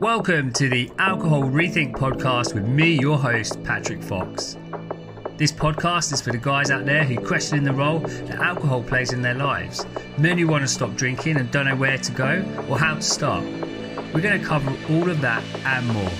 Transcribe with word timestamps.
Welcome 0.00 0.54
to 0.54 0.70
the 0.70 0.90
Alcohol 0.98 1.42
Rethink 1.42 1.92
podcast 1.92 2.54
with 2.54 2.66
me, 2.66 2.98
your 2.98 3.18
host, 3.18 3.62
Patrick 3.64 4.02
Fox. 4.02 4.56
This 5.36 5.52
podcast 5.52 6.14
is 6.14 6.22
for 6.22 6.32
the 6.32 6.38
guys 6.38 6.70
out 6.70 6.86
there 6.86 7.04
who 7.04 7.20
question 7.20 7.64
the 7.64 7.74
role 7.74 7.98
that 7.98 8.36
alcohol 8.36 8.82
plays 8.82 9.12
in 9.12 9.20
their 9.20 9.34
lives, 9.34 9.84
men 10.16 10.38
who 10.38 10.46
want 10.46 10.62
to 10.62 10.68
stop 10.68 10.96
drinking 10.96 11.36
and 11.36 11.50
don't 11.50 11.66
know 11.66 11.76
where 11.76 11.98
to 11.98 12.12
go 12.12 12.42
or 12.66 12.78
how 12.78 12.94
to 12.94 13.02
start. 13.02 13.44
We're 14.14 14.22
going 14.22 14.40
to 14.40 14.46
cover 14.46 14.74
all 14.88 15.10
of 15.10 15.20
that 15.20 15.44
and 15.66 15.86
more. 15.88 16.10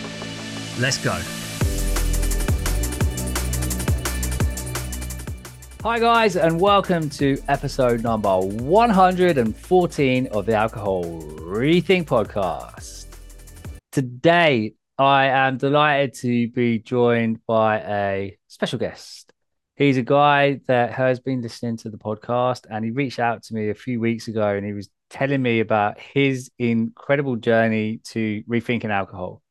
Let's 0.79 0.99
go. 1.03 1.19
Hi, 5.83 5.99
guys, 5.99 6.37
and 6.37 6.61
welcome 6.61 7.09
to 7.09 7.43
episode 7.49 8.03
number 8.03 8.41
114 8.41 10.27
of 10.27 10.45
the 10.45 10.53
Alcohol 10.53 11.05
Rethink 11.05 12.05
podcast. 12.05 13.00
Today, 13.93 14.75
I 14.99 15.27
am 15.27 15.57
delighted 15.57 16.15
to 16.21 16.49
be 16.51 16.79
joined 16.79 17.45
by 17.45 17.81
a 17.81 18.39
special 18.47 18.79
guest. 18.79 19.33
He's 19.75 19.97
a 19.97 20.03
guy 20.03 20.61
that 20.69 20.93
has 20.93 21.19
been 21.19 21.43
listening 21.43 21.77
to 21.79 21.91
the 21.91 21.97
podcast 21.99 22.67
and 22.71 22.85
he 22.85 22.93
reached 22.93 23.19
out 23.19 23.43
to 23.45 23.55
me 23.55 23.69
a 23.69 23.75
few 23.75 23.99
weeks 23.99 24.29
ago 24.29 24.47
and 24.55 24.65
he 24.65 24.73
was 24.73 24.91
telling 25.09 25.43
me 25.43 25.59
about 25.59 25.99
his 25.99 26.53
incredible 26.57 27.35
journey 27.35 28.01
to 28.11 28.45
rethinking 28.49 28.91
alcohol. 28.91 29.43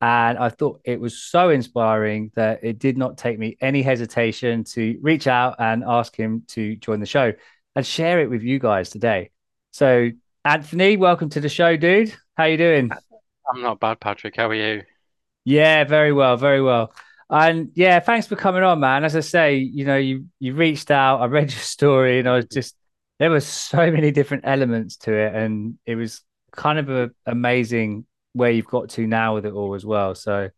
And 0.00 0.36
I 0.36 0.48
thought 0.48 0.80
it 0.84 1.00
was 1.00 1.22
so 1.22 1.50
inspiring 1.50 2.32
that 2.34 2.64
it 2.64 2.80
did 2.80 2.98
not 2.98 3.18
take 3.18 3.38
me 3.38 3.56
any 3.60 3.82
hesitation 3.82 4.64
to 4.64 4.98
reach 5.00 5.28
out 5.28 5.56
and 5.60 5.84
ask 5.86 6.16
him 6.16 6.42
to 6.48 6.74
join 6.74 6.98
the 6.98 7.06
show 7.06 7.34
and 7.76 7.86
share 7.86 8.20
it 8.20 8.30
with 8.30 8.42
you 8.42 8.58
guys 8.58 8.90
today. 8.90 9.30
So, 9.70 10.10
Anthony, 10.44 10.96
welcome 10.96 11.28
to 11.30 11.40
the 11.40 11.48
show, 11.48 11.76
dude. 11.76 12.12
How 12.36 12.44
you 12.44 12.56
doing? 12.56 12.92
Uh, 12.92 12.96
I'm 13.48 13.62
not 13.62 13.80
bad, 13.80 14.00
Patrick. 14.00 14.36
How 14.36 14.48
are 14.48 14.54
you? 14.54 14.82
Yeah, 15.44 15.84
very 15.84 16.12
well, 16.12 16.36
very 16.36 16.60
well. 16.60 16.92
And 17.28 17.70
yeah, 17.74 18.00
thanks 18.00 18.26
for 18.26 18.36
coming 18.36 18.62
on, 18.62 18.80
man. 18.80 19.04
As 19.04 19.16
I 19.16 19.20
say, 19.20 19.56
you 19.56 19.84
know, 19.84 19.96
you 19.96 20.26
you 20.38 20.54
reached 20.54 20.90
out, 20.90 21.20
I 21.20 21.26
read 21.26 21.50
your 21.50 21.60
story, 21.60 22.18
and 22.18 22.28
I 22.28 22.36
was 22.36 22.46
just 22.46 22.76
there 23.18 23.30
were 23.30 23.40
so 23.40 23.90
many 23.90 24.10
different 24.10 24.44
elements 24.46 24.96
to 24.98 25.12
it, 25.12 25.34
and 25.34 25.78
it 25.86 25.96
was 25.96 26.22
kind 26.52 26.78
of 26.78 26.90
a, 26.90 27.10
amazing 27.26 28.06
where 28.32 28.50
you've 28.50 28.66
got 28.66 28.90
to 28.90 29.06
now 29.06 29.34
with 29.34 29.46
it 29.46 29.52
all 29.52 29.74
as 29.74 29.84
well. 29.84 30.14
So 30.14 30.50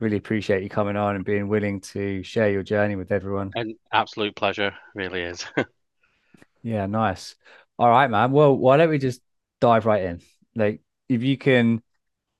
really 0.00 0.16
appreciate 0.16 0.62
you 0.62 0.68
coming 0.68 0.96
on 0.96 1.14
and 1.14 1.24
being 1.24 1.48
willing 1.48 1.80
to 1.80 2.22
share 2.24 2.50
your 2.50 2.62
journey 2.62 2.96
with 2.96 3.12
everyone. 3.12 3.52
An 3.54 3.76
absolute 3.92 4.34
pleasure, 4.34 4.74
really 4.94 5.22
is. 5.22 5.46
yeah, 6.62 6.86
nice. 6.86 7.36
All 7.78 7.88
right, 7.88 8.10
man. 8.10 8.32
Well, 8.32 8.56
why 8.56 8.76
don't 8.76 8.90
we 8.90 8.98
just 8.98 9.20
dive 9.60 9.86
right 9.86 10.02
in? 10.02 10.20
Like, 10.56 10.80
if 11.08 11.22
you 11.22 11.38
can 11.38 11.82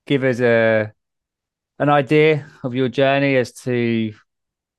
give 0.05 0.23
us 0.23 0.39
a 0.39 0.91
an 1.79 1.89
idea 1.89 2.45
of 2.63 2.75
your 2.75 2.89
journey 2.89 3.35
as 3.35 3.51
to 3.51 4.13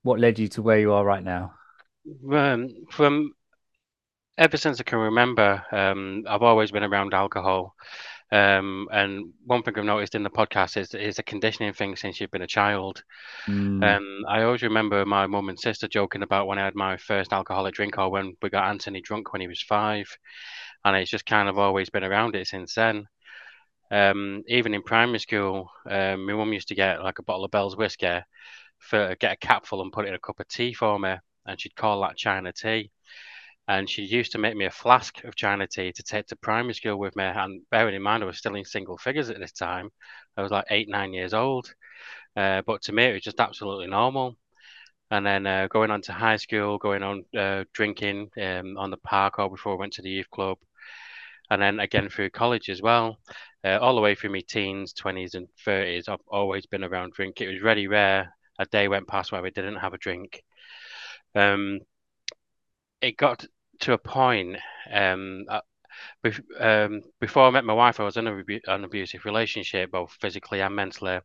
what 0.02 0.20
led 0.20 0.38
you 0.38 0.48
to 0.48 0.62
where 0.62 0.78
you 0.78 0.92
are 0.92 1.04
right 1.04 1.24
now. 1.24 1.54
Um, 2.30 2.68
from 2.90 3.32
ever 4.36 4.56
since 4.56 4.80
I 4.80 4.84
can 4.84 4.98
remember, 4.98 5.64
um, 5.72 6.24
I've 6.28 6.42
always 6.42 6.70
been 6.70 6.82
around 6.82 7.14
alcohol. 7.14 7.74
Um, 8.32 8.88
and 8.90 9.32
one 9.44 9.62
thing 9.62 9.74
I've 9.76 9.84
noticed 9.84 10.14
in 10.14 10.24
the 10.24 10.30
podcast 10.30 10.76
is 10.76 10.94
is 10.94 11.18
a 11.18 11.22
conditioning 11.22 11.72
thing 11.72 11.94
since 11.94 12.20
you've 12.20 12.30
been 12.30 12.42
a 12.42 12.46
child. 12.46 13.02
Mm. 13.46 13.84
Um, 13.84 14.24
I 14.28 14.42
always 14.42 14.62
remember 14.62 15.04
my 15.04 15.26
mum 15.26 15.50
and 15.50 15.58
sister 15.58 15.86
joking 15.86 16.22
about 16.22 16.46
when 16.46 16.58
I 16.58 16.64
had 16.64 16.74
my 16.74 16.96
first 16.96 17.32
alcoholic 17.32 17.74
drink 17.74 17.96
or 17.98 18.10
when 18.10 18.36
we 18.42 18.50
got 18.50 18.68
Anthony 18.68 19.00
drunk 19.00 19.32
when 19.32 19.40
he 19.40 19.46
was 19.48 19.62
five, 19.62 20.06
and 20.84 20.96
it's 20.96 21.10
just 21.10 21.26
kind 21.26 21.48
of 21.48 21.58
always 21.58 21.90
been 21.90 22.02
around 22.02 22.34
it 22.34 22.48
since 22.48 22.74
then. 22.74 23.06
Um, 23.94 24.42
even 24.48 24.74
in 24.74 24.82
primary 24.82 25.20
school, 25.20 25.70
um, 25.88 26.26
my 26.26 26.32
mum 26.34 26.52
used 26.52 26.68
to 26.68 26.74
get 26.74 27.02
like 27.02 27.18
a 27.20 27.22
bottle 27.22 27.44
of 27.44 27.50
Bell's 27.50 27.76
whiskey 27.76 28.20
for 28.78 29.16
get 29.20 29.32
a 29.32 29.36
capful 29.36 29.82
and 29.82 29.92
put 29.92 30.04
it 30.04 30.08
in 30.08 30.14
a 30.14 30.18
cup 30.18 30.40
of 30.40 30.48
tea 30.48 30.74
for 30.74 30.98
me, 30.98 31.14
and 31.46 31.60
she'd 31.60 31.76
call 31.76 32.02
that 32.02 32.16
China 32.16 32.52
tea 32.52 32.90
and 33.68 33.88
she 33.88 34.02
used 34.02 34.32
to 34.32 34.38
make 34.38 34.56
me 34.56 34.66
a 34.66 34.70
flask 34.70 35.24
of 35.24 35.36
China 35.36 35.66
tea 35.66 35.92
to 35.92 36.02
take 36.02 36.26
to 36.26 36.36
primary 36.36 36.74
school 36.74 36.98
with 36.98 37.16
me. 37.16 37.24
And 37.24 37.62
bearing 37.70 37.94
in 37.94 38.02
mind, 38.02 38.22
I 38.22 38.26
was 38.26 38.38
still 38.38 38.54
in 38.56 38.64
single 38.64 38.98
figures 38.98 39.30
at 39.30 39.38
this 39.38 39.52
time. 39.52 39.90
I 40.36 40.42
was 40.42 40.52
like 40.52 40.66
eight, 40.70 40.88
nine 40.88 41.12
years 41.14 41.32
old. 41.32 41.72
Uh, 42.36 42.62
but 42.66 42.82
to 42.82 42.92
me, 42.92 43.04
it 43.04 43.12
was 43.14 43.22
just 43.22 43.40
absolutely 43.40 43.86
normal. 43.86 44.36
And 45.10 45.24
then 45.24 45.46
uh, 45.46 45.68
going 45.68 45.90
on 45.90 46.02
to 46.02 46.12
high 46.12 46.36
school, 46.36 46.78
going 46.78 47.02
on 47.02 47.24
uh, 47.38 47.64
drinking 47.72 48.30
um, 48.40 48.76
on 48.76 48.90
the 48.90 48.96
park 48.98 49.38
or 49.38 49.48
before 49.50 49.74
I 49.74 49.78
went 49.78 49.94
to 49.94 50.02
the 50.02 50.10
youth 50.10 50.30
club. 50.30 50.58
And 51.50 51.60
then 51.60 51.80
again 51.80 52.08
through 52.08 52.30
college 52.30 52.68
as 52.70 52.82
well, 52.82 53.18
uh, 53.64 53.78
all 53.80 53.94
the 53.94 54.00
way 54.00 54.14
through 54.14 54.32
my 54.32 54.42
teens, 54.48 54.92
20s, 54.94 55.34
and 55.34 55.48
30s, 55.64 56.08
I've 56.08 56.20
always 56.28 56.66
been 56.66 56.84
around 56.84 57.12
drink. 57.12 57.40
It 57.40 57.48
was 57.48 57.62
really 57.62 57.86
rare 57.86 58.34
a 58.58 58.64
day 58.66 58.88
went 58.88 59.08
past 59.08 59.32
where 59.32 59.42
we 59.42 59.50
didn't 59.50 59.76
have 59.76 59.94
a 59.94 59.98
drink. 59.98 60.42
Um, 61.34 61.80
it 63.00 63.16
got 63.16 63.44
to 63.80 63.92
a 63.92 63.98
point 63.98 64.56
um, 64.92 65.44
uh, 65.48 65.60
um, 66.60 67.02
before 67.20 67.44
I 67.44 67.50
met 67.50 67.64
my 67.64 67.72
wife, 67.72 68.00
I 68.00 68.04
was 68.04 68.16
in 68.16 68.26
a, 68.26 68.42
an 68.66 68.84
abusive 68.84 69.24
relationship, 69.24 69.90
both 69.90 70.12
physically 70.20 70.60
and 70.60 70.74
mentally. 70.74 71.20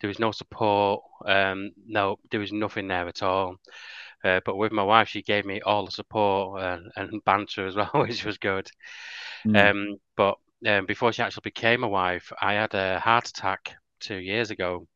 There 0.00 0.08
was 0.08 0.18
no 0.18 0.32
support. 0.32 1.02
Um, 1.26 1.70
no, 1.86 2.18
there 2.30 2.40
was 2.40 2.52
nothing 2.52 2.88
there 2.88 3.08
at 3.08 3.22
all. 3.22 3.56
Uh, 4.24 4.40
but 4.44 4.56
with 4.56 4.72
my 4.72 4.82
wife, 4.82 5.08
she 5.08 5.22
gave 5.22 5.46
me 5.46 5.60
all 5.62 5.84
the 5.84 5.90
support 5.90 6.62
and, 6.62 6.90
and 6.96 7.24
banter 7.24 7.66
as 7.66 7.76
well, 7.76 7.90
which 7.94 8.24
was 8.24 8.38
good. 8.38 8.70
Mm. 9.46 9.70
Um, 9.70 9.96
but 10.16 10.36
um, 10.66 10.86
before 10.86 11.12
she 11.12 11.22
actually 11.22 11.42
became 11.44 11.84
a 11.84 11.88
wife, 11.88 12.32
I 12.40 12.54
had 12.54 12.74
a 12.74 12.98
heart 12.98 13.28
attack 13.28 13.74
two 14.00 14.16
years 14.16 14.50
ago, 14.50 14.86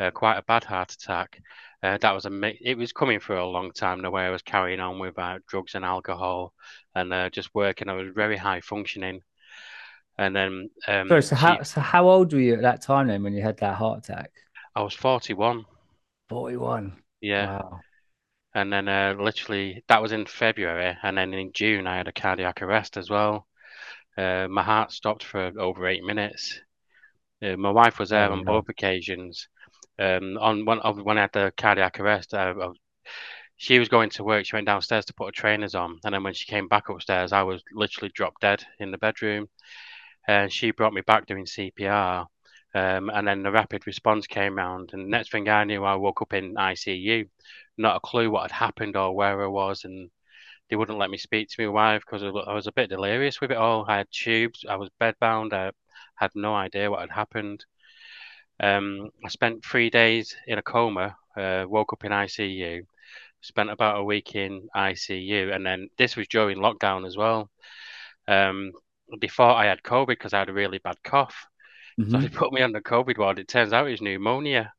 uh, 0.00 0.10
quite 0.10 0.38
a 0.38 0.42
bad 0.42 0.64
heart 0.64 0.92
attack. 0.92 1.40
Uh, 1.82 1.98
that 1.98 2.12
was 2.12 2.24
a 2.24 2.30
it 2.62 2.78
was 2.78 2.92
coming 2.92 3.20
for 3.20 3.36
a 3.36 3.46
long 3.46 3.70
time 3.70 4.00
the 4.00 4.10
way 4.10 4.24
I 4.24 4.30
was 4.30 4.40
carrying 4.40 4.80
on 4.80 4.98
with 4.98 5.18
uh, 5.18 5.38
drugs 5.46 5.74
and 5.74 5.84
alcohol 5.84 6.54
and 6.94 7.12
uh, 7.12 7.28
just 7.28 7.54
working. 7.54 7.90
I 7.90 7.92
was 7.92 8.08
very 8.14 8.38
high 8.38 8.62
functioning, 8.62 9.20
and 10.16 10.34
then 10.34 10.70
um, 10.88 11.08
Sorry, 11.08 11.22
so 11.22 11.36
how 11.36 11.62
so 11.62 11.82
how 11.82 12.08
old 12.08 12.32
were 12.32 12.40
you 12.40 12.54
at 12.54 12.62
that 12.62 12.80
time 12.80 13.08
then 13.08 13.22
when 13.22 13.34
you 13.34 13.42
had 13.42 13.58
that 13.58 13.74
heart 13.74 13.98
attack? 13.98 14.30
I 14.74 14.80
was 14.80 14.94
forty 14.94 15.34
one. 15.34 15.66
Forty 16.30 16.56
one. 16.56 16.94
Yeah. 17.20 17.58
Wow. 17.60 17.80
And 18.54 18.72
then 18.72 18.88
uh, 18.88 19.14
literally 19.18 19.82
that 19.88 20.00
was 20.02 20.12
in 20.12 20.26
February, 20.26 20.96
and 21.02 21.18
then 21.18 21.34
in 21.34 21.52
June 21.52 21.86
I 21.86 21.96
had 21.96 22.08
a 22.08 22.12
cardiac 22.12 22.62
arrest 22.62 22.96
as 22.96 23.10
well. 23.10 23.46
Uh, 24.16 24.46
my 24.48 24.62
heart 24.62 24.92
stopped 24.92 25.24
for 25.24 25.52
over 25.58 25.88
eight 25.88 26.04
minutes. 26.04 26.60
Uh, 27.42 27.56
my 27.56 27.70
wife 27.70 27.98
was 27.98 28.10
there 28.10 28.30
oh, 28.30 28.32
on 28.32 28.44
no. 28.44 28.52
both 28.52 28.68
occasions 28.68 29.48
um, 29.98 30.38
on 30.38 30.64
one 30.64 30.80
of 30.80 30.98
when 31.00 31.18
I 31.18 31.22
had 31.22 31.32
the 31.32 31.52
cardiac 31.56 32.00
arrest, 32.00 32.34
uh, 32.34 32.54
she 33.56 33.78
was 33.78 33.88
going 33.88 34.10
to 34.10 34.24
work. 34.24 34.44
She 34.44 34.56
went 34.56 34.66
downstairs 34.66 35.04
to 35.06 35.14
put 35.14 35.26
her 35.26 35.40
trainers 35.40 35.74
on, 35.74 36.00
and 36.04 36.14
then 36.14 36.22
when 36.22 36.34
she 36.34 36.46
came 36.46 36.68
back 36.68 36.88
upstairs, 36.88 37.32
I 37.32 37.42
was 37.42 37.62
literally 37.72 38.10
dropped 38.14 38.40
dead 38.40 38.64
in 38.80 38.90
the 38.90 38.98
bedroom. 38.98 39.48
And 40.26 40.50
she 40.50 40.70
brought 40.70 40.94
me 40.94 41.02
back 41.02 41.26
doing 41.26 41.44
CPR, 41.44 42.26
um, 42.74 43.10
and 43.10 43.26
then 43.26 43.42
the 43.42 43.52
rapid 43.52 43.86
response 43.86 44.26
came 44.26 44.56
round. 44.56 44.90
And 44.92 45.08
next 45.08 45.30
thing 45.30 45.48
I 45.48 45.64
knew, 45.64 45.84
I 45.84 45.94
woke 45.94 46.22
up 46.22 46.32
in 46.32 46.56
ICU, 46.56 47.28
not 47.78 47.96
a 47.96 48.00
clue 48.00 48.30
what 48.30 48.50
had 48.50 48.52
happened 48.52 48.96
or 48.96 49.14
where 49.14 49.42
I 49.42 49.46
was, 49.46 49.84
and 49.84 50.10
they 50.68 50.76
wouldn't 50.76 50.98
let 50.98 51.10
me 51.10 51.18
speak 51.18 51.48
to 51.50 51.62
my 51.62 51.68
wife 51.68 52.02
because 52.06 52.22
I 52.22 52.52
was 52.52 52.66
a 52.66 52.72
bit 52.72 52.90
delirious 52.90 53.40
with 53.40 53.50
it 53.52 53.56
all. 53.56 53.84
I 53.88 53.98
had 53.98 54.10
tubes, 54.10 54.64
I 54.68 54.76
was 54.76 54.90
bedbound, 55.00 55.52
I 55.52 55.72
had 56.16 56.32
no 56.34 56.54
idea 56.54 56.90
what 56.90 57.00
had 57.00 57.10
happened. 57.10 57.64
Um, 58.60 59.10
I 59.24 59.28
spent 59.28 59.64
three 59.64 59.90
days 59.90 60.36
in 60.46 60.58
a 60.58 60.62
coma, 60.62 61.16
uh, 61.36 61.64
woke 61.68 61.92
up 61.92 62.04
in 62.04 62.12
ICU, 62.12 62.86
spent 63.40 63.70
about 63.70 63.98
a 63.98 64.04
week 64.04 64.34
in 64.34 64.68
ICU, 64.74 65.52
and 65.52 65.64
then 65.66 65.88
this 65.98 66.16
was 66.16 66.28
during 66.28 66.58
lockdown 66.58 67.06
as 67.06 67.16
well. 67.16 67.50
Um, 68.28 68.72
before 69.20 69.50
I 69.50 69.66
had 69.66 69.82
COVID 69.82 70.06
because 70.08 70.32
I 70.32 70.38
had 70.40 70.48
a 70.48 70.52
really 70.54 70.78
bad 70.78 71.02
cough. 71.02 71.46
Mm-hmm. 71.98 72.10
So 72.10 72.18
they 72.18 72.28
put 72.28 72.52
me 72.52 72.62
on 72.62 72.72
the 72.72 72.80
COVID 72.80 73.18
ward. 73.18 73.38
It 73.38 73.48
turns 73.48 73.72
out 73.72 73.88
it's 73.88 74.02
pneumonia, 74.02 74.72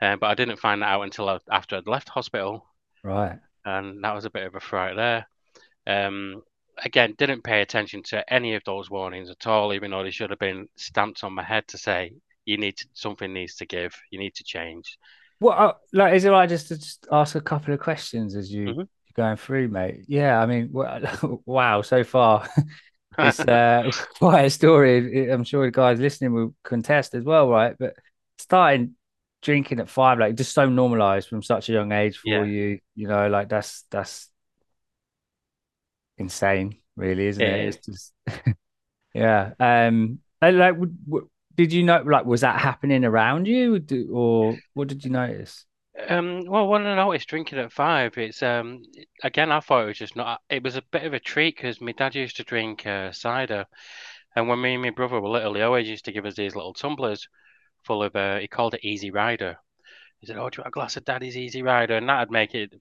uh, 0.00 0.16
but 0.16 0.26
I 0.26 0.34
didn't 0.34 0.58
find 0.58 0.82
that 0.82 0.88
out 0.88 1.02
until 1.02 1.28
I, 1.28 1.38
after 1.50 1.76
I'd 1.76 1.86
left 1.86 2.08
hospital. 2.08 2.66
Right. 3.02 3.38
And 3.64 4.02
that 4.04 4.14
was 4.14 4.24
a 4.24 4.30
bit 4.30 4.46
of 4.46 4.54
a 4.54 4.60
fright 4.60 4.96
there. 4.96 5.26
Um, 5.86 6.42
again, 6.82 7.14
didn't 7.16 7.44
pay 7.44 7.60
attention 7.62 8.02
to 8.04 8.32
any 8.32 8.54
of 8.54 8.64
those 8.64 8.90
warnings 8.90 9.30
at 9.30 9.46
all, 9.46 9.72
even 9.72 9.90
though 9.90 10.02
they 10.02 10.10
should 10.10 10.30
have 10.30 10.38
been 10.38 10.68
stamped 10.76 11.24
on 11.24 11.32
my 11.32 11.42
head 11.42 11.66
to 11.68 11.78
say 11.78 12.12
you 12.44 12.56
need 12.56 12.76
to, 12.78 12.86
something 12.94 13.32
needs 13.32 13.56
to 13.56 13.66
give. 13.66 13.94
You 14.10 14.18
need 14.18 14.34
to 14.36 14.44
change. 14.44 14.98
Well, 15.40 15.54
uh, 15.56 15.72
like, 15.92 16.14
is 16.14 16.24
it 16.24 16.30
right 16.30 16.48
just 16.48 16.68
to 16.68 16.78
just 16.78 17.06
ask 17.10 17.34
a 17.34 17.40
couple 17.40 17.74
of 17.74 17.80
questions 17.80 18.36
as 18.36 18.52
you 18.52 18.66
mm-hmm. 18.66 18.78
you're 18.78 18.88
going 19.16 19.36
through, 19.36 19.68
mate? 19.68 20.04
Yeah, 20.06 20.40
I 20.40 20.46
mean, 20.46 20.70
wow, 21.46 21.82
so 21.82 22.04
far. 22.04 22.48
It's 23.18 23.40
uh, 23.40 23.90
quite 24.18 24.44
a 24.44 24.50
story. 24.50 25.30
I'm 25.30 25.44
sure 25.44 25.66
the 25.66 25.70
guys 25.70 26.00
listening 26.00 26.32
will 26.32 26.54
contest 26.62 27.14
as 27.14 27.24
well, 27.24 27.48
right? 27.48 27.74
But 27.78 27.94
starting 28.38 28.94
drinking 29.42 29.80
at 29.80 29.88
five, 29.88 30.18
like 30.18 30.34
just 30.34 30.54
so 30.54 30.68
normalized 30.68 31.28
from 31.28 31.42
such 31.42 31.68
a 31.68 31.72
young 31.72 31.92
age 31.92 32.18
for 32.18 32.28
yeah. 32.28 32.44
you, 32.44 32.78
you 32.94 33.08
know, 33.08 33.28
like 33.28 33.48
that's 33.48 33.84
that's 33.90 34.28
insane, 36.18 36.78
really, 36.96 37.26
isn't 37.26 37.42
it? 37.42 37.60
it? 37.60 37.68
Is. 37.68 37.78
Just 37.78 38.12
yeah. 39.14 39.52
Um, 39.60 40.18
like, 40.42 40.74
did 41.54 41.72
you 41.72 41.84
know 41.84 42.02
like 42.02 42.24
was 42.24 42.40
that 42.40 42.60
happening 42.60 43.04
around 43.04 43.46
you, 43.46 43.80
or 44.12 44.56
what 44.72 44.88
did 44.88 45.04
you 45.04 45.10
notice? 45.10 45.64
Um, 46.08 46.44
well, 46.46 46.66
when 46.66 46.86
I 46.86 46.94
noticed 46.96 47.28
drinking 47.28 47.58
at 47.58 47.72
five, 47.72 48.16
it's 48.18 48.42
um 48.42 48.82
again 49.22 49.52
I 49.52 49.60
thought 49.60 49.84
it 49.84 49.86
was 49.86 49.98
just 49.98 50.16
not. 50.16 50.40
It 50.50 50.62
was 50.62 50.76
a 50.76 50.82
bit 50.82 51.04
of 51.04 51.14
a 51.14 51.20
treat 51.20 51.56
because 51.56 51.80
my 51.80 51.92
dad 51.92 52.14
used 52.14 52.36
to 52.36 52.44
drink 52.44 52.84
uh, 52.86 53.12
cider, 53.12 53.66
and 54.36 54.48
when 54.48 54.60
me 54.60 54.74
and 54.74 54.82
my 54.82 54.90
brother 54.90 55.20
were 55.20 55.28
little, 55.28 55.54
he 55.54 55.62
always 55.62 55.88
used 55.88 56.04
to 56.06 56.12
give 56.12 56.26
us 56.26 56.34
these 56.36 56.56
little 56.56 56.74
tumblers 56.74 57.28
full 57.84 58.02
of. 58.04 58.16
Uh, 58.16 58.38
he 58.38 58.48
called 58.48 58.74
it 58.74 58.84
Easy 58.84 59.10
Rider. 59.10 59.58
He 60.20 60.26
said, 60.26 60.36
"Oh, 60.38 60.50
do 60.50 60.58
you 60.58 60.62
want 60.62 60.68
a 60.68 60.72
glass 60.72 60.96
of 60.98 61.04
Daddy's 61.06 61.36
Easy 61.38 61.62
Rider?" 61.62 61.96
And 61.96 62.08
that'd 62.08 62.30
make 62.32 62.54
it 62.54 62.74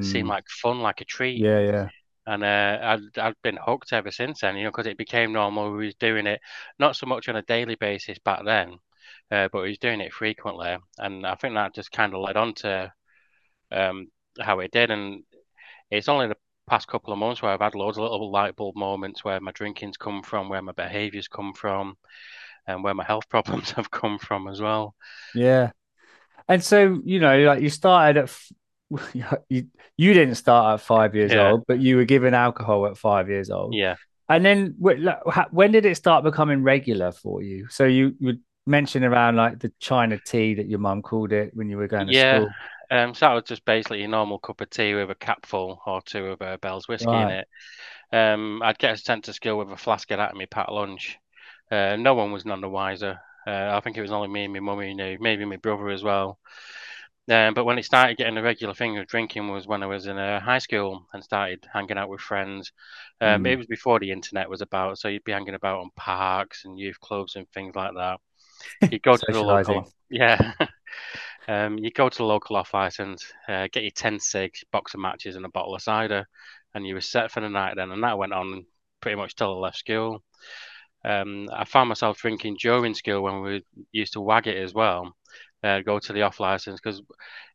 seem 0.00 0.26
Mm, 0.26 0.28
like 0.28 0.48
fun, 0.48 0.80
like 0.80 1.00
a 1.02 1.06
treat. 1.06 1.44
yeah, 1.44 1.60
yeah, 1.60 1.90
And 2.26 2.44
uh, 2.44 2.78
I'd 2.82 3.18
I'd 3.18 3.42
been 3.42 3.58
hooked 3.62 3.92
ever 3.92 4.10
since 4.12 4.40
then, 4.42 4.56
you 4.56 4.64
know, 4.64 4.70
because 4.70 4.86
it 4.86 4.98
became 4.98 5.32
normal. 5.32 5.72
We 5.72 5.86
was 5.86 5.94
doing 5.96 6.26
it 6.28 6.40
not 6.78 6.96
so 6.96 7.06
much 7.06 7.28
on 7.28 7.36
a 7.36 7.42
daily 7.42 7.76
basis 7.76 8.18
back 8.20 8.44
then, 8.44 8.78
uh, 9.30 9.48
but 9.52 9.62
was 9.62 9.78
doing 9.78 10.00
it 10.00 10.12
frequently, 10.12 10.76
and 10.98 11.26
I 11.26 11.34
think 11.36 11.54
that 11.54 11.74
just 11.74 11.92
kind 11.92 12.14
of 12.14 12.20
led 12.20 12.36
on 12.36 12.54
to 12.56 12.92
um, 13.72 14.08
how 14.40 14.60
it 14.60 14.72
did. 14.72 14.90
And 14.90 15.24
it's 15.90 16.08
only 16.08 16.28
the 16.28 16.36
past 16.68 16.88
couple 16.88 17.12
of 17.12 17.18
months 17.20 17.42
where 17.42 17.52
I've 17.52 17.60
had 17.60 17.74
loads 17.76 17.98
of 17.98 18.04
little 18.04 18.30
light 18.32 18.56
bulb 18.56 18.76
moments 18.76 19.24
where 19.24 19.40
my 19.40 19.52
drinking's 19.52 19.96
come 19.98 20.22
from, 20.22 20.48
where 20.48 20.62
my 20.62 20.72
behaviours 20.72 21.28
come 21.28 21.54
from, 21.54 21.96
and 22.66 22.84
where 22.84 22.94
my 22.94 23.04
health 23.04 23.28
problems 23.30 23.72
have 23.72 23.90
come 23.90 24.18
from 24.18 24.48
as 24.48 24.60
well. 24.60 24.94
yeah. 25.32 25.70
And 26.48 26.64
so, 26.64 27.00
you 27.04 27.20
know, 27.20 27.38
like 27.40 27.62
you 27.62 27.70
started 27.70 28.18
at 28.20 28.24
f- 28.24 28.52
you 29.50 29.68
you 29.96 30.14
didn't 30.14 30.36
start 30.36 30.80
at 30.80 30.86
five 30.86 31.14
years 31.16 31.34
Yeah, 31.34 31.36
old, 31.36 31.64
but 31.68 31.80
you 31.80 31.96
were 31.96 32.04
given 32.06 32.34
alcohol 32.34 32.86
at 32.86 32.98
five 32.98 33.28
years 33.30 33.50
old. 33.50 33.80
yeah, 33.80 33.96
And 34.28 34.44
then 34.44 34.76
wh- 34.80 34.98
like, 35.00 35.20
ha- 35.26 35.48
when 35.52 35.72
did 35.72 35.86
it 35.86 35.96
start 35.96 36.24
becoming 36.24 36.62
regular 36.64 37.12
for 37.12 37.42
you? 37.42 37.68
So 37.70 37.84
you 37.86 38.16
would 38.20 38.40
mention 38.68 39.04
around 39.04 39.36
like 39.36 39.58
the 39.60 39.72
China 39.80 40.18
tea 40.18 40.54
that 40.54 40.68
your 40.68 40.78
mum 40.80 41.02
called 41.02 41.32
it 41.32 41.52
when 41.54 41.68
you 41.70 41.76
were 41.78 41.88
going 41.88 42.06
to 42.08 42.14
yeah. 42.14 42.14
school. 42.14 42.56
Um, 42.90 43.14
so 43.14 43.26
that 43.26 43.34
was 43.34 43.44
just 43.44 43.64
basically 43.64 44.02
a 44.02 44.08
normal 44.08 44.38
cup 44.38 44.60
of 44.60 44.70
tea 44.70 44.94
with 44.94 45.10
a 45.10 45.14
capful 45.14 45.82
or 45.86 46.00
two 46.02 46.26
of 46.26 46.40
uh, 46.42 46.56
Bell's 46.58 46.88
whiskey 46.88 47.20
in 47.20 47.30
it. 47.30 47.48
Um, 48.12 48.62
I'd 48.62 48.78
get 48.78 48.94
a 48.94 48.98
sent 48.98 49.24
to 49.24 49.34
school 49.34 49.58
with 49.58 49.70
a 49.70 49.76
flask 49.76 50.10
of 50.10 50.18
that 50.18 50.32
in 50.32 50.38
my 50.38 50.46
packed 50.46 50.72
lunch. 50.72 51.18
Uh, 51.70 51.96
no 51.96 52.14
one 52.14 52.32
was 52.32 52.46
none 52.46 52.62
the 52.62 52.68
wiser. 52.68 53.20
Uh, 53.46 53.70
I 53.76 53.80
think 53.80 53.96
it 53.96 54.02
was 54.02 54.12
only 54.12 54.28
me 54.28 54.44
and 54.44 54.52
my 54.54 54.60
mum 54.60 54.80
who 54.80 54.94
knew, 54.94 55.18
maybe 55.20 55.44
my 55.44 55.56
brother 55.56 55.88
as 55.90 56.02
well. 56.02 56.38
Um, 57.30 57.54
but 57.54 57.64
when 57.64 57.78
it 57.78 57.84
started 57.84 58.16
getting 58.18 58.38
a 58.38 58.42
regular 58.42 58.74
thing 58.74 58.98
of 58.98 59.06
drinking 59.06 59.48
was 59.48 59.66
when 59.66 59.82
I 59.82 59.86
was 59.86 60.06
in 60.06 60.18
uh, 60.18 60.40
high 60.40 60.58
school 60.58 61.06
and 61.12 61.22
started 61.24 61.66
hanging 61.72 61.98
out 61.98 62.08
with 62.08 62.20
friends. 62.22 62.72
Um, 63.20 63.46
it 63.46 63.56
Mm. 63.56 63.58
was 63.58 63.66
before 63.66 64.00
the 64.00 64.12
internet 64.12 64.50
was 64.50 64.62
about, 64.62 64.98
so 64.98 65.08
you'd 65.08 65.24
be 65.24 65.32
hanging 65.32 65.54
about 65.54 65.80
on 65.80 65.90
parks 65.96 66.64
and 66.64 66.78
youth 66.78 67.00
clubs 67.00 67.36
and 67.36 67.48
things 67.50 67.74
like 67.76 67.94
that. 67.96 68.20
You'd 68.90 69.02
go 69.02 69.16
to 69.16 69.32
the 69.32 69.40
local, 69.40 69.92
yeah. 70.10 70.52
Um, 71.48 71.78
you 71.78 71.90
go 71.90 72.10
to 72.10 72.18
the 72.18 72.24
local 72.24 72.56
off 72.56 72.74
license, 72.74 73.32
uh, 73.48 73.68
get 73.72 73.82
your 73.82 73.90
10 73.90 74.20
cigs, 74.20 74.64
box 74.70 74.92
of 74.92 75.00
matches, 75.00 75.34
and 75.34 75.46
a 75.46 75.48
bottle 75.48 75.74
of 75.74 75.80
cider, 75.80 76.26
and 76.74 76.86
you 76.86 76.94
were 76.94 77.00
set 77.00 77.30
for 77.30 77.40
the 77.40 77.48
night 77.48 77.74
then. 77.76 77.90
And 77.90 78.04
that 78.04 78.18
went 78.18 78.34
on 78.34 78.66
pretty 79.00 79.16
much 79.16 79.34
till 79.34 79.56
I 79.56 79.58
left 79.58 79.78
school. 79.78 80.22
Um, 81.04 81.48
I 81.50 81.64
found 81.64 81.88
myself 81.88 82.18
drinking 82.18 82.58
during 82.60 82.92
school 82.92 83.22
when 83.22 83.40
we 83.40 83.64
used 83.92 84.12
to 84.12 84.20
wag 84.20 84.46
it 84.46 84.58
as 84.58 84.74
well, 84.74 85.16
uh, 85.64 85.80
go 85.80 85.98
to 85.98 86.12
the 86.12 86.22
off 86.22 86.38
license 86.38 86.80
because 86.82 87.00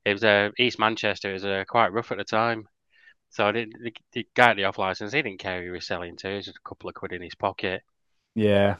it 0.05 0.13
was 0.13 0.23
uh, 0.23 0.49
East 0.57 0.79
Manchester. 0.79 1.29
It 1.29 1.33
was 1.33 1.45
uh, 1.45 1.63
quite 1.67 1.93
rough 1.93 2.11
at 2.11 2.17
the 2.17 2.23
time. 2.23 2.67
So 3.29 3.47
I 3.47 3.51
didn't, 3.51 3.75
the, 3.83 3.93
the 4.13 4.27
guy 4.35 4.51
at 4.51 4.57
the 4.57 4.63
off 4.63 4.79
license, 4.79 5.13
he 5.13 5.21
didn't 5.21 5.39
care 5.39 5.59
who 5.59 5.65
he 5.65 5.71
was 5.71 5.85
selling 5.85 6.15
to. 6.17 6.29
It 6.29 6.35
was 6.37 6.45
just 6.45 6.57
a 6.57 6.67
couple 6.67 6.89
of 6.89 6.95
quid 6.95 7.13
in 7.13 7.21
his 7.21 7.35
pocket. 7.35 7.83
Yeah. 8.35 8.77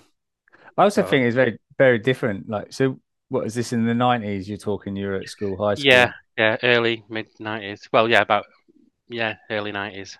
I 0.78 0.84
also 0.84 1.04
So 1.04 1.04
think 1.04 1.26
it's 1.26 1.36
very, 1.36 1.60
very 1.78 2.00
different. 2.00 2.50
Like, 2.50 2.74
so 2.74 3.00
what 3.30 3.46
is 3.46 3.54
this 3.56 3.74
in 3.74 3.86
the 3.86 3.94
90s? 3.94 4.48
You're 4.50 4.58
talking 4.58 4.96
you 4.96 5.08
were 5.08 5.16
at 5.16 5.30
school, 5.30 5.58
high 5.58 5.76
school. 5.76 6.06
yeah, 6.06 6.14
yeah, 6.38 6.58
early 6.64 7.04
mid 7.10 7.28
90s. 7.40 7.90
Well, 7.92 8.10
yeah, 8.10 8.22
about 8.22 8.46
yeah, 9.10 9.38
early 9.52 9.72
90s. 9.72 10.18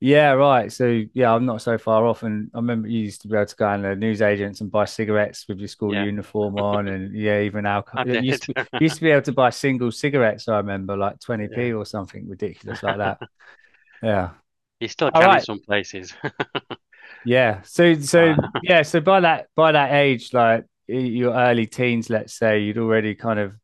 Yeah, 0.00 0.30
right. 0.32 0.70
So 0.72 1.02
yeah, 1.12 1.34
I'm 1.34 1.44
not 1.44 1.60
so 1.60 1.76
far 1.76 2.06
off. 2.06 2.22
And 2.22 2.50
I 2.54 2.58
remember 2.58 2.86
you 2.88 3.00
used 3.00 3.20
to 3.22 3.28
be 3.28 3.34
able 3.36 3.46
to 3.46 3.56
go 3.56 3.72
in 3.72 3.82
the 3.82 3.96
newsagents 3.96 4.60
and 4.60 4.70
buy 4.70 4.84
cigarettes 4.84 5.46
with 5.48 5.58
your 5.58 5.66
school 5.68 5.92
Yeah, 5.92 6.06
uniform 6.06 6.56
on, 6.56 6.86
and 6.88 7.12
yeah, 7.16 7.40
even 7.40 7.66
alcohol. 7.66 8.00
You 8.04 8.14
used 8.14 8.42
to 8.42 8.48
be, 8.48 8.54
you 8.78 8.84
used 8.84 8.96
to 8.96 9.02
be 9.02 9.10
able 9.10 9.22
to 9.22 9.32
buy 9.32 9.50
single 9.50 9.90
cigarettes. 9.90 10.46
I 10.48 10.58
remember, 10.58 10.96
like 10.96 11.18
20p 11.18 11.72
or 11.72 11.84
something 11.84 12.28
ridiculous 12.28 12.82
like 12.82 12.98
that. 12.98 13.20
Yeah. 14.02 14.30
You 14.80 14.88
still 14.88 15.12
All 15.12 15.22
can 15.22 15.30
in 15.30 15.38
some 15.40 15.60
places. 15.60 16.14
Yeah. 17.28 17.60
So 17.62 17.94
so 17.94 18.34
yeah. 18.62 18.82
So 18.82 19.00
by 19.00 19.20
that 19.20 19.48
by 19.54 19.72
that 19.72 19.92
age, 19.92 20.32
like 20.32 20.64
your 20.86 21.34
early 21.34 21.66
teens, 21.66 22.08
let's 22.08 22.32
say, 22.32 22.60
you'd 22.60 22.78
already 22.78 23.14
kind 23.14 23.38
of 23.38 23.54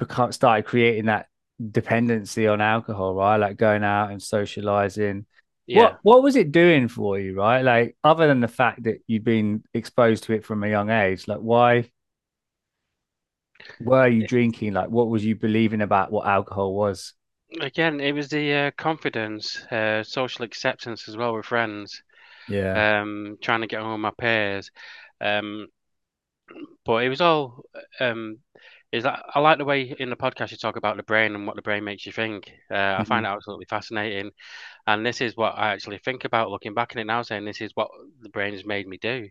become 0.00 0.32
started 0.32 0.64
creating 0.64 1.06
that 1.06 1.26
dependency 1.70 2.48
on 2.48 2.60
alcohol, 2.60 3.14
right? 3.14 3.36
Like 3.36 3.56
going 3.56 3.84
out 3.84 4.10
and 4.10 4.20
socializing. 4.20 5.24
yeah. 5.66 5.82
What 5.82 5.98
what 6.02 6.22
was 6.24 6.34
it 6.34 6.50
doing 6.50 6.88
for 6.88 7.16
you, 7.16 7.36
right? 7.36 7.62
Like 7.62 7.96
other 8.02 8.26
than 8.26 8.40
the 8.40 8.48
fact 8.48 8.82
that 8.84 9.02
you've 9.06 9.24
been 9.24 9.62
exposed 9.72 10.24
to 10.24 10.32
it 10.32 10.44
from 10.44 10.64
a 10.64 10.68
young 10.68 10.90
age, 10.90 11.28
like 11.28 11.38
why 11.38 11.90
were 13.80 14.08
you 14.08 14.26
drinking? 14.26 14.72
Like 14.72 14.88
what 14.90 15.08
was 15.08 15.24
you 15.24 15.36
believing 15.36 15.80
about 15.80 16.10
what 16.10 16.26
alcohol 16.26 16.74
was? 16.74 17.14
Again, 17.58 18.00
it 18.00 18.12
was 18.12 18.28
the 18.28 18.52
uh, 18.52 18.70
confidence, 18.72 19.56
uh, 19.72 20.02
social 20.02 20.44
acceptance 20.44 21.08
as 21.08 21.16
well 21.16 21.34
with 21.34 21.46
friends, 21.46 22.02
Yeah. 22.48 22.82
um, 22.82 23.38
trying 23.42 23.60
to 23.62 23.66
get 23.66 23.80
on 23.80 23.92
with 23.92 24.00
my 24.00 24.10
peers. 24.18 24.70
Um, 25.20 25.68
but 26.84 27.04
it 27.04 27.08
was 27.08 27.20
all, 27.20 27.62
um, 28.00 28.38
is 28.92 29.04
that 29.04 29.22
I 29.34 29.40
like 29.40 29.58
the 29.58 29.64
way 29.64 29.94
in 29.98 30.10
the 30.10 30.16
podcast 30.16 30.50
you 30.50 30.56
talk 30.56 30.76
about 30.76 30.96
the 30.96 31.02
brain 31.04 31.34
and 31.34 31.46
what 31.46 31.56
the 31.56 31.62
brain 31.62 31.84
makes 31.84 32.06
you 32.06 32.12
think. 32.12 32.50
Uh, 32.70 32.98
I 33.00 33.04
find 33.04 33.24
it 33.24 33.28
absolutely 33.28 33.66
fascinating. 33.66 34.30
And 34.86 35.04
this 35.06 35.20
is 35.20 35.36
what 35.36 35.54
I 35.58 35.72
actually 35.72 35.98
think 35.98 36.24
about 36.24 36.50
looking 36.50 36.74
back 36.74 36.92
on 36.94 37.00
it 37.00 37.06
now, 37.06 37.22
saying 37.22 37.44
this 37.44 37.60
is 37.60 37.72
what 37.74 37.90
the 38.22 38.30
brain 38.30 38.52
has 38.54 38.64
made 38.64 38.88
me 38.88 38.98
do. 38.98 39.28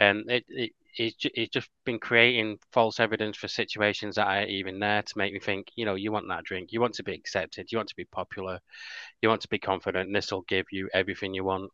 And 0.00 0.28
it, 0.30 0.44
it 0.48 0.72
it's, 0.96 1.14
ju- 1.14 1.30
it's 1.34 1.52
just 1.52 1.68
been 1.84 2.00
creating 2.00 2.58
false 2.72 2.98
evidence 2.98 3.36
for 3.36 3.48
situations 3.48 4.16
that 4.16 4.26
aren't 4.26 4.50
even 4.50 4.80
there 4.80 5.02
to 5.02 5.18
make 5.18 5.32
me 5.32 5.38
think, 5.38 5.68
you 5.76 5.84
know, 5.84 5.94
you 5.94 6.10
want 6.10 6.26
that 6.28 6.42
drink, 6.44 6.72
you 6.72 6.80
want 6.80 6.94
to 6.94 7.04
be 7.04 7.14
accepted, 7.14 7.70
you 7.70 7.78
want 7.78 7.90
to 7.90 7.96
be 7.96 8.06
popular, 8.06 8.58
you 9.22 9.28
want 9.28 9.42
to 9.42 9.48
be 9.48 9.58
confident, 9.58 10.08
and 10.08 10.16
this 10.16 10.32
will 10.32 10.42
give 10.48 10.66
you 10.72 10.88
everything 10.92 11.34
you 11.34 11.44
want. 11.44 11.70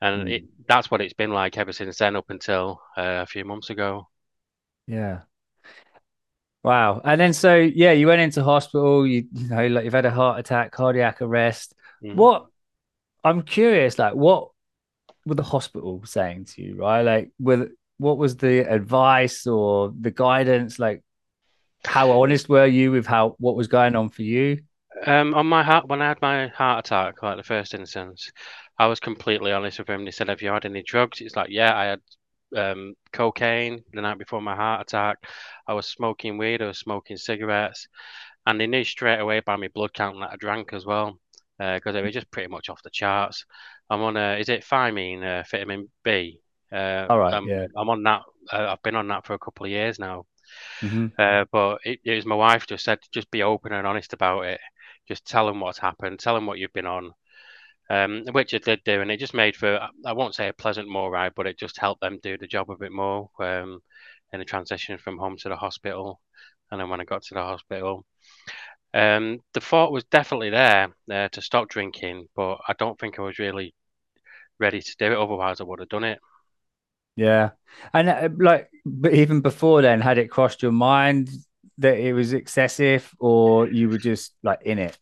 And 0.00 0.28
it 0.28 0.44
Mm. 0.44 0.48
that's 0.68 0.90
what 0.90 1.00
it's 1.00 1.14
been 1.14 1.32
like 1.32 1.58
ever 1.58 1.72
since 1.72 1.98
then, 1.98 2.16
up 2.16 2.30
until 2.30 2.80
uh, 2.96 3.22
a 3.22 3.26
few 3.26 3.44
months 3.44 3.70
ago. 3.70 4.08
Yeah. 4.86 5.22
Wow. 6.62 7.00
And 7.04 7.20
then 7.20 7.32
so 7.32 7.56
yeah, 7.56 7.92
you 7.92 8.06
went 8.06 8.20
into 8.20 8.42
hospital, 8.42 9.06
you 9.06 9.26
you 9.32 9.48
know, 9.48 9.66
like 9.66 9.84
you've 9.84 9.92
had 9.92 10.06
a 10.06 10.10
heart 10.10 10.40
attack, 10.40 10.72
cardiac 10.72 11.22
arrest. 11.22 11.74
Mm. 12.02 12.14
What 12.14 12.46
I'm 13.24 13.42
curious, 13.42 13.98
like 13.98 14.14
what 14.14 14.50
were 15.28 15.34
the 15.34 15.42
hospital 15.42 16.02
saying 16.04 16.46
to 16.46 16.62
you, 16.62 16.76
right? 16.76 17.02
Like 17.02 17.30
with 17.38 17.70
what 17.98 18.18
was 18.18 18.36
the 18.36 18.60
advice 18.60 19.46
or 19.46 19.92
the 20.00 20.10
guidance? 20.10 20.78
Like 20.78 21.02
how 21.84 22.10
honest 22.20 22.48
were 22.48 22.66
you 22.66 22.90
with 22.92 23.06
how 23.06 23.36
what 23.38 23.56
was 23.56 23.68
going 23.68 23.96
on 23.96 24.08
for 24.08 24.22
you? 24.22 24.62
Um, 25.06 25.34
on 25.34 25.46
my 25.46 25.62
heart, 25.62 25.86
when 25.86 26.02
I 26.02 26.08
had 26.08 26.20
my 26.20 26.48
heart 26.48 26.86
attack, 26.86 27.22
like 27.22 27.36
the 27.36 27.44
first 27.44 27.74
instance, 27.74 28.32
I 28.78 28.86
was 28.86 29.00
completely 29.00 29.52
honest 29.52 29.78
with 29.78 29.88
him. 29.88 30.04
They 30.04 30.10
said, 30.10 30.28
"Have 30.28 30.42
you 30.42 30.50
had 30.50 30.64
any 30.64 30.82
drugs?" 30.82 31.20
It's 31.20 31.36
like, 31.36 31.50
"Yeah, 31.50 31.76
I 31.76 31.84
had 31.84 32.00
um, 32.56 32.94
cocaine 33.12 33.84
the 33.92 34.00
night 34.00 34.18
before 34.18 34.42
my 34.42 34.56
heart 34.56 34.82
attack. 34.82 35.18
I 35.66 35.74
was 35.74 35.86
smoking 35.86 36.38
weed. 36.38 36.62
I 36.62 36.66
was 36.66 36.78
smoking 36.78 37.16
cigarettes." 37.16 37.88
And 38.46 38.60
they 38.60 38.66
knew 38.66 38.82
straight 38.84 39.20
away 39.20 39.40
by 39.40 39.56
my 39.56 39.68
blood 39.68 39.92
count 39.92 40.18
that 40.20 40.32
I 40.32 40.36
drank 40.36 40.72
as 40.72 40.86
well, 40.86 41.18
because 41.58 41.94
it 41.94 42.02
was 42.02 42.14
just 42.14 42.30
pretty 42.30 42.48
much 42.48 42.68
off 42.68 42.82
the 42.82 42.90
charts. 42.90 43.44
I'm 43.90 44.02
on 44.02 44.16
a, 44.16 44.36
is 44.38 44.48
it 44.48 44.64
thiamine, 44.64 45.22
uh, 45.24 45.44
vitamin 45.50 45.88
B? 46.04 46.40
Uh, 46.72 47.08
All 47.08 47.18
right, 47.18 47.36
I'm 47.36 47.44
yeah. 47.44 47.66
I'm 47.76 47.88
on 47.90 48.02
that. 48.04 48.22
Uh, 48.52 48.68
I've 48.72 48.82
been 48.82 48.96
on 48.96 49.08
that 49.08 49.26
for 49.26 49.34
a 49.34 49.38
couple 49.38 49.66
of 49.66 49.72
years 49.72 49.98
now. 49.98 50.26
hmm 50.82 51.08
Uh, 51.18 51.44
but 51.52 51.78
it, 51.84 52.00
it 52.04 52.14
was 52.14 52.26
my 52.26 52.34
wife 52.36 52.66
just 52.66 52.84
said, 52.84 52.98
just 53.12 53.30
be 53.30 53.42
open 53.42 53.72
and 53.72 53.86
honest 53.86 54.12
about 54.12 54.44
it. 54.46 54.60
Just 55.08 55.26
tell 55.26 55.46
them 55.46 55.60
what's 55.60 55.78
happened. 55.78 56.18
Tell 56.20 56.34
them 56.34 56.46
what 56.46 56.58
you've 56.58 56.72
been 56.72 56.86
on. 56.86 57.12
Um, 57.90 58.24
which 58.32 58.54
I 58.54 58.58
did 58.58 58.82
do, 58.84 59.00
and 59.00 59.10
it 59.10 59.18
just 59.20 59.34
made 59.34 59.56
for, 59.56 59.80
I 60.06 60.12
won't 60.12 60.34
say 60.34 60.48
a 60.48 60.52
pleasant 60.52 60.88
more 60.88 61.10
ride, 61.10 61.32
but 61.34 61.46
it 61.46 61.58
just 61.58 61.78
helped 61.80 62.02
them 62.02 62.18
do 62.22 62.36
the 62.38 62.46
job 62.46 62.70
a 62.70 62.76
bit 62.76 62.92
more 62.92 63.30
um, 63.40 63.80
in 64.32 64.40
the 64.40 64.44
transition 64.44 64.98
from 64.98 65.18
home 65.18 65.36
to 65.38 65.48
the 65.48 65.56
hospital. 65.56 66.20
And 66.70 66.80
then 66.80 66.90
when 66.90 67.00
I 67.00 67.04
got 67.04 67.22
to 67.24 67.34
the 67.34 67.42
hospital, 67.42 68.04
um, 68.94 69.40
the 69.54 69.60
thought 69.60 69.92
was 69.92 70.04
definitely 70.04 70.50
there 70.50 70.88
uh, 71.12 71.28
to 71.28 71.42
stop 71.42 71.68
drinking, 71.68 72.28
but 72.34 72.58
I 72.68 72.74
don't 72.78 72.98
think 72.98 73.18
I 73.18 73.22
was 73.22 73.38
really 73.38 73.74
ready 74.58 74.80
to 74.82 74.96
do 74.98 75.06
it. 75.12 75.18
Otherwise, 75.18 75.60
I 75.60 75.64
would 75.64 75.80
have 75.80 75.88
done 75.88 76.04
it. 76.04 76.20
Yeah. 77.16 77.50
And 77.92 78.08
uh, 78.08 78.28
like 78.38 78.70
but 78.84 79.14
even 79.14 79.40
before 79.40 79.82
then, 79.82 80.00
had 80.00 80.18
it 80.18 80.30
crossed 80.30 80.62
your 80.62 80.72
mind 80.72 81.30
that 81.78 81.98
it 81.98 82.12
was 82.12 82.32
excessive 82.32 83.12
or 83.18 83.68
you 83.68 83.88
were 83.88 83.98
just 83.98 84.34
like 84.42 84.60
in 84.64 84.78
it? 84.78 84.96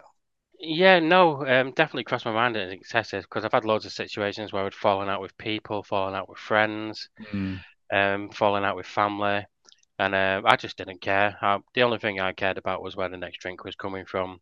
Yeah, 0.58 0.98
no, 1.00 1.46
um, 1.46 1.72
definitely 1.72 2.04
crossed 2.04 2.24
my 2.24 2.32
mind 2.32 2.54
that 2.56 2.62
it's 2.64 2.72
excessive 2.80 3.24
because 3.24 3.44
I've 3.44 3.52
had 3.52 3.64
loads 3.64 3.84
of 3.86 3.92
situations 3.92 4.52
where 4.52 4.64
I'd 4.64 4.74
fallen 4.74 5.08
out 5.08 5.20
with 5.20 5.36
people, 5.38 5.82
fallen 5.82 6.14
out 6.14 6.28
with 6.28 6.38
friends, 6.38 7.08
Mm. 7.32 7.64
um, 7.92 8.30
falling 8.30 8.64
out 8.64 8.76
with 8.76 8.86
family, 8.86 9.46
and 9.98 10.14
uh, 10.14 10.42
I 10.46 10.56
just 10.56 10.76
didn't 10.78 11.00
care. 11.02 11.38
I, 11.42 11.60
the 11.74 11.82
only 11.84 11.98
thing 11.98 12.20
I 12.20 12.32
cared 12.34 12.58
about 12.58 12.82
was 12.82 12.96
where 12.96 13.08
the 13.10 13.18
next 13.18 13.40
drink 13.40 13.64
was 13.64 13.76
coming 13.76 14.06
from. 14.06 14.40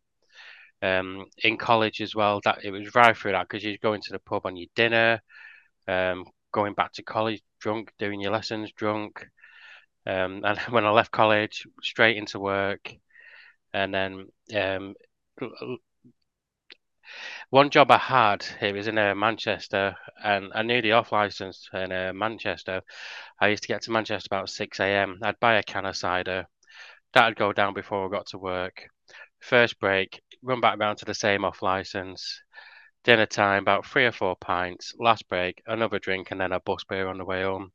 Um, 0.81 1.25
in 1.43 1.57
college 1.57 2.01
as 2.01 2.13
well, 2.13 2.41
that 2.43 2.63
it 2.63 2.71
was 2.71 2.93
right 2.93 3.15
through 3.17 3.31
that 3.31 3.47
because 3.47 3.63
you're 3.63 3.77
going 3.81 4.01
to 4.01 4.11
the 4.11 4.19
pub 4.19 4.45
on 4.45 4.55
your 4.55 4.67
dinner, 4.75 5.21
um, 5.87 6.25
going 6.51 6.73
back 6.73 6.91
to 6.93 7.03
college 7.03 7.41
drunk, 7.59 7.91
doing 7.97 8.21
your 8.21 8.31
lessons 8.31 8.71
drunk, 8.73 9.25
um, 10.05 10.41
and 10.45 10.59
when 10.69 10.85
I 10.85 10.91
left 10.91 11.11
college, 11.11 11.65
straight 11.81 12.17
into 12.17 12.39
work, 12.39 12.93
and 13.73 13.93
then 13.93 14.27
um, 14.55 14.95
one 17.49 17.69
job 17.69 17.91
I 17.91 17.97
had, 17.97 18.45
it 18.61 18.73
was 18.73 18.87
in 18.87 18.97
uh, 18.97 19.15
Manchester, 19.15 19.95
and 20.23 20.51
I 20.53 20.61
knew 20.63 20.81
the 20.81 20.93
off 20.93 21.11
license 21.11 21.69
in 21.73 21.91
uh, 21.91 22.11
Manchester. 22.13 22.81
I 23.39 23.49
used 23.49 23.63
to 23.63 23.67
get 23.67 23.83
to 23.83 23.91
Manchester 23.91 24.27
about 24.31 24.49
6 24.49 24.79
a.m. 24.79 25.19
I'd 25.23 25.39
buy 25.39 25.55
a 25.55 25.63
can 25.63 25.85
of 25.85 25.95
cider. 25.95 26.47
That'd 27.13 27.37
go 27.37 27.53
down 27.53 27.73
before 27.73 28.05
I 28.05 28.09
got 28.09 28.27
to 28.27 28.37
work. 28.37 28.89
First 29.45 29.79
break, 29.79 30.21
run 30.41 30.59
back 30.59 30.79
round 30.79 30.97
to 30.97 31.05
the 31.05 31.13
same 31.13 31.45
off 31.45 31.61
license. 31.61 32.41
Dinner 33.03 33.27
time, 33.27 33.61
about 33.61 33.85
three 33.85 34.05
or 34.05 34.11
four 34.11 34.35
pints. 34.35 34.95
Last 34.97 35.29
break, 35.29 35.61
another 35.67 35.99
drink, 35.99 36.31
and 36.31 36.41
then 36.41 36.51
a 36.51 36.59
bus 36.59 36.83
beer 36.83 37.07
on 37.07 37.19
the 37.19 37.25
way 37.25 37.43
home. 37.43 37.71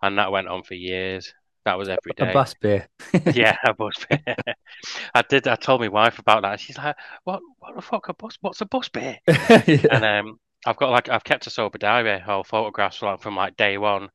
And 0.00 0.16
that 0.16 0.32
went 0.32 0.48
on 0.48 0.62
for 0.62 0.72
years. 0.72 1.34
That 1.66 1.76
was 1.76 1.90
every 1.90 2.12
day. 2.16 2.30
A 2.30 2.32
bus 2.32 2.54
beer. 2.54 2.88
yeah, 3.34 3.58
a 3.62 3.74
bus 3.74 3.94
beer. 4.08 4.36
I 5.14 5.20
did. 5.28 5.46
I 5.46 5.56
told 5.56 5.82
my 5.82 5.88
wife 5.88 6.18
about 6.18 6.42
that. 6.42 6.60
She's 6.60 6.78
like, 6.78 6.96
"What? 7.24 7.42
What 7.58 7.76
the 7.76 7.82
fuck? 7.82 8.08
A 8.08 8.14
bus? 8.14 8.38
What's 8.40 8.62
a 8.62 8.66
bus 8.66 8.88
beer?" 8.88 9.18
yeah. 9.28 9.86
And 9.90 10.04
um, 10.04 10.40
I've 10.64 10.78
got 10.78 10.90
like 10.90 11.10
I've 11.10 11.24
kept 11.24 11.46
a 11.46 11.50
sober 11.50 11.76
diary, 11.76 12.22
all 12.26 12.42
photographs 12.42 12.96
from, 12.96 13.18
from 13.18 13.36
like 13.36 13.56
day 13.58 13.76
one 13.76 14.08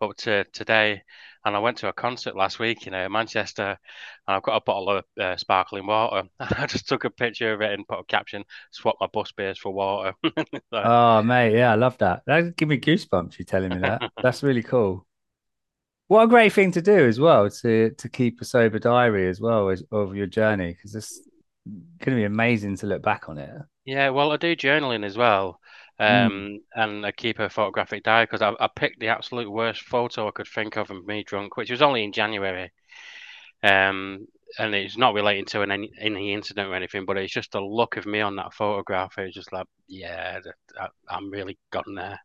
up 0.00 0.16
to 0.18 0.44
today. 0.52 1.02
And 1.44 1.54
I 1.54 1.58
went 1.58 1.78
to 1.78 1.88
a 1.88 1.92
concert 1.92 2.36
last 2.36 2.58
week 2.58 2.86
in 2.86 2.94
uh, 2.94 3.08
Manchester, 3.08 3.62
and 4.26 4.36
I've 4.36 4.42
got 4.42 4.56
a 4.56 4.62
bottle 4.64 4.90
of 4.90 5.04
uh, 5.20 5.36
sparkling 5.36 5.86
water. 5.86 6.28
And 6.40 6.54
I 6.58 6.66
just 6.66 6.88
took 6.88 7.04
a 7.04 7.10
picture 7.10 7.52
of 7.52 7.60
it 7.60 7.72
and 7.72 7.86
put 7.86 7.98
a 7.98 8.04
caption: 8.04 8.44
"Swap 8.70 8.96
my 9.00 9.08
bus 9.12 9.32
beers 9.32 9.58
for 9.58 9.72
water." 9.72 10.14
like, 10.24 10.64
oh, 10.72 11.22
mate, 11.22 11.54
yeah, 11.54 11.72
I 11.72 11.74
love 11.74 11.98
that. 11.98 12.22
That 12.26 12.56
give 12.56 12.68
me 12.68 12.78
goosebumps. 12.78 13.38
You 13.38 13.44
telling 13.44 13.70
me 13.70 13.78
that? 13.80 14.10
That's 14.22 14.42
really 14.42 14.62
cool. 14.62 15.06
What 16.08 16.24
a 16.24 16.28
great 16.28 16.52
thing 16.52 16.72
to 16.72 16.82
do 16.82 17.06
as 17.06 17.18
well 17.18 17.48
to 17.50 17.90
to 17.90 18.08
keep 18.08 18.40
a 18.40 18.44
sober 18.44 18.78
diary 18.78 19.28
as 19.28 19.40
well 19.40 19.70
as 19.70 19.82
of 19.90 20.14
your 20.14 20.26
journey 20.26 20.72
because 20.72 20.94
it's 20.94 21.20
going 21.66 22.16
to 22.16 22.20
be 22.20 22.24
amazing 22.24 22.76
to 22.76 22.86
look 22.86 23.02
back 23.02 23.28
on 23.28 23.38
it. 23.38 23.50
Yeah, 23.84 24.10
well, 24.10 24.32
I 24.32 24.36
do 24.36 24.56
journaling 24.56 25.04
as 25.04 25.16
well, 25.16 25.60
um, 25.98 26.08
mm. 26.08 26.58
and 26.74 27.06
I 27.06 27.12
keep 27.12 27.38
a 27.38 27.48
photographic 27.48 28.02
diary 28.02 28.26
because 28.26 28.42
I, 28.42 28.52
I, 28.58 28.68
picked 28.74 29.00
the 29.00 29.08
absolute 29.08 29.50
worst 29.50 29.82
photo 29.82 30.26
I 30.26 30.32
could 30.32 30.48
think 30.48 30.76
of 30.76 30.90
of 30.90 31.06
me 31.06 31.22
drunk, 31.22 31.56
which 31.56 31.70
was 31.70 31.82
only 31.82 32.04
in 32.04 32.12
January, 32.12 32.72
um, 33.62 34.26
and 34.58 34.74
it's 34.74 34.98
not 34.98 35.14
relating 35.14 35.44
to 35.46 35.62
an, 35.62 35.70
any, 35.70 36.32
incident 36.32 36.68
or 36.68 36.74
anything, 36.74 37.04
but 37.04 37.16
it's 37.16 37.32
just 37.32 37.52
the 37.52 37.60
look 37.60 37.96
of 37.96 38.06
me 38.06 38.20
on 38.20 38.36
that 38.36 38.54
photograph. 38.54 39.14
It's 39.18 39.34
just 39.34 39.52
like, 39.52 39.66
yeah, 39.88 40.40
I, 40.80 40.88
I'm 41.08 41.30
really 41.30 41.58
gotten 41.70 41.94
there 41.94 42.18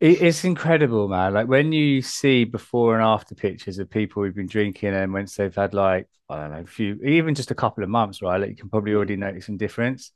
it's 0.00 0.44
incredible, 0.44 1.08
man. 1.08 1.32
Like 1.32 1.48
when 1.48 1.72
you 1.72 2.02
see 2.02 2.44
before 2.44 2.94
and 2.94 3.04
after 3.04 3.34
pictures 3.34 3.78
of 3.78 3.88
people 3.88 4.22
who've 4.22 4.34
been 4.34 4.46
drinking 4.46 4.94
and 4.94 5.12
once 5.12 5.36
they've 5.36 5.54
had 5.54 5.72
like, 5.72 6.06
I 6.28 6.36
don't 6.36 6.50
know, 6.50 6.60
a 6.60 6.66
few, 6.66 7.00
even 7.02 7.34
just 7.34 7.50
a 7.50 7.54
couple 7.54 7.82
of 7.82 7.88
months, 7.88 8.20
right? 8.20 8.38
Like 8.38 8.50
you 8.50 8.56
can 8.56 8.68
probably 8.68 8.92
already 8.94 9.16
notice 9.16 9.46
some 9.46 9.56
difference. 9.56 10.12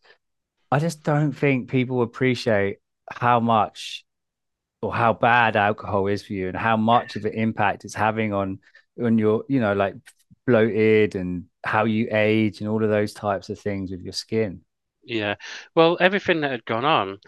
I 0.70 0.78
just 0.78 1.02
don't 1.02 1.32
think 1.32 1.68
people 1.68 2.02
appreciate 2.02 2.78
how 3.10 3.40
much 3.40 4.04
or 4.82 4.94
how 4.94 5.12
bad 5.12 5.56
alcohol 5.56 6.06
is 6.06 6.22
for 6.22 6.32
you 6.32 6.48
and 6.48 6.56
how 6.56 6.76
much 6.76 7.16
of 7.16 7.24
an 7.24 7.34
impact 7.34 7.84
it's 7.84 7.94
having 7.94 8.32
on 8.32 8.60
on 9.02 9.18
your, 9.18 9.44
you 9.48 9.60
know, 9.60 9.72
like 9.72 9.94
bloated 10.46 11.14
and 11.14 11.44
how 11.64 11.84
you 11.84 12.08
age 12.10 12.60
and 12.60 12.68
all 12.68 12.82
of 12.82 12.90
those 12.90 13.12
types 13.12 13.48
of 13.48 13.58
things 13.58 13.90
with 13.90 14.00
your 14.00 14.12
skin. 14.12 14.60
Yeah. 15.02 15.36
Well, 15.74 15.96
everything 16.00 16.42
that 16.42 16.50
had 16.50 16.64
gone 16.64 16.84
on, 16.84 17.18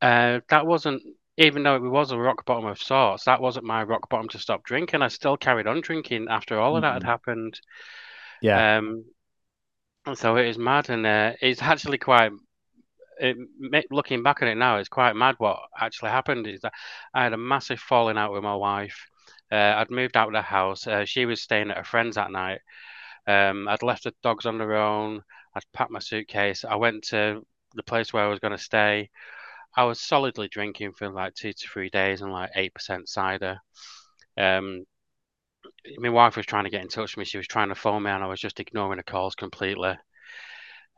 uh, 0.00 0.40
that 0.48 0.66
wasn't 0.66 1.02
even 1.40 1.62
though 1.62 1.76
it 1.76 1.82
was 1.82 2.10
a 2.10 2.18
rock 2.18 2.44
bottom 2.44 2.66
of 2.66 2.82
sorts, 2.82 3.24
that 3.24 3.40
wasn't 3.40 3.64
my 3.64 3.82
rock 3.82 4.10
bottom 4.10 4.28
to 4.28 4.38
stop 4.38 4.62
drinking. 4.62 5.00
I 5.00 5.08
still 5.08 5.38
carried 5.38 5.66
on 5.66 5.80
drinking 5.80 6.26
after 6.28 6.60
all 6.60 6.76
of 6.76 6.82
that 6.82 6.94
had 6.94 7.02
happened. 7.02 7.58
Yeah. 8.42 8.78
Um, 8.78 9.04
so 10.14 10.36
it 10.36 10.48
is 10.48 10.58
mad, 10.58 10.90
and 10.90 11.06
uh, 11.06 11.32
it's 11.40 11.62
actually 11.62 11.98
quite. 11.98 12.32
It, 13.20 13.86
looking 13.90 14.22
back 14.22 14.42
on 14.42 14.48
it 14.48 14.54
now, 14.56 14.78
it's 14.78 14.88
quite 14.88 15.14
mad 15.14 15.34
what 15.38 15.60
actually 15.78 16.10
happened. 16.10 16.46
Is 16.46 16.60
that 16.62 16.72
I 17.14 17.22
had 17.24 17.32
a 17.32 17.38
massive 17.38 17.80
falling 17.80 18.16
out 18.18 18.32
with 18.32 18.42
my 18.42 18.54
wife. 18.54 19.06
Uh, 19.52 19.74
I'd 19.76 19.90
moved 19.90 20.16
out 20.16 20.28
of 20.28 20.32
the 20.34 20.42
house. 20.42 20.86
Uh, 20.86 21.04
she 21.04 21.26
was 21.26 21.42
staying 21.42 21.70
at 21.70 21.78
a 21.78 21.84
friend's 21.84 22.16
that 22.16 22.30
night. 22.30 22.60
Um, 23.26 23.68
I'd 23.68 23.82
left 23.82 24.04
the 24.04 24.14
dogs 24.22 24.46
on 24.46 24.58
their 24.58 24.76
own. 24.76 25.22
I'd 25.54 25.62
packed 25.72 25.90
my 25.90 25.98
suitcase. 25.98 26.64
I 26.64 26.76
went 26.76 27.04
to 27.08 27.44
the 27.74 27.82
place 27.82 28.12
where 28.12 28.24
I 28.24 28.28
was 28.28 28.40
going 28.40 28.56
to 28.56 28.58
stay. 28.62 29.10
I 29.76 29.84
was 29.84 30.00
solidly 30.00 30.48
drinking 30.48 30.92
for 30.92 31.10
like 31.10 31.34
two 31.34 31.52
to 31.52 31.68
three 31.68 31.90
days 31.90 32.22
and 32.22 32.32
like 32.32 32.50
eight 32.56 32.74
percent 32.74 33.08
cider. 33.08 33.58
Um, 34.36 34.84
my 35.98 36.08
wife 36.08 36.36
was 36.36 36.46
trying 36.46 36.64
to 36.64 36.70
get 36.70 36.82
in 36.82 36.88
touch 36.88 37.16
with 37.16 37.18
me. 37.18 37.24
She 37.24 37.36
was 37.38 37.46
trying 37.46 37.68
to 37.68 37.74
phone 37.74 38.02
me, 38.02 38.10
and 38.10 38.24
I 38.24 38.26
was 38.26 38.40
just 38.40 38.60
ignoring 38.60 38.96
the 38.96 39.02
calls 39.02 39.34
completely. 39.34 39.94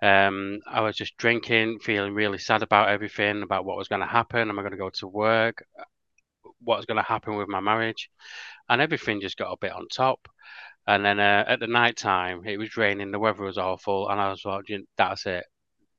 Um, 0.02 0.60
I 0.66 0.80
was 0.80 0.96
just 0.96 1.16
drinking, 1.16 1.78
feeling 1.78 2.14
really 2.14 2.38
sad 2.38 2.62
about 2.62 2.88
everything, 2.88 3.42
about 3.42 3.64
what 3.64 3.76
was 3.76 3.88
going 3.88 4.00
to 4.00 4.06
happen. 4.06 4.48
Am 4.48 4.58
I 4.58 4.62
going 4.62 4.72
to 4.72 4.78
go 4.78 4.90
to 4.90 5.06
work? 5.06 5.64
What's 6.62 6.86
going 6.86 6.96
to 6.96 7.02
happen 7.02 7.36
with 7.36 7.48
my 7.48 7.60
marriage? 7.60 8.10
And 8.68 8.80
everything 8.80 9.20
just 9.20 9.38
got 9.38 9.52
a 9.52 9.56
bit 9.60 9.72
on 9.72 9.86
top. 9.88 10.28
And 10.86 11.04
then 11.04 11.20
uh, 11.20 11.44
at 11.46 11.60
the 11.60 11.68
night 11.68 11.96
time, 11.96 12.42
it 12.44 12.58
was 12.58 12.76
raining, 12.76 13.12
the 13.12 13.18
weather 13.20 13.44
was 13.44 13.58
awful, 13.58 14.08
and 14.08 14.20
I 14.20 14.30
was 14.30 14.44
like, 14.44 14.64
"That's 14.98 15.26
it, 15.26 15.44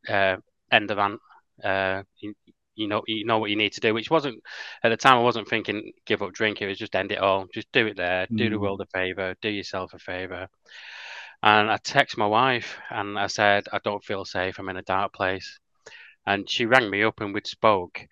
uh, 0.10 0.36
end 0.70 0.92
of 0.92 0.98
an, 0.98 1.20
uh, 1.64 2.04
you 2.76 2.88
know 2.88 3.04
you 3.08 3.26
know 3.26 3.40
what 3.40 3.50
you 3.50 3.56
need 3.56 3.74
to 3.74 3.82
do 3.82 3.94
which 3.94 4.10
wasn't 4.10 4.42
at 4.84 4.90
the 4.90 4.98
time 4.98 5.16
i 5.18 5.22
wasn't 5.22 5.48
thinking 5.48 5.92
give 6.06 6.22
up 6.22 6.34
drink 6.34 6.62
it 6.62 6.68
was 6.68 6.78
just 6.78 6.96
end 6.96 7.12
it 7.12 7.20
all 7.20 7.46
just 7.54 7.72
do 7.72 7.88
it 7.88 7.98
there 7.98 8.28
do 8.36 8.50
the 8.50 8.56
mm. 8.56 8.60
world 8.60 8.82
a 8.82 8.86
favor 8.88 9.36
do 9.42 9.50
yourself 9.50 9.94
a 9.94 10.00
favor 10.00 10.48
and 11.44 11.70
i 11.70 11.78
text 11.78 12.18
my 12.18 12.26
wife 12.26 12.78
and 12.90 13.20
i 13.20 13.28
said 13.28 13.66
i 13.72 13.80
don't 13.84 14.04
feel 14.04 14.26
safe 14.26 14.58
i'm 14.58 14.70
in 14.70 14.78
a 14.78 14.82
dark 14.84 15.14
place 15.14 15.60
and 16.26 16.50
she 16.50 16.66
rang 16.66 16.90
me 16.90 17.04
up 17.04 17.22
and 17.22 17.34
we 17.34 17.42
spoke 17.46 18.08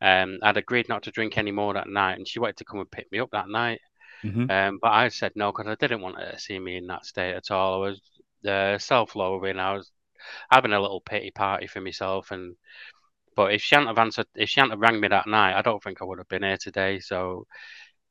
um, 0.00 0.38
I'd 0.42 0.56
agreed 0.56 0.88
not 0.88 1.02
to 1.04 1.10
drink 1.10 1.38
anymore 1.38 1.74
that 1.74 1.88
night, 1.88 2.18
and 2.18 2.28
she 2.28 2.38
wanted 2.38 2.58
to 2.58 2.64
come 2.64 2.80
and 2.80 2.90
pick 2.90 3.10
me 3.10 3.18
up 3.18 3.30
that 3.32 3.48
night. 3.48 3.80
Mm-hmm. 4.24 4.50
Um, 4.50 4.78
but 4.80 4.92
I 4.92 5.08
said 5.08 5.32
no 5.34 5.52
because 5.52 5.66
I 5.66 5.74
didn't 5.74 6.02
want 6.02 6.18
her 6.18 6.32
to 6.32 6.38
see 6.38 6.58
me 6.58 6.76
in 6.76 6.86
that 6.88 7.06
state 7.06 7.34
at 7.34 7.50
all. 7.50 7.74
I 7.74 7.88
was 7.88 8.00
uh, 8.46 8.78
self-loathing. 8.78 9.58
I 9.58 9.74
was 9.74 9.90
having 10.50 10.72
a 10.72 10.80
little 10.80 11.00
pity 11.00 11.30
party 11.30 11.66
for 11.66 11.80
myself, 11.80 12.30
and 12.30 12.56
but 13.34 13.52
if 13.52 13.62
she 13.62 13.74
hadn't 13.74 13.88
have 13.88 13.98
answered, 13.98 14.26
if 14.34 14.50
she 14.50 14.60
hadn't 14.60 14.72
have 14.72 14.80
rang 14.80 15.00
me 15.00 15.08
that 15.08 15.26
night, 15.26 15.56
I 15.56 15.62
don't 15.62 15.82
think 15.82 16.00
I 16.00 16.04
would 16.04 16.18
have 16.18 16.28
been 16.28 16.42
here 16.42 16.56
today. 16.58 17.00
So 17.00 17.46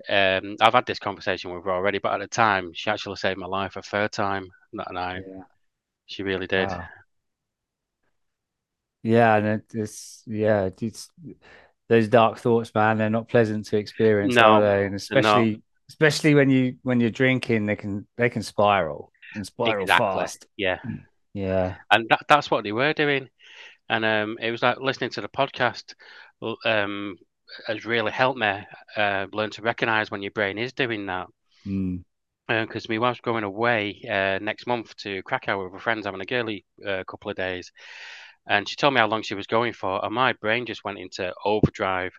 um, 0.09 0.57
I've 0.61 0.73
had 0.73 0.85
this 0.85 0.99
conversation 0.99 1.53
with 1.53 1.63
her 1.63 1.71
already, 1.71 1.99
but 1.99 2.13
at 2.13 2.19
the 2.19 2.27
time, 2.27 2.71
she 2.73 2.89
actually 2.89 3.15
saved 3.15 3.39
my 3.39 3.47
life 3.47 3.75
a 3.75 3.81
third 3.81 4.11
time 4.11 4.47
that 4.73 4.93
night. 4.93 5.23
Yeah. 5.27 5.43
She 6.05 6.23
really 6.23 6.47
did. 6.47 6.69
Wow. 6.69 6.83
Yeah, 9.03 9.35
and 9.35 9.61
it's 9.73 10.23
yeah, 10.25 10.69
it's 10.81 11.11
those 11.89 12.07
dark 12.07 12.39
thoughts, 12.39 12.73
man. 12.73 12.97
They're 12.97 13.09
not 13.09 13.29
pleasant 13.29 13.65
to 13.67 13.77
experience, 13.77 14.35
no, 14.35 14.41
are 14.41 14.61
they? 14.61 14.85
And 14.85 14.95
especially 14.95 15.61
especially 15.89 16.33
when 16.33 16.49
you 16.49 16.77
when 16.81 16.99
you're 16.99 17.11
drinking, 17.11 17.65
they 17.65 17.75
can 17.75 18.07
they 18.17 18.29
can 18.29 18.41
spiral 18.41 19.11
and 19.35 19.45
spiral 19.45 19.83
exactly. 19.83 20.21
fast. 20.21 20.47
Yeah, 20.57 20.79
yeah, 21.33 21.75
and 21.91 22.09
that, 22.09 22.21
that's 22.27 22.49
what 22.49 22.63
they 22.63 22.71
were 22.71 22.93
doing 22.93 23.29
and 23.89 24.05
um, 24.05 24.37
it 24.41 24.51
was 24.51 24.63
like 24.63 24.79
listening 24.79 25.09
to 25.11 25.21
the 25.21 25.27
podcast 25.27 25.93
um, 26.65 27.17
has 27.67 27.85
really 27.85 28.11
helped 28.11 28.39
me 28.39 28.65
uh, 28.97 29.27
learn 29.31 29.49
to 29.51 29.61
recognize 29.61 30.11
when 30.11 30.21
your 30.21 30.31
brain 30.31 30.57
is 30.57 30.73
doing 30.73 31.05
that. 31.07 31.27
Mm 31.65 32.03
because 32.47 32.85
uh, 32.85 32.87
my 32.89 32.97
wife's 32.97 33.21
going 33.21 33.43
away 33.43 34.01
uh, 34.09 34.39
next 34.41 34.67
month 34.67 34.95
to 34.97 35.23
Krakow 35.23 35.63
with 35.63 35.73
her 35.73 35.79
friends, 35.79 36.05
having 36.05 36.21
a 36.21 36.25
girly 36.25 36.65
uh, 36.85 37.03
couple 37.07 37.31
of 37.31 37.37
days. 37.37 37.71
And 38.47 38.69
she 38.69 38.75
told 38.75 38.93
me 38.93 38.99
how 38.99 39.07
long 39.07 39.23
she 39.23 39.33
was 39.33 39.47
going 39.47 39.73
for, 39.73 40.03
and 40.03 40.13
my 40.13 40.33
brain 40.33 40.65
just 40.65 40.83
went 40.83 40.99
into 40.99 41.33
overdrive. 41.43 42.13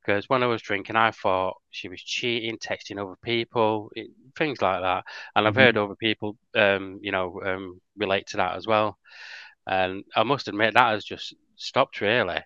Because 0.00 0.28
when 0.28 0.42
I 0.42 0.46
was 0.46 0.62
drinking, 0.62 0.96
I 0.96 1.12
thought 1.12 1.60
she 1.70 1.88
was 1.88 2.02
cheating, 2.02 2.58
texting 2.58 3.00
other 3.00 3.16
people, 3.22 3.90
things 4.36 4.60
like 4.60 4.80
that. 4.80 5.04
And 5.34 5.46
I've 5.46 5.54
mm-hmm. 5.54 5.60
heard 5.60 5.76
other 5.76 5.94
people, 5.94 6.36
um, 6.56 6.98
you 7.02 7.12
know, 7.12 7.40
um, 7.44 7.80
relate 7.96 8.26
to 8.28 8.38
that 8.38 8.56
as 8.56 8.66
well. 8.66 8.98
And 9.66 10.02
I 10.16 10.24
must 10.24 10.48
admit 10.48 10.74
that 10.74 10.90
has 10.90 11.04
just 11.04 11.34
stopped 11.54 12.00
really. 12.00 12.40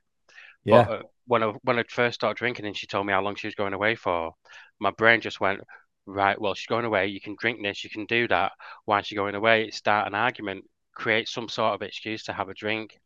Yeah. 0.65 0.85
But, 0.85 0.91
uh, 0.91 1.03
when 1.27 1.43
I 1.43 1.53
when 1.63 1.79
I 1.79 1.85
first 1.89 2.17
started 2.17 2.39
drinking 2.39 2.67
and 2.67 2.77
she 2.77 2.87
told 2.87 3.07
me 3.07 3.13
how 3.13 3.23
long 3.23 3.37
she 3.37 3.47
was 3.47 3.55
going 3.55 3.75
away 3.75 3.95
for, 3.95 4.33
my 4.81 4.91
brain 4.93 5.21
just 5.21 5.41
went, 5.41 5.61
right, 6.07 6.41
well, 6.41 6.55
she's 6.55 6.67
going 6.67 6.85
away. 6.85 7.09
You 7.09 7.21
can 7.21 7.37
drink 7.39 7.63
this, 7.63 7.85
you 7.85 7.91
can 7.91 8.07
do 8.07 8.29
that. 8.29 8.53
Why 8.85 9.01
is 9.01 9.07
she 9.07 9.17
going 9.17 9.35
away? 9.35 9.71
Start 9.71 10.07
an 10.07 10.15
argument, 10.15 10.65
create 10.95 11.29
some 11.29 11.49
sort 11.49 11.75
of 11.75 11.83
excuse 11.83 12.25
to 12.25 12.33
have 12.33 12.49
a 12.49 12.55
drink. 12.55 12.99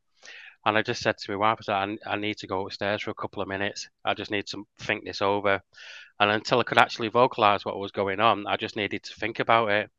And 0.66 0.76
I 0.76 0.82
just 0.82 1.02
said 1.02 1.16
to 1.16 1.30
my 1.30 1.36
wife, 1.36 1.58
I 1.60 1.62
said, 1.62 1.98
I, 2.06 2.16
need 2.16 2.36
to 2.38 2.46
go 2.46 2.66
upstairs 2.66 3.00
for 3.00 3.10
a 3.10 3.14
couple 3.14 3.40
of 3.40 3.48
minutes. 3.48 3.88
I 4.04 4.12
just 4.12 4.30
need 4.30 4.46
to 4.48 4.62
think 4.78 5.04
this 5.04 5.22
over. 5.22 5.62
And 6.18 6.30
until 6.30 6.60
I 6.60 6.64
could 6.64 6.76
actually 6.76 7.08
vocalize 7.08 7.64
what 7.64 7.78
was 7.78 7.92
going 7.92 8.20
on, 8.20 8.46
I 8.46 8.58
just 8.58 8.76
needed 8.76 9.02
to 9.04 9.14
think 9.14 9.40
about 9.40 9.70
it. 9.70 9.90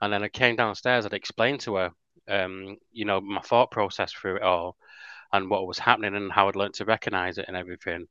And 0.00 0.12
then 0.12 0.22
I 0.22 0.28
came 0.28 0.54
downstairs, 0.54 1.06
I'd 1.06 1.12
explained 1.12 1.58
to 1.60 1.74
her, 1.74 1.90
um, 2.28 2.76
you 2.92 3.04
know, 3.04 3.20
my 3.20 3.40
thought 3.40 3.72
process 3.72 4.12
through 4.12 4.36
it 4.36 4.42
all 4.42 4.76
and 5.32 5.50
what 5.50 5.66
was 5.66 5.78
happening 5.78 6.14
and 6.14 6.32
how 6.32 6.48
I'd 6.48 6.56
learned 6.56 6.74
to 6.74 6.84
recognize 6.84 7.38
it 7.38 7.46
and 7.48 7.56
everything. 7.56 8.06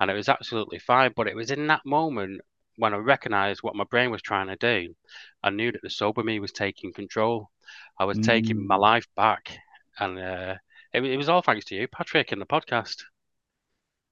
And 0.00 0.10
it 0.10 0.14
was 0.14 0.28
absolutely 0.28 0.78
fine. 0.78 1.12
But 1.16 1.28
it 1.28 1.36
was 1.36 1.50
in 1.50 1.66
that 1.68 1.84
moment 1.84 2.40
when 2.76 2.94
I 2.94 2.98
recognized 2.98 3.62
what 3.62 3.74
my 3.74 3.84
brain 3.84 4.10
was 4.10 4.22
trying 4.22 4.46
to 4.46 4.56
do, 4.56 4.94
I 5.42 5.50
knew 5.50 5.72
that 5.72 5.82
the 5.82 5.90
sober 5.90 6.22
me 6.22 6.38
was 6.38 6.52
taking 6.52 6.92
control. 6.92 7.50
I 7.98 8.04
was 8.04 8.18
mm. 8.18 8.24
taking 8.24 8.66
my 8.66 8.76
mm. 8.76 8.80
life 8.80 9.06
back. 9.16 9.58
And 9.98 10.18
uh, 10.18 10.54
it, 10.92 11.04
it, 11.04 11.16
was 11.16 11.28
all 11.28 11.42
thanks 11.42 11.66
to 11.66 11.74
you, 11.74 11.88
Patrick, 11.88 12.32
in 12.32 12.38
the 12.38 12.46
podcast. 12.46 13.02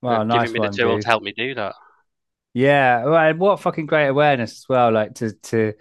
Well, 0.02 0.24
nice 0.24 0.48
giving 0.48 0.54
me 0.54 0.60
one, 0.60 0.70
the 0.72 0.76
tools 0.76 1.04
to 1.04 1.08
help 1.08 1.22
me 1.22 1.32
do 1.32 1.54
that. 1.54 1.74
Yeah, 2.54 3.04
well, 3.04 3.34
what 3.34 3.60
fucking 3.60 3.86
great 3.86 4.08
awareness 4.08 4.52
as 4.52 4.68
well. 4.68 4.90
Like 4.90 5.14
to 5.16 5.32
to 5.32 5.74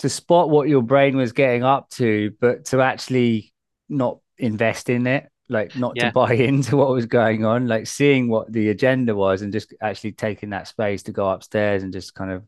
to 0.00 0.08
spot 0.08 0.50
what 0.50 0.68
your 0.68 0.82
brain 0.82 1.16
was 1.16 1.32
getting 1.32 1.62
up 1.62 1.88
to, 1.90 2.32
but 2.40 2.66
to 2.66 2.80
actually 2.80 3.52
not 3.88 4.18
invest 4.36 4.90
in 4.90 5.06
it, 5.06 5.28
like 5.48 5.76
not 5.76 5.92
yeah. 5.96 6.06
to 6.06 6.12
buy 6.12 6.32
into 6.34 6.76
what 6.76 6.90
was 6.90 7.06
going 7.06 7.44
on, 7.44 7.66
like 7.66 7.86
seeing 7.86 8.28
what 8.28 8.52
the 8.52 8.70
agenda 8.70 9.14
was, 9.14 9.42
and 9.42 9.52
just 9.52 9.74
actually 9.80 10.12
taking 10.12 10.50
that 10.50 10.68
space 10.68 11.04
to 11.04 11.12
go 11.12 11.28
upstairs 11.28 11.82
and 11.82 11.92
just 11.92 12.14
kind 12.14 12.30
of 12.30 12.44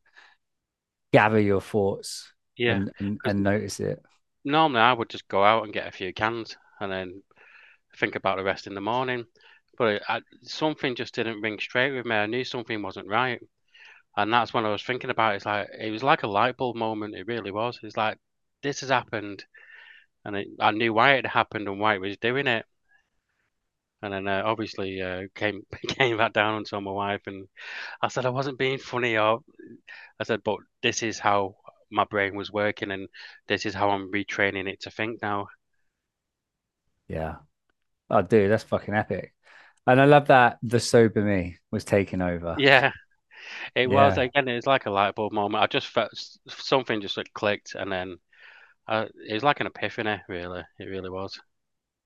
gather 1.12 1.40
your 1.40 1.60
thoughts, 1.60 2.32
yeah, 2.56 2.76
and, 2.76 2.92
and, 2.98 3.20
and 3.24 3.42
notice 3.42 3.80
it. 3.80 4.02
Normally, 4.44 4.80
I 4.80 4.92
would 4.92 5.08
just 5.08 5.28
go 5.28 5.42
out 5.42 5.64
and 5.64 5.72
get 5.72 5.88
a 5.88 5.92
few 5.92 6.12
cans 6.12 6.56
and 6.80 6.90
then 6.92 7.22
think 7.98 8.14
about 8.14 8.36
the 8.36 8.44
rest 8.44 8.66
in 8.66 8.74
the 8.74 8.80
morning 8.80 9.24
but 9.76 10.02
I, 10.08 10.20
something 10.42 10.94
just 10.94 11.14
didn't 11.14 11.40
ring 11.40 11.58
straight 11.58 11.92
with 11.92 12.06
me. 12.06 12.16
I 12.16 12.26
knew 12.26 12.44
something 12.44 12.82
wasn't 12.82 13.08
right, 13.08 13.40
and 14.16 14.32
that's 14.32 14.54
when 14.54 14.64
I 14.64 14.70
was 14.70 14.82
thinking 14.82 15.10
about 15.10 15.34
it. 15.34 15.36
It's 15.36 15.46
like 15.46 15.68
it 15.78 15.90
was 15.90 16.02
like 16.02 16.22
a 16.22 16.28
light 16.28 16.56
bulb 16.56 16.76
moment. 16.76 17.14
It 17.14 17.26
really 17.26 17.50
was. 17.50 17.78
It's 17.82 17.96
like 17.96 18.18
this 18.62 18.80
has 18.80 18.90
happened, 18.90 19.44
and 20.24 20.36
it, 20.36 20.48
I 20.60 20.70
knew 20.72 20.92
why 20.92 21.14
it 21.14 21.26
happened 21.26 21.68
and 21.68 21.80
why 21.80 21.94
it 21.94 22.00
was 22.00 22.16
doing 22.18 22.46
it. 22.46 22.66
And 24.06 24.14
then 24.14 24.28
uh, 24.28 24.42
obviously 24.46 25.02
uh, 25.02 25.24
came 25.34 25.62
came 25.88 26.18
back 26.18 26.32
down 26.34 26.56
and 26.56 26.66
told 26.68 26.84
my 26.84 26.92
wife, 26.92 27.22
and 27.28 27.48
I 28.02 28.08
said 28.08 28.26
I 28.26 28.30
wasn't 28.30 28.58
being 28.58 28.78
funny, 28.78 29.18
or 29.18 29.40
I 30.20 30.24
said, 30.24 30.42
but 30.44 30.58
this 30.82 31.02
is 31.02 31.18
how 31.20 31.56
my 31.90 32.04
brain 32.04 32.36
was 32.36 32.52
working, 32.52 32.90
and 32.92 33.08
this 33.48 33.66
is 33.66 33.74
how 33.74 33.90
I'm 33.90 34.12
retraining 34.12 34.68
it 34.68 34.80
to 34.82 34.90
think 34.92 35.22
now. 35.22 35.48
Yeah. 37.08 37.36
Oh, 38.10 38.22
dude, 38.22 38.50
that's 38.52 38.64
fucking 38.64 38.94
epic. 38.94 39.34
And 39.86 40.00
I 40.00 40.04
love 40.06 40.28
that 40.28 40.58
the 40.62 40.80
sober 40.80 41.22
me 41.22 41.58
was 41.72 41.84
taking 41.84 42.22
over. 42.22 42.62
Yeah, 42.72 42.92
it 43.76 43.86
yeah. 43.86 43.90
was 43.90 44.18
again. 44.18 44.48
It 44.48 44.56
was 44.56 44.66
like 44.66 44.86
a 44.86 44.90
light 44.90 45.14
bulb 45.16 45.32
moment. 45.32 45.62
I 45.64 45.68
just 45.68 45.88
felt 45.88 46.10
something 46.48 47.00
just 47.02 47.16
like 47.16 47.32
clicked, 47.34 47.74
and 47.76 47.92
then 47.92 48.18
uh, 48.88 49.06
it 49.28 49.34
was 49.34 49.44
like 49.44 49.60
an 49.60 49.68
epiphany. 49.68 50.22
Really, 50.28 50.62
it 50.78 50.84
really 50.86 51.10
was. 51.10 51.40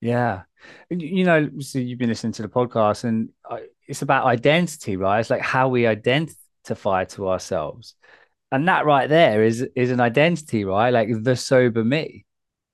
Yeah, 0.01 0.43
you 0.89 1.25
know, 1.25 1.51
so 1.61 1.79
you've 1.79 1.99
been 1.99 2.09
listening 2.09 2.33
to 2.35 2.43
the 2.43 2.49
podcast, 2.49 3.05
and 3.05 3.31
it's 3.87 4.03
about 4.03 4.27
identity, 4.27 4.97
right? 4.97 5.21
It's 5.21 5.31
like 5.31 5.43
how 5.43 5.69
we 5.69 5.87
identify 5.87 7.05
to 7.05 7.29
ourselves, 7.29 7.95
and 8.51 8.69
that 8.69 8.87
right 8.87 9.09
there 9.09 9.45
is 9.45 9.67
is 9.77 9.91
an 9.91 10.01
identity, 10.01 10.65
right? 10.65 10.91
Like 10.91 11.09
the 11.23 11.37
sober 11.37 11.85
me. 11.85 12.25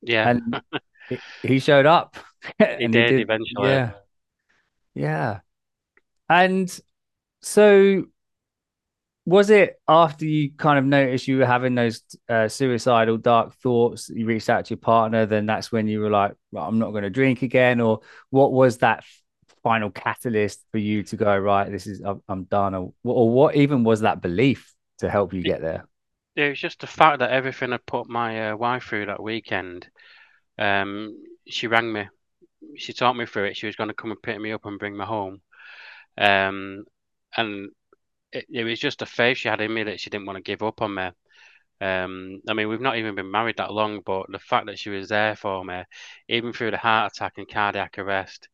Yeah, 0.02 0.30
and 0.30 0.62
he 1.42 1.58
showed 1.58 1.86
up. 1.86 2.16
he, 2.58 2.64
did, 2.64 2.80
he 2.80 2.88
did 2.88 3.20
eventually. 3.20 3.68
Yeah. 3.68 3.92
Yeah. 4.94 5.40
And 6.28 6.80
so 7.42 8.06
was 9.26 9.50
it 9.50 9.78
after 9.88 10.24
you 10.24 10.50
kind 10.56 10.78
of 10.78 10.84
noticed 10.84 11.28
you 11.28 11.38
were 11.38 11.46
having 11.46 11.74
those 11.74 12.02
uh, 12.28 12.48
suicidal 12.48 13.18
dark 13.18 13.54
thoughts 13.56 14.08
you 14.08 14.24
reached 14.24 14.48
out 14.48 14.64
to 14.64 14.70
your 14.70 14.78
partner 14.78 15.26
then 15.26 15.44
that's 15.46 15.70
when 15.70 15.86
you 15.86 16.00
were 16.00 16.10
like 16.10 16.32
well, 16.52 16.66
i'm 16.66 16.78
not 16.78 16.92
going 16.92 17.02
to 17.02 17.10
drink 17.10 17.42
again 17.42 17.80
or 17.80 18.00
what 18.30 18.52
was 18.52 18.78
that 18.78 19.04
final 19.62 19.90
catalyst 19.90 20.64
for 20.70 20.78
you 20.78 21.02
to 21.02 21.16
go 21.16 21.36
right 21.36 21.70
this 21.70 21.86
is 21.86 22.00
i'm, 22.00 22.22
I'm 22.28 22.44
done 22.44 22.74
or, 22.74 22.92
or 23.04 23.28
what 23.28 23.56
even 23.56 23.84
was 23.84 24.00
that 24.00 24.22
belief 24.22 24.72
to 24.98 25.10
help 25.10 25.34
you 25.34 25.42
get 25.42 25.60
there 25.60 25.86
it 26.36 26.50
was 26.50 26.60
just 26.60 26.80
the 26.80 26.86
fact 26.86 27.20
that 27.20 27.30
everything 27.30 27.72
I 27.72 27.78
put 27.78 28.08
my 28.08 28.50
uh, 28.50 28.56
wife 28.56 28.84
through 28.84 29.06
that 29.06 29.22
weekend 29.22 29.88
um, 30.58 31.16
she 31.46 31.66
rang 31.66 31.92
me 31.92 32.06
she 32.76 32.92
talked 32.92 33.18
me 33.18 33.26
through 33.26 33.44
it. 33.44 33.56
She 33.56 33.66
was 33.66 33.76
going 33.76 33.88
to 33.88 33.94
come 33.94 34.10
and 34.10 34.22
pick 34.22 34.40
me 34.40 34.52
up 34.52 34.66
and 34.66 34.78
bring 34.78 34.96
me 34.96 35.04
home. 35.04 35.40
Um, 36.18 36.84
and 37.36 37.70
it, 38.36 38.46
it 38.50 38.64
was 38.64 38.78
just 38.78 39.02
a 39.02 39.06
faith 39.06 39.38
she 39.38 39.48
had 39.48 39.60
in 39.60 39.72
me 39.72 39.84
that 39.84 40.00
she 40.00 40.10
didn't 40.10 40.26
want 40.26 40.36
to 40.36 40.42
give 40.42 40.62
up 40.62 40.82
on 40.82 40.94
me. 40.94 41.10
Um, 41.80 42.40
I 42.48 42.54
mean, 42.54 42.68
we've 42.68 42.80
not 42.80 42.96
even 42.96 43.14
been 43.14 43.30
married 43.30 43.56
that 43.58 43.72
long, 43.72 44.00
but 44.04 44.26
the 44.30 44.38
fact 44.38 44.66
that 44.66 44.78
she 44.78 44.90
was 44.90 45.08
there 45.08 45.36
for 45.36 45.64
me, 45.64 45.82
even 46.28 46.52
through 46.52 46.70
the 46.70 46.76
heart 46.76 47.12
attack 47.12 47.34
and 47.36 47.48
cardiac 47.48 47.98
arrest, 47.98 48.48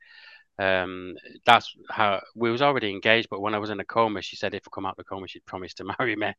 um, 0.58 1.14
that's 1.46 1.74
how 1.88 2.20
we 2.34 2.50
was 2.50 2.62
already 2.62 2.90
engaged. 2.90 3.28
But 3.30 3.40
when 3.40 3.54
I 3.54 3.58
was 3.58 3.70
in 3.70 3.80
a 3.80 3.84
coma, 3.84 4.22
she 4.22 4.36
said 4.36 4.54
if 4.54 4.62
I 4.66 4.70
come 4.72 4.86
out 4.86 4.92
of 4.92 4.96
the 4.98 5.04
coma, 5.04 5.28
she'd 5.28 5.46
promise 5.46 5.74
to 5.74 5.84
marry 5.98 6.16
me, 6.16 6.32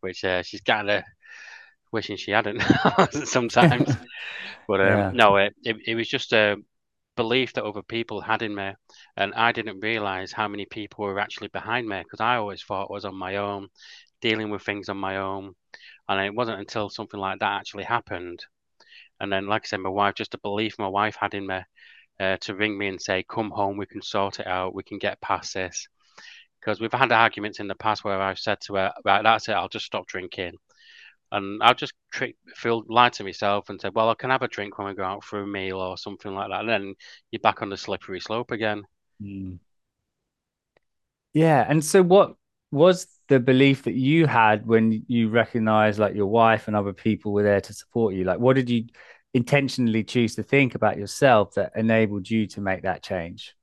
which 0.00 0.24
uh, 0.24 0.42
she's 0.42 0.60
kind 0.60 0.90
of 0.90 1.04
wishing 1.92 2.16
she 2.16 2.30
hadn't 2.30 2.60
sometimes. 3.24 3.88
but 4.68 4.80
um, 4.80 4.86
yeah. 4.86 5.10
no, 5.14 5.36
it, 5.36 5.54
it, 5.62 5.76
it 5.86 5.94
was 5.94 6.08
just 6.08 6.32
a 6.32 6.56
belief 7.16 7.52
that 7.54 7.64
other 7.64 7.82
people 7.82 8.20
had 8.20 8.42
in 8.42 8.54
me. 8.54 8.72
And 9.16 9.34
I 9.34 9.52
didn't 9.52 9.80
realize 9.80 10.32
how 10.32 10.48
many 10.48 10.66
people 10.66 11.04
were 11.04 11.18
actually 11.18 11.48
behind 11.48 11.88
me 11.88 12.02
because 12.02 12.20
I 12.20 12.36
always 12.36 12.62
thought 12.62 12.88
I 12.90 12.92
was 12.92 13.04
on 13.04 13.16
my 13.16 13.36
own, 13.36 13.68
dealing 14.20 14.50
with 14.50 14.62
things 14.62 14.88
on 14.88 14.98
my 14.98 15.16
own. 15.16 15.54
And 16.08 16.20
it 16.20 16.34
wasn't 16.34 16.60
until 16.60 16.88
something 16.88 17.18
like 17.18 17.40
that 17.40 17.60
actually 17.60 17.84
happened. 17.84 18.44
And 19.20 19.32
then, 19.32 19.46
like 19.46 19.62
I 19.64 19.66
said, 19.66 19.80
my 19.80 19.90
wife, 19.90 20.14
just 20.14 20.34
a 20.34 20.38
belief 20.38 20.78
my 20.78 20.88
wife 20.88 21.16
had 21.16 21.34
in 21.34 21.46
me 21.46 21.60
uh, 22.20 22.36
to 22.42 22.54
ring 22.54 22.78
me 22.78 22.88
and 22.88 23.00
say, 23.00 23.24
Come 23.28 23.50
home, 23.50 23.76
we 23.76 23.86
can 23.86 24.02
sort 24.02 24.40
it 24.40 24.46
out, 24.46 24.74
we 24.74 24.82
can 24.82 24.98
get 24.98 25.20
past 25.20 25.54
this. 25.54 25.88
Because 26.60 26.80
we've 26.80 26.92
had 26.92 27.12
arguments 27.12 27.60
in 27.60 27.68
the 27.68 27.74
past 27.74 28.04
where 28.04 28.20
I've 28.20 28.38
said 28.38 28.58
to 28.62 28.74
her, 28.74 28.92
Right, 29.04 29.22
that's 29.22 29.48
it, 29.48 29.52
I'll 29.52 29.68
just 29.68 29.86
stop 29.86 30.06
drinking 30.06 30.56
and 31.32 31.62
I'll 31.62 31.74
just 31.74 31.94
trick, 32.12 32.36
feel 32.54 32.84
lie 32.88 33.08
to 33.10 33.24
myself 33.24 33.68
and 33.68 33.80
say, 33.80 33.90
well, 33.92 34.10
I 34.10 34.14
can 34.14 34.30
have 34.30 34.42
a 34.42 34.48
drink 34.48 34.78
when 34.78 34.86
we 34.86 34.94
go 34.94 35.04
out 35.04 35.24
for 35.24 35.40
a 35.40 35.46
meal 35.46 35.78
or 35.78 35.98
something 35.98 36.32
like 36.32 36.50
that. 36.50 36.60
And 36.60 36.68
then 36.68 36.94
you're 37.30 37.40
back 37.40 37.62
on 37.62 37.70
the 37.70 37.76
slippery 37.76 38.20
slope 38.20 38.50
again. 38.50 38.84
Mm. 39.22 39.58
Yeah. 41.32 41.66
And 41.68 41.84
so, 41.84 42.02
what 42.02 42.36
was 42.70 43.06
the 43.28 43.40
belief 43.40 43.82
that 43.84 43.94
you 43.94 44.26
had 44.26 44.66
when 44.66 45.04
you 45.08 45.28
recognized 45.28 45.98
like 45.98 46.14
your 46.14 46.26
wife 46.26 46.68
and 46.68 46.76
other 46.76 46.92
people 46.92 47.32
were 47.32 47.42
there 47.42 47.60
to 47.60 47.72
support 47.72 48.14
you? 48.14 48.24
Like, 48.24 48.38
what 48.38 48.56
did 48.56 48.70
you 48.70 48.86
intentionally 49.34 50.04
choose 50.04 50.34
to 50.36 50.42
think 50.42 50.74
about 50.74 50.96
yourself 50.96 51.54
that 51.54 51.72
enabled 51.76 52.30
you 52.30 52.46
to 52.46 52.60
make 52.60 52.82
that 52.82 53.02
change? 53.02 53.54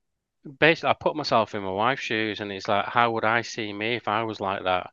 Basically, 0.58 0.90
I 0.90 0.92
put 0.92 1.16
myself 1.16 1.54
in 1.54 1.62
my 1.62 1.70
wife's 1.70 2.02
shoes, 2.02 2.40
and 2.40 2.52
it's 2.52 2.68
like, 2.68 2.84
how 2.84 3.12
would 3.12 3.24
I 3.24 3.42
see 3.42 3.72
me 3.72 3.94
if 3.94 4.06
I 4.06 4.22
was 4.24 4.40
like 4.40 4.64
that? 4.64 4.90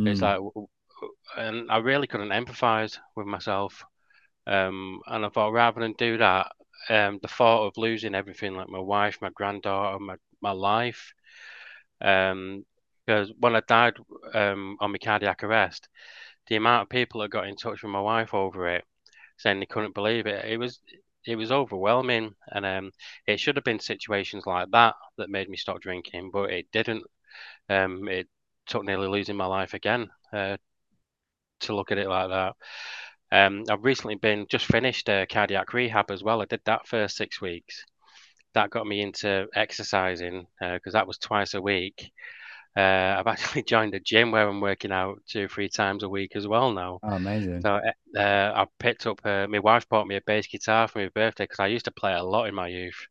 Mm. 0.00 0.08
It's 0.08 0.22
like, 0.22 0.40
and 1.36 1.70
I 1.70 1.78
really 1.78 2.06
couldn't 2.06 2.30
empathize 2.30 2.98
with 3.16 3.26
myself. 3.26 3.84
Um, 4.46 5.00
and 5.06 5.24
I 5.26 5.28
thought 5.28 5.52
rather 5.52 5.80
than 5.80 5.94
do 5.94 6.18
that, 6.18 6.52
um, 6.90 7.18
the 7.22 7.28
thought 7.28 7.66
of 7.66 7.76
losing 7.76 8.14
everything, 8.14 8.54
like 8.54 8.68
my 8.68 8.78
wife, 8.80 9.18
my 9.20 9.30
granddaughter, 9.34 9.98
my 10.00 10.16
my 10.42 10.52
life, 10.52 11.12
um, 12.00 12.64
because 13.06 13.32
when 13.38 13.56
I 13.56 13.60
died 13.68 13.94
um, 14.34 14.76
on 14.80 14.92
my 14.92 14.98
cardiac 14.98 15.44
arrest, 15.44 15.88
the 16.48 16.56
amount 16.56 16.82
of 16.82 16.88
people 16.90 17.20
that 17.20 17.30
got 17.30 17.48
in 17.48 17.56
touch 17.56 17.82
with 17.82 17.92
my 17.92 18.00
wife 18.00 18.34
over 18.34 18.68
it, 18.68 18.84
saying 19.38 19.60
they 19.60 19.66
couldn't 19.66 19.94
believe 19.94 20.26
it, 20.26 20.44
it 20.44 20.58
was 20.58 20.80
it 21.26 21.36
was 21.36 21.52
overwhelming, 21.52 22.34
and 22.52 22.66
um, 22.66 22.92
it 23.26 23.40
should 23.40 23.56
have 23.56 23.64
been 23.64 23.80
situations 23.80 24.44
like 24.46 24.70
that 24.72 24.94
that 25.18 25.30
made 25.30 25.48
me 25.48 25.56
stop 25.56 25.80
drinking, 25.80 26.30
but 26.32 26.50
it 26.50 26.66
didn't. 26.72 27.04
Um, 27.68 28.08
it 28.08 28.28
took 28.66 28.84
nearly 28.84 29.08
losing 29.08 29.36
my 29.36 29.46
life 29.46 29.74
again 29.74 30.10
uh, 30.32 30.56
to 31.60 31.74
look 31.74 31.92
at 31.92 31.98
it 31.98 32.08
like 32.08 32.28
that. 32.30 32.54
Um, 33.32 33.64
I've 33.70 33.84
recently 33.84 34.16
been 34.16 34.46
just 34.48 34.66
finished 34.66 35.08
uh, 35.08 35.26
cardiac 35.26 35.72
rehab 35.72 36.10
as 36.10 36.22
well. 36.22 36.42
I 36.42 36.46
did 36.46 36.60
that 36.66 36.86
for 36.86 37.08
six 37.08 37.40
weeks. 37.40 37.84
That 38.54 38.70
got 38.70 38.86
me 38.86 39.02
into 39.02 39.48
exercising 39.54 40.46
because 40.60 40.94
uh, 40.94 40.98
that 40.98 41.06
was 41.06 41.18
twice 41.18 41.54
a 41.54 41.62
week. 41.62 42.10
Uh, 42.76 42.80
I've 43.18 43.26
actually 43.26 43.64
joined 43.64 43.94
a 43.94 44.00
gym 44.00 44.30
where 44.32 44.48
I'm 44.48 44.60
working 44.60 44.92
out 44.92 45.22
two 45.28 45.48
three 45.48 45.68
times 45.68 46.02
a 46.02 46.08
week 46.08 46.36
as 46.36 46.46
well 46.46 46.72
now. 46.72 47.00
Oh, 47.02 47.14
amazing! 47.14 47.64
So 47.64 47.80
uh, 48.16 48.20
I 48.20 48.66
picked 48.78 49.06
up. 49.06 49.20
Uh, 49.24 49.46
my 49.48 49.58
wife 49.58 49.88
bought 49.88 50.06
me 50.06 50.16
a 50.16 50.20
bass 50.20 50.46
guitar 50.46 50.88
for 50.88 51.00
my 51.00 51.08
birthday 51.08 51.44
because 51.44 51.60
I 51.60 51.68
used 51.68 51.86
to 51.86 51.90
play 51.90 52.14
a 52.14 52.22
lot 52.22 52.46
in 52.48 52.54
my 52.54 52.68
youth 52.68 53.06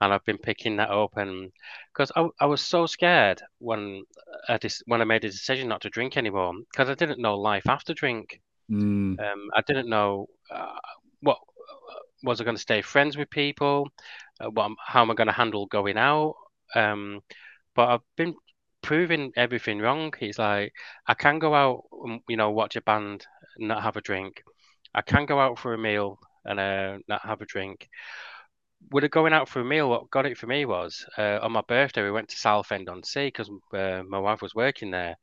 and 0.00 0.12
I've 0.12 0.24
been 0.24 0.38
picking 0.38 0.76
that 0.76 0.90
up 0.90 1.16
and 1.16 1.50
because 1.92 2.12
I, 2.16 2.28
I 2.40 2.46
was 2.46 2.60
so 2.60 2.86
scared 2.86 3.42
when 3.58 4.02
I 4.48 4.58
dis- 4.58 4.82
when 4.86 5.00
I 5.00 5.04
made 5.04 5.24
a 5.24 5.30
decision 5.30 5.68
not 5.68 5.80
to 5.82 5.90
drink 5.90 6.16
anymore 6.16 6.52
because 6.70 6.90
I 6.90 6.94
didn't 6.94 7.20
know 7.20 7.36
life 7.38 7.68
after 7.68 7.94
drink. 7.94 8.40
Mm. 8.70 9.18
Um, 9.20 9.50
I 9.54 9.62
didn't 9.66 9.88
know 9.88 10.26
uh, 10.50 10.74
what 11.20 11.38
was 12.22 12.40
I 12.40 12.44
going 12.44 12.56
to 12.56 12.62
stay 12.62 12.82
friends 12.82 13.16
with 13.16 13.30
people. 13.30 13.88
uh, 14.40 14.50
what 14.50 14.72
how 14.84 15.02
am 15.02 15.10
I 15.10 15.14
going 15.14 15.28
to 15.28 15.32
handle 15.32 15.66
going 15.66 15.96
out? 15.96 16.34
Um, 16.74 17.20
but 17.74 17.88
I've 17.88 18.00
been 18.16 18.34
proving 18.82 19.32
everything 19.36 19.78
wrong. 19.78 20.12
It's 20.20 20.38
like 20.38 20.72
I 21.06 21.14
can 21.14 21.38
go 21.38 21.54
out, 21.54 21.84
and, 22.04 22.20
you 22.28 22.36
know, 22.36 22.50
watch 22.50 22.76
a 22.76 22.82
band, 22.82 23.26
and 23.56 23.68
not 23.68 23.82
have 23.82 23.96
a 23.96 24.00
drink. 24.00 24.42
I 24.94 25.02
can 25.02 25.26
go 25.26 25.38
out 25.38 25.58
for 25.58 25.74
a 25.74 25.78
meal 25.78 26.18
and 26.44 26.58
uh, 26.60 26.98
not 27.08 27.22
have 27.22 27.42
a 27.42 27.46
drink. 27.46 27.88
Would 28.90 29.04
it 29.04 29.10
going 29.10 29.32
out 29.32 29.48
for 29.48 29.60
a 29.60 29.64
meal? 29.64 29.88
What 29.90 30.10
got 30.10 30.26
it 30.26 30.38
for 30.38 30.46
me 30.46 30.64
was 30.64 31.06
uh, 31.18 31.38
on 31.42 31.52
my 31.52 31.62
birthday 31.62 32.02
we 32.02 32.10
went 32.10 32.28
to 32.30 32.36
Southend 32.38 32.88
on 32.88 33.02
Sea 33.02 33.26
because 33.26 33.50
uh, 33.72 34.02
my 34.08 34.18
wife 34.18 34.40
was 34.42 34.54
working 34.54 34.90
there, 34.90 35.16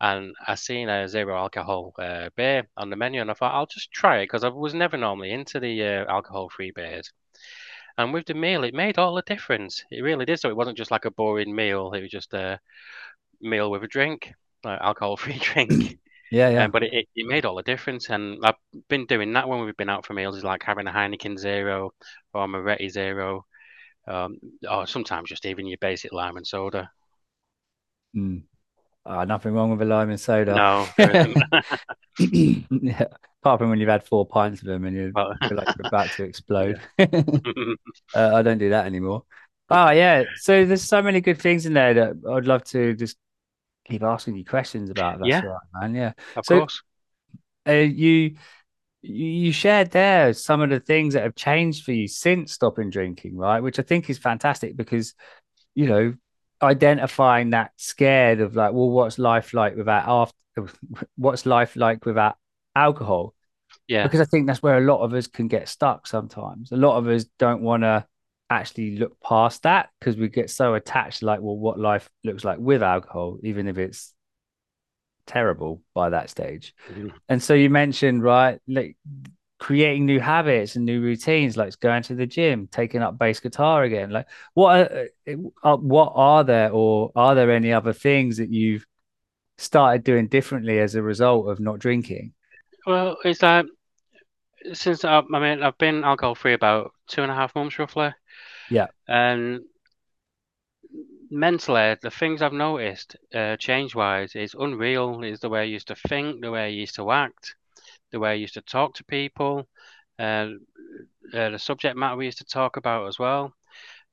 and 0.00 0.34
I 0.46 0.54
seen 0.56 0.88
a 0.88 1.08
zero 1.08 1.36
alcohol 1.36 1.94
uh, 1.98 2.30
beer 2.36 2.68
on 2.76 2.90
the 2.90 2.96
menu, 2.96 3.20
and 3.20 3.30
I 3.30 3.34
thought 3.34 3.54
I'll 3.54 3.66
just 3.66 3.92
try 3.92 4.18
it 4.18 4.24
because 4.24 4.44
I 4.44 4.48
was 4.48 4.74
never 4.74 4.96
normally 4.96 5.32
into 5.32 5.60
the 5.60 5.82
uh, 5.82 6.04
alcohol 6.12 6.48
free 6.50 6.72
beers. 6.72 7.12
And 7.98 8.12
with 8.12 8.26
the 8.26 8.34
meal, 8.34 8.64
it 8.64 8.74
made 8.74 8.98
all 8.98 9.14
the 9.14 9.22
difference. 9.22 9.84
It 9.90 10.02
really 10.02 10.24
did. 10.26 10.40
So 10.40 10.50
it 10.50 10.56
wasn't 10.56 10.78
just 10.78 10.90
like 10.90 11.04
a 11.06 11.10
boring 11.10 11.54
meal; 11.54 11.92
it 11.92 12.02
was 12.02 12.10
just 12.10 12.34
a 12.34 12.60
meal 13.40 13.70
with 13.70 13.84
a 13.84 13.88
drink, 13.88 14.32
like 14.64 14.80
alcohol 14.80 15.16
free 15.16 15.38
drink. 15.40 15.98
Yeah, 16.30 16.50
yeah. 16.50 16.64
Um, 16.64 16.70
but 16.70 16.82
it, 16.82 16.92
it, 16.92 17.08
it 17.14 17.26
made 17.26 17.44
all 17.44 17.56
the 17.56 17.62
difference, 17.62 18.10
and 18.10 18.38
I've 18.44 18.54
been 18.88 19.06
doing 19.06 19.32
that 19.34 19.48
when 19.48 19.64
we've 19.64 19.76
been 19.76 19.90
out 19.90 20.06
for 20.06 20.14
meals, 20.14 20.36
is 20.36 20.44
like 20.44 20.62
having 20.62 20.86
a 20.86 20.92
Heineken 20.92 21.38
Zero 21.38 21.92
or 22.34 22.44
a 22.44 22.48
Moretti 22.48 22.88
Zero, 22.88 23.44
um, 24.08 24.38
or 24.70 24.86
sometimes 24.86 25.28
just 25.30 25.46
even 25.46 25.66
your 25.66 25.78
basic 25.80 26.12
lime 26.12 26.36
and 26.36 26.46
soda. 26.46 26.90
Mm. 28.16 28.42
Oh, 29.06 29.24
nothing 29.24 29.54
wrong 29.54 29.70
with 29.70 29.80
a 29.82 29.86
lime 29.86 30.10
and 30.10 30.20
soda. 30.20 30.54
No, 30.54 30.86
yeah. 32.18 33.06
Apart 33.42 33.60
from 33.60 33.70
when 33.70 33.78
you've 33.78 33.88
had 33.88 34.04
four 34.06 34.26
pints 34.26 34.60
of 34.62 34.66
them 34.68 34.84
and 34.84 34.96
you 34.96 35.14
Well, 35.14 35.34
feel 35.48 35.58
like 35.58 35.68
you're 35.76 35.86
about 35.86 36.10
to 36.12 36.24
explode. 36.28 36.80
uh, 36.98 37.06
I 38.14 38.42
don't 38.42 38.58
do 38.58 38.70
that 38.70 38.86
anymore. 38.86 39.24
Oh 39.70 39.90
yeah. 39.90 40.24
So 40.34 40.64
there's 40.64 40.84
so 40.84 41.02
many 41.02 41.20
good 41.20 41.40
things 41.40 41.66
in 41.66 41.74
there 41.74 41.94
that 41.94 42.16
I'd 42.30 42.46
love 42.46 42.64
to 42.64 42.94
just 42.94 43.16
keep 43.86 44.02
asking 44.02 44.36
you 44.36 44.44
questions 44.44 44.90
about. 44.90 45.20
that. 45.20 45.26
yeah, 45.26 45.42
right, 45.42 45.60
man. 45.74 45.94
Yeah. 45.94 46.12
of 46.36 46.44
So 46.44 46.62
course. 46.62 46.82
uh, 47.68 47.72
you 47.72 48.36
you 49.02 49.26
you 49.26 49.52
shared 49.52 49.90
there 49.92 50.32
some 50.34 50.62
of 50.62 50.70
the 50.70 50.80
things 50.80 51.14
that 51.14 51.24
have 51.24 51.34
changed 51.36 51.84
for 51.84 51.92
you 51.92 52.08
since 52.08 52.52
stopping 52.52 52.90
drinking, 52.90 53.36
right? 53.36 53.60
Which 53.62 53.78
I 53.78 53.82
think 53.82 54.10
is 54.10 54.18
fantastic 54.18 54.76
because, 54.76 55.14
you 55.74 55.86
know, 55.88 56.14
identifying 56.62 57.50
that 57.50 57.72
scared 57.76 58.40
of 58.40 58.56
like, 58.56 58.72
well, 58.72 58.90
what's 58.90 59.18
life 59.18 59.54
like 59.54 59.76
without 59.76 60.04
after 60.08 60.72
what's 61.16 61.46
life 61.46 61.76
like 61.76 62.04
without 62.06 62.36
alcohol? 62.76 63.34
Yeah, 63.88 64.10
Because 64.10 64.20
I 64.20 64.24
think 64.26 64.46
that's 64.46 64.62
where 64.62 64.78
a 64.78 64.82
lot 64.86 65.02
of 65.02 65.14
us 65.14 65.26
can 65.26 65.48
get 65.48 65.68
stuck 65.68 66.06
sometimes. 66.06 66.72
A 66.72 66.76
lot 66.76 66.98
of 66.98 67.08
us 67.08 67.24
don't 67.38 67.62
want 67.62 67.82
to 67.84 68.06
actually 68.48 68.96
look 68.98 69.18
past 69.20 69.64
that 69.64 69.90
because 69.98 70.16
we 70.16 70.28
get 70.28 70.50
so 70.50 70.74
attached 70.74 71.22
like, 71.22 71.40
well, 71.40 71.56
what 71.56 71.78
life 71.78 72.08
looks 72.24 72.44
like 72.44 72.58
with 72.58 72.82
alcohol, 72.82 73.38
even 73.42 73.66
if 73.68 73.78
it's 73.78 74.14
terrible 75.26 75.82
by 75.94 76.10
that 76.10 76.30
stage. 76.30 76.74
Mhm. 76.90 77.12
And 77.28 77.42
so 77.42 77.54
you 77.54 77.70
mentioned, 77.70 78.22
right, 78.22 78.60
like 78.68 78.96
creating 79.58 80.06
new 80.06 80.20
habits 80.20 80.76
and 80.76 80.84
new 80.84 81.00
routines, 81.00 81.56
like 81.56 81.78
going 81.80 82.02
to 82.04 82.14
the 82.14 82.26
gym, 82.26 82.68
taking 82.70 83.02
up 83.02 83.18
bass 83.18 83.40
guitar 83.40 83.82
again. 83.82 84.10
Like, 84.10 84.28
what 84.54 84.92
are, 84.92 85.08
uh, 85.64 85.76
what 85.76 86.12
are 86.14 86.44
there, 86.44 86.70
or 86.70 87.10
are 87.16 87.34
there 87.34 87.50
any 87.50 87.72
other 87.72 87.92
things 87.92 88.36
that 88.36 88.50
you've 88.50 88.86
started 89.58 90.04
doing 90.04 90.28
differently 90.28 90.78
as 90.78 90.94
a 90.94 91.02
result 91.02 91.48
of 91.48 91.58
not 91.58 91.78
drinking? 91.78 92.34
Well, 92.86 93.16
it's 93.24 93.42
like 93.42 93.66
since 94.72 95.04
I, 95.04 95.18
I 95.32 95.38
mean 95.38 95.62
I've 95.62 95.78
been 95.78 96.04
alcohol 96.04 96.34
free 96.34 96.52
about 96.52 96.92
two 97.08 97.22
and 97.22 97.30
a 97.30 97.34
half 97.34 97.54
months 97.54 97.78
roughly, 97.78 98.12
Yeah. 98.68 98.88
and 99.08 99.62
mentally 101.30 101.96
the 102.02 102.10
things 102.10 102.42
I've 102.42 102.52
noticed 102.52 103.16
uh, 103.34 103.56
change 103.56 103.94
wise 103.94 104.34
is 104.34 104.54
unreal. 104.58 105.22
Is 105.22 105.40
the 105.40 105.48
way 105.48 105.60
I 105.60 105.64
used 105.76 105.88
to 105.88 105.94
think, 105.94 106.40
the 106.40 106.50
way 106.50 106.64
I 106.64 106.68
used 106.68 106.94
to 106.96 107.10
act, 107.10 107.54
the 108.12 108.18
way 108.18 108.30
I 108.30 108.34
used 108.34 108.54
to 108.54 108.62
talk 108.62 108.94
to 108.94 109.04
people, 109.04 109.66
uh, 110.18 110.48
uh, 111.34 111.50
the 111.50 111.58
subject 111.58 111.96
matter 111.96 112.16
we 112.16 112.26
used 112.26 112.38
to 112.38 112.44
talk 112.44 112.76
about 112.76 113.06
as 113.08 113.18
well. 113.18 113.52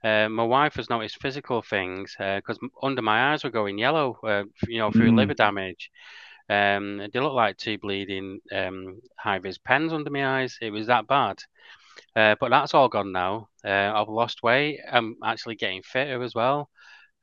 Uh, 0.03 0.27
my 0.29 0.43
wife 0.43 0.75
has 0.75 0.89
noticed 0.89 1.21
physical 1.21 1.61
things 1.61 2.15
because 2.17 2.59
under 2.81 3.01
my 3.01 3.31
eyes 3.33 3.43
were 3.43 3.49
going 3.49 3.77
yellow, 3.77 4.17
uh, 4.23 4.43
you 4.67 4.79
know, 4.79 4.91
through 4.91 5.11
Mm, 5.11 5.15
liver 5.15 5.33
damage. 5.33 5.89
Um, 6.49 6.97
they 7.13 7.19
looked 7.19 7.35
like 7.35 7.57
two 7.57 7.77
bleeding 7.77 8.39
um, 8.53 8.99
high-vis 9.17 9.57
pens 9.57 9.93
under 9.93 10.09
my 10.09 10.41
eyes. 10.41 10.57
It 10.61 10.71
was 10.71 10.87
that 10.87 11.07
bad. 11.07 11.37
Uh, 12.15 12.35
but 12.39 12.49
that's 12.49 12.73
all 12.73 12.89
gone 12.89 13.11
now. 13.11 13.49
Uh, 13.65 13.91
I've 13.95 14.09
lost 14.09 14.43
weight. 14.43 14.79
I'm 14.91 15.15
actually 15.23 15.55
getting 15.55 15.81
fitter 15.83 16.21
as 16.21 16.35
well. 16.35 16.69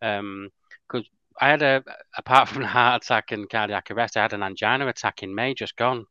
Um, 0.03 0.51
because 0.89 1.09
I 1.41 1.49
had 1.51 1.63
a, 1.63 1.85
apart 2.17 2.49
from 2.49 2.63
the 2.63 2.69
heart 2.69 3.05
attack 3.05 3.33
and 3.33 3.49
cardiac 3.49 3.91
arrest, 3.91 4.17
I 4.17 4.23
had 4.23 4.33
an 4.33 4.43
angina 4.43 4.89
attack 4.89 5.23
in 5.23 5.35
May, 5.35 5.55
just 5.55 5.77
gone, 5.77 6.07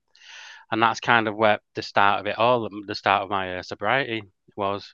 and 0.72 0.82
that's 0.82 1.00
kind 1.00 1.28
of 1.28 1.36
where 1.36 1.60
the 1.76 1.82
start 1.82 2.20
of 2.20 2.28
it 2.28 2.38
all, 2.38 2.70
the 2.88 2.96
start 2.96 3.24
of 3.24 3.30
my 3.30 3.58
uh, 3.58 3.64
sobriety 3.64 4.24
was, 4.56 4.94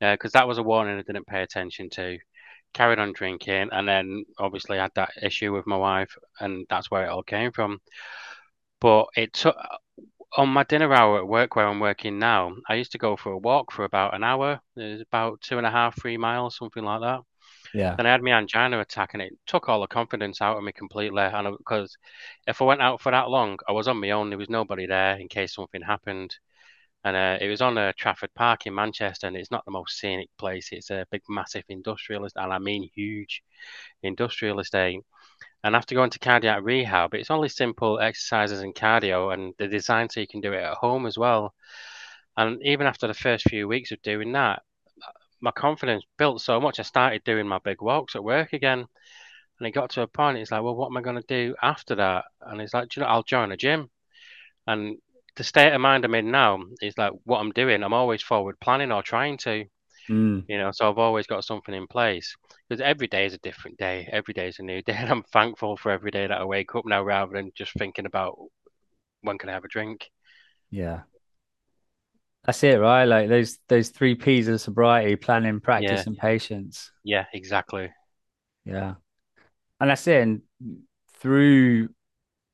because 0.00 0.32
that 0.32 0.48
was 0.48 0.58
a 0.58 0.62
warning 0.62 0.98
I 0.98 1.02
didn't 1.02 1.26
pay 1.26 1.42
attention 1.42 1.88
to. 1.90 2.18
Carried 2.72 2.98
on 2.98 3.12
drinking, 3.12 3.68
and 3.70 3.86
then 3.86 4.24
obviously 4.38 4.78
had 4.78 4.90
that 4.96 5.10
issue 5.22 5.52
with 5.54 5.64
my 5.64 5.76
wife, 5.76 6.16
and 6.40 6.66
that's 6.68 6.90
where 6.90 7.04
it 7.04 7.08
all 7.08 7.22
came 7.22 7.52
from. 7.52 7.78
But 8.80 9.06
it 9.16 9.32
took 9.32 9.56
on 10.36 10.48
my 10.48 10.64
dinner 10.64 10.92
hour 10.92 11.18
at 11.18 11.28
work 11.28 11.56
where 11.56 11.66
I'm 11.66 11.80
working 11.80 12.18
now. 12.18 12.56
I 12.68 12.74
used 12.74 12.92
to 12.92 12.98
go 12.98 13.16
for 13.16 13.32
a 13.32 13.38
walk 13.38 13.72
for 13.72 13.84
about 13.84 14.14
an 14.14 14.24
hour. 14.24 14.60
It 14.76 14.92
was 14.92 15.00
about 15.02 15.40
two 15.40 15.58
and 15.58 15.66
a 15.66 15.70
half, 15.70 16.00
three 16.00 16.16
miles, 16.16 16.56
something 16.56 16.84
like 16.84 17.00
that. 17.02 17.20
yeah. 17.74 17.96
Then 17.96 18.06
I 18.06 18.12
had 18.12 18.22
my 18.22 18.32
angina 18.32 18.80
attack, 18.80 19.14
and 19.14 19.22
it 19.22 19.34
took 19.46 19.68
all 19.68 19.80
the 19.80 19.86
confidence 19.86 20.40
out 20.42 20.56
of 20.58 20.64
me 20.64 20.72
completely. 20.72 21.22
And 21.22 21.56
because 21.58 21.96
if 22.46 22.60
I 22.62 22.64
went 22.64 22.82
out 22.82 23.00
for 23.00 23.12
that 23.12 23.30
long, 23.30 23.58
I 23.68 23.72
was 23.72 23.88
on 23.88 24.00
my 24.00 24.10
own. 24.10 24.30
There 24.30 24.38
was 24.38 24.50
nobody 24.50 24.86
there 24.86 25.16
in 25.16 25.28
case 25.28 25.54
something 25.54 25.82
happened. 25.82 26.36
And 27.04 27.16
uh, 27.16 27.38
it 27.40 27.48
was 27.48 27.60
on 27.62 27.78
uh, 27.78 27.92
Trafford 27.98 28.34
Park 28.34 28.66
in 28.66 28.74
Manchester, 28.74 29.26
and 29.28 29.36
it's 29.36 29.50
not 29.50 29.64
the 29.66 29.70
most 29.72 29.98
scenic 29.98 30.30
place. 30.38 30.70
It's 30.72 30.90
a 30.90 31.06
big, 31.10 31.22
massive 31.28 31.64
industrial, 31.68 32.24
and 32.24 32.52
I 32.52 32.58
mean 32.58 32.90
huge 32.94 33.42
industrial 34.02 34.60
estate. 34.60 35.00
And 35.62 35.74
after 35.74 35.94
going 35.94 36.10
to 36.10 36.18
cardiac 36.18 36.62
rehab, 36.62 37.14
it's 37.14 37.30
only 37.30 37.48
simple 37.48 37.98
exercises 37.98 38.60
and 38.60 38.74
cardio, 38.74 39.32
and 39.32 39.54
they're 39.58 39.68
designed 39.68 40.12
so 40.12 40.20
you 40.20 40.26
can 40.26 40.42
do 40.42 40.52
it 40.52 40.62
at 40.62 40.74
home 40.74 41.06
as 41.06 41.16
well. 41.16 41.54
And 42.36 42.60
even 42.62 42.86
after 42.86 43.06
the 43.06 43.14
first 43.14 43.48
few 43.48 43.66
weeks 43.66 43.90
of 43.90 44.02
doing 44.02 44.32
that, 44.32 44.62
my 45.40 45.50
confidence 45.52 46.04
built 46.18 46.40
so 46.40 46.60
much. 46.60 46.80
I 46.80 46.82
started 46.82 47.24
doing 47.24 47.46
my 47.46 47.58
big 47.64 47.80
walks 47.80 48.14
at 48.14 48.24
work 48.24 48.52
again, 48.52 48.86
and 49.58 49.68
it 49.68 49.70
got 49.72 49.90
to 49.90 50.02
a 50.02 50.06
point. 50.06 50.38
It's 50.38 50.50
like, 50.50 50.62
well, 50.62 50.74
what 50.74 50.88
am 50.88 50.96
I 50.96 51.02
going 51.02 51.20
to 51.20 51.22
do 51.26 51.54
after 51.62 51.94
that? 51.94 52.24
And 52.42 52.60
it's 52.60 52.74
like, 52.74 52.94
you 52.96 53.02
know, 53.02 53.08
I'll 53.08 53.22
join 53.22 53.52
a 53.52 53.56
gym. 53.56 53.88
And 54.66 54.98
the 55.36 55.44
state 55.44 55.72
of 55.72 55.80
mind 55.80 56.04
I'm 56.04 56.14
in 56.14 56.30
now 56.30 56.62
is 56.80 56.96
like 56.98 57.12
what 57.24 57.40
I'm 57.40 57.52
doing. 57.52 57.82
I'm 57.82 57.92
always 57.92 58.22
forward 58.22 58.60
planning 58.60 58.92
or 58.92 59.02
trying 59.02 59.38
to, 59.38 59.64
Mm, 60.08 60.48
you 60.48 60.58
know. 60.58 60.70
So 60.72 60.90
I've 60.90 60.98
always 60.98 61.26
got 61.26 61.44
something 61.44 61.74
in 61.74 61.86
place 61.86 62.34
because 62.68 62.80
every 62.80 63.06
day 63.08 63.26
is 63.26 63.34
a 63.34 63.38
different 63.38 63.78
day. 63.78 64.08
Every 64.12 64.34
day 64.34 64.48
is 64.48 64.58
a 64.58 64.62
new 64.62 64.82
day, 64.84 64.94
and 64.96 65.10
I'm 65.10 65.22
thankful 65.24 65.76
for 65.76 65.90
every 65.92 66.10
day 66.10 66.26
that 66.26 66.40
I 66.40 66.44
wake 66.44 66.74
up 66.74 66.86
now, 66.86 67.02
rather 67.02 67.34
than 67.34 67.52
just 67.56 67.72
thinking 67.78 68.06
about 68.06 68.38
when 69.22 69.38
can 69.38 69.48
I 69.50 69.54
have 69.54 69.64
a 69.64 69.68
drink. 69.68 70.10
yeah. 70.70 71.02
That's 72.44 72.62
it, 72.62 72.76
right? 72.78 73.04
Like 73.04 73.28
those 73.28 73.58
those 73.68 73.88
three 73.90 74.14
P's 74.14 74.48
of 74.48 74.60
sobriety, 74.60 75.16
planning, 75.16 75.60
Yeah, 75.76 76.04
practice, 76.04 76.06
and 76.06 76.16
patience. 76.16 76.90
yeah, 77.04 77.26
exactly. 77.32 77.90
Yeah. 78.64 78.94
And 79.80 79.90
that's 79.90 80.06
it. 80.08 80.22
And 80.22 80.42
through 81.18 81.90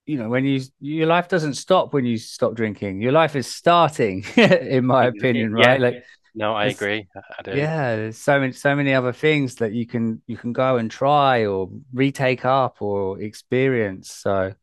you 0.07 0.19
know, 0.19 0.29
when 0.29 0.45
you 0.45 0.63
your 0.81 1.07
life 1.07 1.29
doesn't 1.29 1.55
stop 1.55 1.95
when 1.95 2.05
you 2.07 2.19
stop 2.19 2.55
drinking. 2.55 3.03
Your 3.03 3.13
life 3.13 3.37
is 3.37 3.47
starting, 3.47 4.25
in 4.37 4.87
my 4.87 5.07
opinion, 5.07 5.53
Yeah, 5.55 5.55
right? 5.55 5.81
Like 5.81 5.99
no, 6.35 6.55
I 6.55 6.67
agree. 6.67 7.09
I 7.15 7.21
I 7.39 7.43
do. 7.43 7.59
yeah, 7.59 7.97
there's 7.97 8.19
so 8.19 8.41
many 8.41 8.53
so 8.53 8.75
many 8.77 8.95
other 8.95 9.13
things 9.13 9.57
that 9.57 9.73
you 9.73 9.87
can 9.87 10.23
you 10.27 10.37
can 10.37 10.53
go 10.53 10.77
and 10.77 10.91
try 10.91 11.47
or 11.47 11.71
retake 11.93 12.45
up 12.45 12.81
or 12.83 13.21
experience. 13.21 14.11
So 14.11 14.55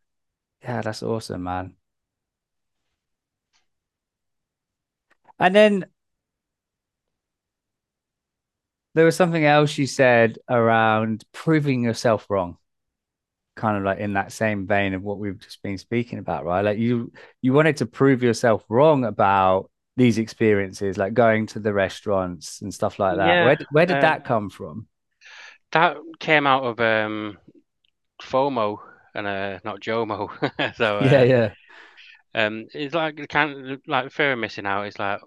yeah, 0.64 0.82
that's 0.82 1.04
awesome, 1.04 1.44
man. 1.44 1.76
And 5.40 5.56
then 5.56 5.86
there 8.96 9.06
was 9.06 9.16
something 9.16 9.46
else 9.46 9.78
you 9.78 9.88
said 9.88 10.40
around 10.50 11.24
proving 11.32 11.84
yourself 11.84 12.30
wrong. 12.30 12.58
kind 13.56 13.78
of 13.78 13.84
like 13.84 13.98
in 14.00 14.14
that 14.14 14.32
same 14.32 14.68
vein 14.68 14.94
of 14.94 15.02
what 15.04 15.18
we've 15.18 15.40
just 15.40 15.62
been 15.64 15.78
speaking 15.78 16.20
about, 16.20 16.46
right? 16.46 16.62
Like 16.64 16.78
you 16.78 17.12
you 17.42 17.54
wanted 17.54 17.78
to 17.78 17.86
prove 17.86 18.22
yourself 18.24 18.64
wrong 18.70 19.04
about 19.04 19.72
these 19.98 20.20
experiences, 20.20 20.98
like 20.98 21.14
going 21.16 21.48
to 21.48 21.60
the 21.62 21.74
restaurants 21.74 22.62
and 22.62 22.74
stuff 22.74 23.00
like 23.00 23.18
that. 23.18 23.42
Where 23.42 23.56
Yeah, 23.56 23.58
did- 23.58 23.68
where 23.72 23.88
did 23.88 24.02
um, 24.02 24.02
that 24.02 24.26
come 24.26 24.50
from? 24.52 24.88
that 25.72 25.98
came 26.20 26.48
out 26.48 26.64
of 26.64 26.80
um 26.80 27.38
FOMO 28.24 28.80
and 29.16 29.28
uh 29.28 29.60
not 29.66 29.82
JOMO. 29.82 30.30
So 30.78 31.00
Yeah, 31.00 31.22
uh 31.22 31.24
yeah. 31.24 31.56
um 32.36 32.66
it's 32.74 32.94
like 32.96 33.16
the 33.16 33.28
kind 33.28 33.72
of 33.72 33.82
like 33.88 34.12
fear 34.12 34.34
of 34.34 34.40
missing 34.40 34.66
out. 34.66 34.84
It's 34.88 35.00
like 35.00 35.20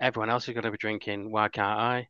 everyone 0.00 0.30
else 0.30 0.48
is 0.48 0.54
gonna 0.54 0.70
be 0.70 0.78
drinking, 0.78 1.30
why 1.32 1.48
can't 1.48 1.80
I? 1.80 2.08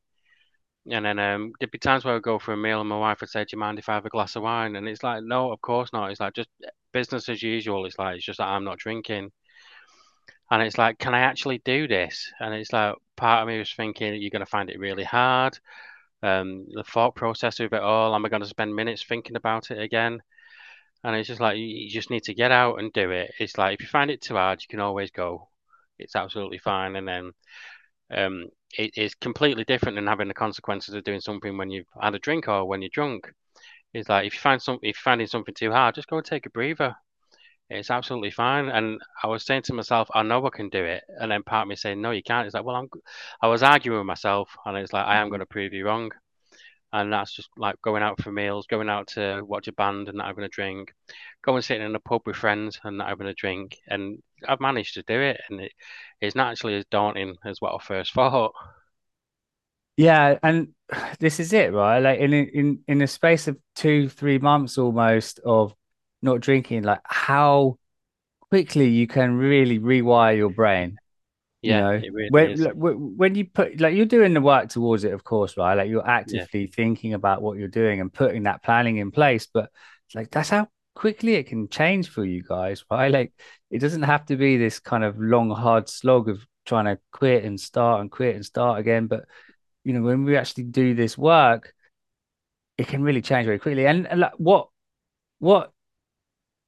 And 0.91 1.05
then 1.05 1.19
um, 1.19 1.53
there'd 1.61 1.71
be 1.71 1.79
times 1.79 2.05
where 2.05 2.17
I'd 2.17 2.23
go 2.23 2.39
for 2.39 2.53
a 2.55 2.57
meal 2.57 2.81
and 2.81 2.89
my 2.89 2.99
wife 2.99 3.21
would 3.21 3.31
say, 3.31 3.43
Do 3.45 3.51
you 3.55 3.59
mind 3.61 3.79
if 3.79 3.89
I 3.89 3.95
have 3.95 4.07
a 4.07 4.11
glass 4.11 4.37
of 4.37 4.43
wine? 4.45 4.77
And 4.77 4.89
it's 4.89 5.03
like, 5.03 5.23
No, 5.25 5.53
of 5.53 5.61
course 5.63 5.93
not. 5.93 6.11
It's 6.11 6.21
like 6.21 6.35
just 6.35 6.51
business 6.93 7.29
as 7.29 7.43
usual. 7.43 7.87
It's 7.87 7.99
like, 7.99 8.17
it's 8.17 8.25
just 8.27 8.39
that 8.39 8.49
I'm 8.49 8.65
not 8.65 8.79
drinking. 8.79 9.31
And 10.55 10.63
it's 10.63 10.79
like, 10.79 11.01
Can 11.01 11.15
I 11.15 11.21
actually 11.21 11.59
do 11.65 11.89
this? 11.89 12.33
And 12.39 12.55
it's 12.55 12.73
like, 12.73 12.95
part 13.17 13.43
of 13.43 13.49
me 13.49 13.59
was 13.59 13.73
thinking, 13.73 14.15
You're 14.15 14.31
going 14.31 14.39
to 14.39 14.47
find 14.47 14.71
it 14.71 14.79
really 14.79 15.03
hard. 15.03 15.59
Um, 16.23 16.67
the 16.73 16.85
thought 16.85 17.17
process 17.17 17.59
of 17.59 17.73
it 17.73 17.83
all, 17.83 18.15
am 18.15 18.25
I 18.25 18.29
going 18.29 18.43
to 18.43 18.49
spend 18.49 18.75
minutes 18.75 19.05
thinking 19.05 19.35
about 19.35 19.73
it 19.73 19.81
again? 19.81 20.23
And 21.03 21.17
it's 21.17 21.27
just 21.27 21.41
like, 21.41 21.59
you, 21.59 21.91
just 21.91 22.09
need 22.09 22.23
to 22.25 22.35
get 22.35 22.53
out 22.53 22.79
and 22.79 22.93
do 22.93 23.11
it. 23.11 23.33
It's 23.41 23.59
like, 23.59 23.75
if 23.75 23.81
you 23.81 23.89
find 23.89 24.13
it 24.13 24.23
too 24.23 24.35
hard, 24.35 24.63
you 24.63 24.69
can 24.69 24.79
always 24.79 25.11
go. 25.11 25.49
It's 25.99 26.15
absolutely 26.15 26.59
fine. 26.59 26.95
And 26.95 27.09
then 27.09 27.33
um, 28.15 28.47
it 28.79 28.97
is 28.97 29.17
completely 29.17 29.65
different 29.65 29.97
than 29.97 30.07
having 30.07 30.29
the 30.29 30.35
consequences 30.35 30.95
of 30.95 31.03
doing 31.03 31.21
something 31.21 31.59
when 31.59 31.71
you've 31.71 31.89
had 32.01 32.15
a 32.15 32.21
drink 32.21 32.47
or 32.47 32.65
when 32.65 32.81
you're 32.81 32.91
drunk. 32.91 33.33
It's 33.93 34.09
like 34.09 34.29
if 34.29 34.35
you 34.35 34.41
find 34.41 34.63
some, 34.63 34.77
if 34.77 34.97
you're 34.99 35.03
finding 35.03 35.27
something 35.27 35.55
too 35.55 35.73
hard, 35.73 35.97
just 35.97 36.09
go 36.09 36.19
and 36.19 36.25
take 36.25 36.47
a 36.47 36.51
breather. 36.51 36.95
It's 37.71 37.91
absolutely 37.91 38.31
fine. 38.31 38.69
And 38.69 39.01
I 39.23 39.27
was 39.27 39.45
saying 39.45 39.63
to 39.63 39.75
myself, 39.75 40.09
I 40.15 40.23
know 40.23 40.45
I 40.47 40.51
can 40.51 40.69
do 40.69 40.85
it. 40.85 41.03
And 41.09 41.31
then 41.31 41.43
part 41.43 41.63
of 41.63 41.69
me 41.69 41.77
saying, 41.77 42.01
No, 42.01 42.11
you 42.11 42.23
can't. 42.23 42.47
It's 42.47 42.55
like, 42.55 42.65
well, 42.65 42.77
I'm. 42.77 42.89
I 43.41 43.49
was 43.49 43.63
arguing 43.63 43.99
with 43.99 44.07
myself, 44.07 44.55
and 44.67 44.77
it's 44.77 44.93
like 44.93 45.07
I 45.07 45.17
am 45.17 45.25
mm-hmm. 45.25 45.31
going 45.31 45.41
to 45.41 45.47
prove 45.47 45.73
you 45.73 45.87
wrong. 45.87 46.11
And 46.93 47.13
that's 47.13 47.35
just 47.35 47.49
like 47.57 47.81
going 47.83 48.05
out 48.05 48.23
for 48.23 48.31
meals, 48.31 48.69
going 48.69 48.89
out 48.89 49.09
to 49.09 49.43
watch 49.45 49.67
a 49.67 49.73
band 49.73 50.09
and 50.09 50.19
not 50.19 50.29
having 50.29 50.45
a 50.45 50.49
drink, 50.49 50.95
going 51.43 51.63
sitting 51.63 51.85
in 51.85 51.95
a 51.97 52.01
pub 52.01 52.23
with 52.25 52.37
friends 52.37 52.79
and 52.85 52.99
not 52.99 53.09
having 53.09 53.27
a 53.27 53.35
drink. 53.35 53.79
And 53.89 54.23
I've 54.47 54.61
managed 54.61 54.95
to 54.95 55.03
do 55.03 55.21
it, 55.21 55.41
and 55.51 55.61
it, 55.61 55.73
it's 56.21 56.37
not 56.37 56.53
actually 56.53 56.77
as 56.77 56.85
daunting 56.91 57.37
as 57.45 57.61
what 57.61 57.75
I 57.75 57.85
first 57.85 58.13
thought. 58.15 58.53
Yeah, 59.97 60.39
and 60.43 60.69
this 61.19 61.41
is 61.41 61.53
it, 61.53 61.73
right? 61.73 61.99
Like 61.99 62.21
in 62.21 62.33
in 62.33 62.79
in 62.87 63.03
a 63.03 63.07
space 63.07 63.49
of 63.49 63.59
two, 63.75 64.09
three 64.09 64.39
months 64.39 64.79
almost 64.79 65.41
of 65.45 65.75
not 66.25 66.41
drinking, 66.41 66.85
like 66.85 67.01
how 67.05 67.79
quickly 68.51 68.89
you 68.91 69.07
can 69.07 69.37
really 69.37 69.79
rewire 69.79 70.37
your 70.37 70.51
brain. 70.51 70.99
You 71.67 71.75
Yeah, 71.75 71.81
know, 71.81 72.03
it 72.03 72.13
really 72.13 72.29
when 72.29 72.57
like, 72.63 72.75
when 72.77 73.35
you 73.35 73.47
put 73.47 73.81
like 73.81 73.95
you're 73.97 74.07
doing 74.07 74.35
the 74.35 74.41
work 74.41 74.69
towards 74.69 75.05
it, 75.05 75.13
of 75.13 75.25
course, 75.25 75.57
right? 75.57 75.75
Like 75.75 75.89
you're 75.89 76.07
Yeah, 76.25 76.47
actively 76.47 76.67
thinking 76.67 77.15
about 77.15 77.43
what 77.43 77.59
you're 77.59 77.69
doing 77.69 78.01
and 78.01 78.13
putting 78.13 78.45
that 78.45 78.63
planning 78.63 78.99
in 78.99 79.11
place, 79.11 79.47
but 79.53 79.71
like 80.15 80.31
that's 80.31 80.51
how 80.51 80.69
quickly 80.95 81.35
it 81.35 81.47
can 81.47 81.69
change 81.69 82.09
for 82.11 82.25
you 82.25 82.43
guys, 82.43 82.85
right? 82.91 83.11
Like 83.11 83.33
it 83.71 83.79
doesn't 83.81 84.03
have 84.03 84.27
to 84.27 84.37
be 84.37 84.57
this 84.59 84.79
kind 84.81 85.05
of 85.05 85.19
long, 85.19 85.51
hard 85.51 85.89
slog 85.89 86.29
of 86.29 86.47
trying 86.67 86.85
to 86.87 86.99
quit 87.13 87.45
and 87.45 87.59
start 87.61 88.01
and 88.03 88.11
quit 88.11 88.37
and 88.37 88.45
start 88.45 88.79
again, 88.81 89.07
but 89.07 89.25
you 89.85 89.93
know, 89.93 90.03
when 90.03 90.25
we 90.25 90.37
actually 90.37 90.65
do 90.65 90.95
this 90.95 91.17
work, 91.19 91.75
it 92.79 92.89
can 92.89 93.03
really 93.03 93.23
change 93.23 93.47
very 93.47 93.59
quickly. 93.59 93.87
And, 93.87 94.07
and 94.07 94.21
like, 94.21 94.33
what, 94.37 94.69
what, 95.41 95.74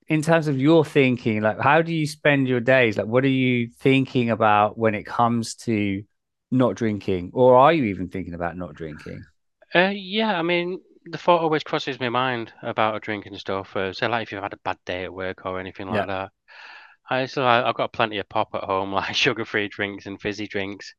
in 0.08 0.22
terms 0.22 0.48
of 0.48 0.58
your 0.60 0.84
thinking, 0.84 1.42
like, 1.42 1.60
how 1.60 1.82
do 1.82 1.92
you 1.92 2.06
spend 2.06 2.48
your 2.48 2.60
days? 2.60 2.96
Like, 2.96 3.06
what 3.06 3.24
are 3.24 3.28
you 3.28 3.70
thinking 3.80 4.30
about 4.30 4.78
when 4.78 4.94
it 4.94 5.04
comes 5.06 5.54
to 5.66 6.04
not 6.50 6.76
drinking, 6.76 7.30
or 7.34 7.56
are 7.56 7.72
you 7.72 7.84
even 7.84 8.08
thinking 8.08 8.34
about 8.34 8.56
not 8.56 8.74
drinking? 8.74 9.26
uh, 9.74 9.92
yeah. 9.94 10.38
I 10.38 10.42
mean, 10.42 10.80
the 11.06 11.18
thought 11.18 11.40
always 11.42 11.62
crosses 11.62 12.00
my 12.00 12.08
mind 12.08 12.52
about 12.62 12.96
a 12.96 13.00
drink 13.00 13.26
and 13.26 13.38
stuff. 13.38 13.74
Uh, 13.76 13.92
so, 13.92 14.06
like 14.08 14.22
if 14.24 14.32
you've 14.32 14.42
had 14.42 14.52
a 14.52 14.58
bad 14.58 14.78
day 14.84 15.04
at 15.04 15.12
work 15.12 15.44
or 15.46 15.60
anything 15.60 15.86
like 15.88 16.06
Yeah. 16.06 16.06
that. 16.06 16.30
I 17.10 17.26
so 17.26 17.44
I, 17.44 17.68
I've 17.68 17.76
got 17.76 17.92
plenty 17.92 18.18
of 18.18 18.28
pop 18.28 18.50
at 18.54 18.64
home, 18.64 18.92
like 18.94 19.14
sugar-free 19.14 19.68
drinks 19.68 20.06
and 20.06 20.20
fizzy 20.20 20.48
drinks. 20.48 20.94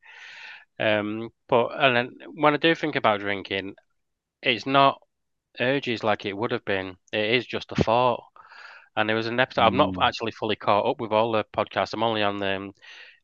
Um, 0.79 1.29
but 1.49 1.69
and 1.79 1.95
then 1.95 2.17
when 2.35 2.55
I 2.55 2.57
do 2.57 2.75
think 2.75 2.95
about 2.95 3.21
drinking, 3.21 3.75
it's 4.43 4.65
not 4.65 5.01
urges 5.59 6.03
like 6.03 6.25
it 6.25 6.37
would 6.37 6.51
have 6.51 6.65
been. 6.65 6.97
It 7.13 7.35
is 7.35 7.47
just 7.47 7.71
a 7.73 7.75
thought. 7.83 8.23
And 8.97 9.09
there 9.09 9.17
was 9.17 9.27
an 9.27 9.39
episode. 9.39 9.63
I'm 9.63 9.77
not 9.77 9.93
Mm. 9.93 10.01
actually 10.01 10.33
fully 10.33 10.57
caught 10.57 10.87
up 10.89 11.01
with 11.01 11.13
all 11.13 11.31
the 11.33 11.45
podcasts. 11.57 11.93
I'm 11.95 12.03
only 12.03 12.23
on 12.23 12.39
the 12.39 12.57
um, 12.57 12.73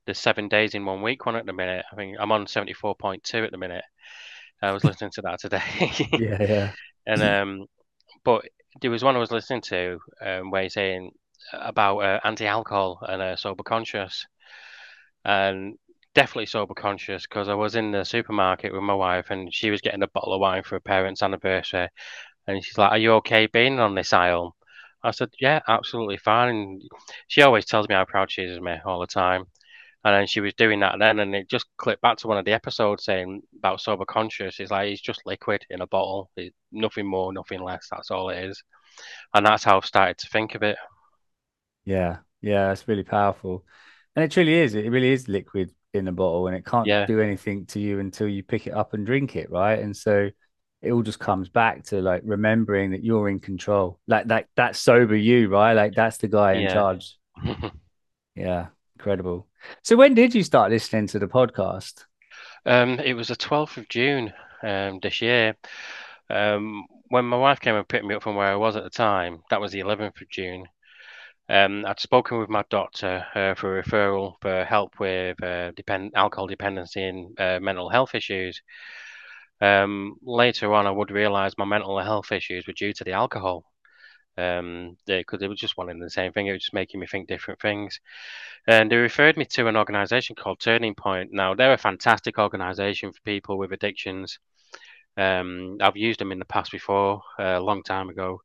the 0.07 0.15
seven 0.15 0.49
days 0.49 0.75
in 0.75 0.86
one 0.86 1.01
week 1.03 1.25
one 1.27 1.36
at 1.38 1.45
the 1.47 1.53
minute. 1.53 1.86
I 1.91 1.95
think 1.97 2.17
I'm 2.19 2.31
on 2.33 2.47
74.2 2.47 3.43
at 3.45 3.51
the 3.51 3.57
minute. 3.59 3.86
I 4.62 4.71
was 4.73 4.86
listening 4.86 5.12
to 5.15 5.23
that 5.23 5.39
today. 5.41 5.62
Yeah, 6.15 6.73
And 7.07 7.21
yeah. 7.21 7.23
um, 7.23 7.67
but 8.25 8.45
there 8.81 8.91
was 8.91 9.03
one 9.03 9.15
I 9.15 9.19
was 9.19 9.31
listening 9.31 9.62
to 9.63 9.99
um, 10.21 10.51
where 10.51 10.63
he's 10.63 10.73
saying 10.73 11.12
about 11.53 11.99
uh, 11.99 12.19
anti-alcohol 12.23 12.99
and 13.07 13.21
uh, 13.21 13.36
sober 13.36 13.63
conscious, 13.63 14.25
and 15.25 15.75
definitely 16.15 16.45
sober 16.45 16.73
conscious 16.73 17.23
because 17.23 17.49
I 17.49 17.55
was 17.55 17.75
in 17.75 17.91
the 17.91 18.03
supermarket 18.03 18.73
with 18.73 18.83
my 18.83 18.93
wife 18.93 19.27
and 19.29 19.53
she 19.53 19.69
was 19.71 19.81
getting 19.81 20.03
a 20.03 20.07
bottle 20.07 20.33
of 20.33 20.41
wine 20.41 20.63
for 20.63 20.75
her 20.75 20.79
parents' 20.79 21.23
anniversary, 21.23 21.88
and 22.47 22.63
she's 22.63 22.77
like, 22.77 22.91
"Are 22.91 22.97
you 22.97 23.13
okay 23.15 23.47
being 23.47 23.79
on 23.79 23.95
this 23.95 24.13
aisle?" 24.13 24.55
I 25.04 25.12
said, 25.12 25.30
"Yeah, 25.39 25.62
absolutely 25.68 26.18
fine." 26.18 26.50
And 26.56 26.82
she 27.28 27.42
always 27.42 27.66
tells 27.66 27.88
me 27.89 27.96
how 27.96 28.06
proud 28.06 28.32
she 28.32 28.44
is 28.44 28.58
of 28.58 28.63
me 28.63 28.78
all 28.86 29.00
the 29.00 29.08
time. 29.08 29.46
And 30.06 30.13
then 30.16 30.28
she 30.28 30.42
was 30.42 30.54
doing 30.56 30.82
that 30.82 31.00
then, 31.00 31.20
and 31.20 31.36
it 31.36 31.50
just 31.50 31.66
clicked 31.78 32.02
back 32.02 32.18
to 32.20 32.28
one 32.28 32.38
of 32.38 32.46
the 32.46 32.54
episodes 32.54 33.06
saying 33.06 33.42
about 33.58 33.82
sober 33.82 34.06
conscious. 34.06 34.60
It's 34.60 34.72
like 34.72 34.92
it's 34.92 35.02
just 35.02 35.26
liquid 35.26 35.66
in 35.70 35.82
a 35.82 35.88
bottle. 35.88 36.32
It's 36.38 36.56
nothing 36.72 37.08
more, 37.08 37.34
nothing 37.34 37.62
less. 37.62 37.88
That's 37.92 38.12
all 38.12 38.30
it 38.30 38.44
is. 38.46 38.63
And 39.34 39.46
that's 39.46 39.63
how 39.66 39.78
I've 39.78 39.86
started 39.86 40.18
to 40.20 40.28
think 40.30 40.56
of 40.56 40.63
it. 40.63 40.78
Yeah, 41.86 42.20
yeah, 42.42 42.72
it's 42.72 42.88
really 42.88 43.04
powerful. 43.04 43.66
And 44.16 44.24
it 44.24 44.32
truly 44.32 44.54
is. 44.56 44.76
It 44.76 44.89
really 44.89 45.12
is 45.12 45.28
liquid 45.28 45.74
in 45.94 46.08
a 46.08 46.12
bottle 46.12 46.48
and 46.48 46.56
it 46.56 46.66
can't 46.66 46.89
Yeah, 46.89 47.08
do 47.08 47.20
anything 47.22 47.66
to 47.68 47.80
you 47.80 48.00
until 48.00 48.28
you 48.28 48.44
pick 48.44 48.68
it 48.68 48.74
up 48.74 48.94
and 48.94 49.06
drink 49.06 49.36
it, 49.36 49.50
right? 49.52 49.80
And 49.80 49.96
so 49.96 50.30
it 50.84 50.91
all 50.91 51.02
just 51.02 51.19
comes 51.19 51.50
back 51.50 51.84
to 51.86 52.02
like 52.02 52.22
remembering 52.26 52.91
that 52.91 53.04
you're 53.04 53.30
in 53.30 53.39
control. 53.39 54.00
Like 54.08 54.28
that 54.28 54.48
that's 54.56 54.78
sober 54.78 55.15
you, 55.15 55.48
right? 55.48 55.74
Like 55.74 55.96
that's 55.96 56.17
the 56.17 56.28
guy 56.28 56.54
in 56.54 56.62
yeah. 56.63 56.74
charge. 56.74 57.17
Yeah, 58.36 58.67
incredible. 58.96 59.48
So 59.84 59.96
when 59.96 60.15
did 60.15 60.34
you 60.34 60.43
start 60.43 60.72
listening 60.72 61.08
to 61.08 61.19
the 61.19 61.28
podcast? 61.28 62.06
Um, 62.65 63.00
it 63.00 63.13
was 63.13 63.28
the 63.28 63.36
12th 63.36 63.78
of 63.78 63.88
June 63.89 64.34
um, 64.63 65.00
this 65.02 65.22
year. 65.22 65.56
Um, 66.30 66.86
when 67.10 67.26
my 67.26 67.38
wife 67.38 67.60
came 67.60 67.76
and 67.76 67.88
picked 67.88 68.06
me 68.06 68.15
up 68.15 68.24
from 68.24 68.36
where 68.36 68.48
I 68.48 68.56
was 68.56 68.76
at 68.76 68.84
the 68.84 68.89
time, 68.89 69.43
that 69.50 69.62
was 69.62 69.72
the 69.72 69.82
11th 69.82 70.19
of 70.19 70.30
June. 70.30 70.65
Um, 71.50 71.86
I'd 71.86 72.00
spoken 72.00 72.39
with 72.39 72.50
my 72.50 72.63
doctor 72.69 73.26
uh, 73.36 73.54
for 73.54 73.78
a 73.78 73.84
referral 73.84 74.36
for 74.41 74.63
help 74.63 75.00
with 75.00 75.41
uh, 75.43 75.72
depend 75.72 76.13
alcohol 76.15 76.48
dependency 76.48 77.04
and 77.04 77.39
uh, 77.39 77.60
mental 77.62 77.89
health 77.89 78.15
issues. 78.15 78.62
Um, 79.63 80.17
later 80.23 80.73
on, 80.73 80.88
I 80.88 80.91
would 80.91 81.12
realize 81.12 81.58
my 81.58 81.65
mental 81.65 81.97
health 81.99 82.32
issues 82.32 82.67
were 82.67 82.73
due 82.73 82.93
to 82.93 83.04
the 83.04 83.13
alcohol. 83.13 83.63
Um, 84.36 84.97
because 85.06 85.39
they 85.39 85.47
were 85.47 85.56
just 85.56 85.78
wanting 85.78 85.99
the 85.99 86.10
same 86.10 86.32
thing. 86.34 86.47
It 86.47 86.54
was 86.54 86.63
just 86.63 86.73
making 86.73 86.99
me 86.99 87.08
think 87.08 87.28
different 87.28 87.62
things. 87.62 87.99
And 88.67 88.91
they 88.91 88.95
referred 88.95 89.38
me 89.38 89.45
to 89.45 89.67
an 89.67 89.78
organization 89.78 90.36
called 90.36 90.60
Turning 90.60 90.95
Point. 90.95 91.30
Now, 91.32 91.54
they're 91.54 91.73
a 91.73 91.78
fantastic 91.78 92.39
organization 92.39 93.12
for 93.13 93.21
people 93.21 93.58
with 93.60 93.71
addictions. 93.71 94.39
Um, 95.17 95.78
I've 95.82 95.97
used 95.97 96.19
them 96.19 96.32
in 96.32 96.39
the 96.39 96.45
past 96.45 96.71
before, 96.71 97.21
uh, 97.39 97.60
a 97.60 97.62
long 97.62 97.84
time 97.84 98.10
ago. 98.10 98.41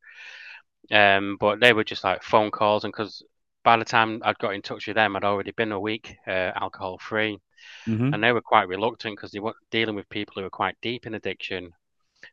Um, 0.90 1.36
but 1.40 1.60
they 1.60 1.72
were 1.72 1.84
just 1.84 2.04
like 2.04 2.22
phone 2.22 2.50
calls, 2.50 2.84
and 2.84 2.92
because 2.92 3.22
by 3.64 3.76
the 3.76 3.84
time 3.84 4.20
I'd 4.24 4.38
got 4.38 4.54
in 4.54 4.62
touch 4.62 4.86
with 4.86 4.96
them, 4.96 5.16
I'd 5.16 5.24
already 5.24 5.52
been 5.52 5.72
a 5.72 5.80
week 5.80 6.16
uh, 6.26 6.52
alcohol 6.54 6.98
free, 6.98 7.38
hmm 7.86 8.12
and 8.12 8.22
they 8.22 8.32
were 8.32 8.40
quite 8.42 8.68
reluctant 8.68 9.16
because 9.16 9.32
they 9.32 9.40
were 9.40 9.54
dealing 9.70 9.94
with 9.94 10.08
people 10.08 10.34
who 10.36 10.42
were 10.42 10.50
quite 10.50 10.76
deep 10.82 11.06
in 11.06 11.14
addiction. 11.14 11.72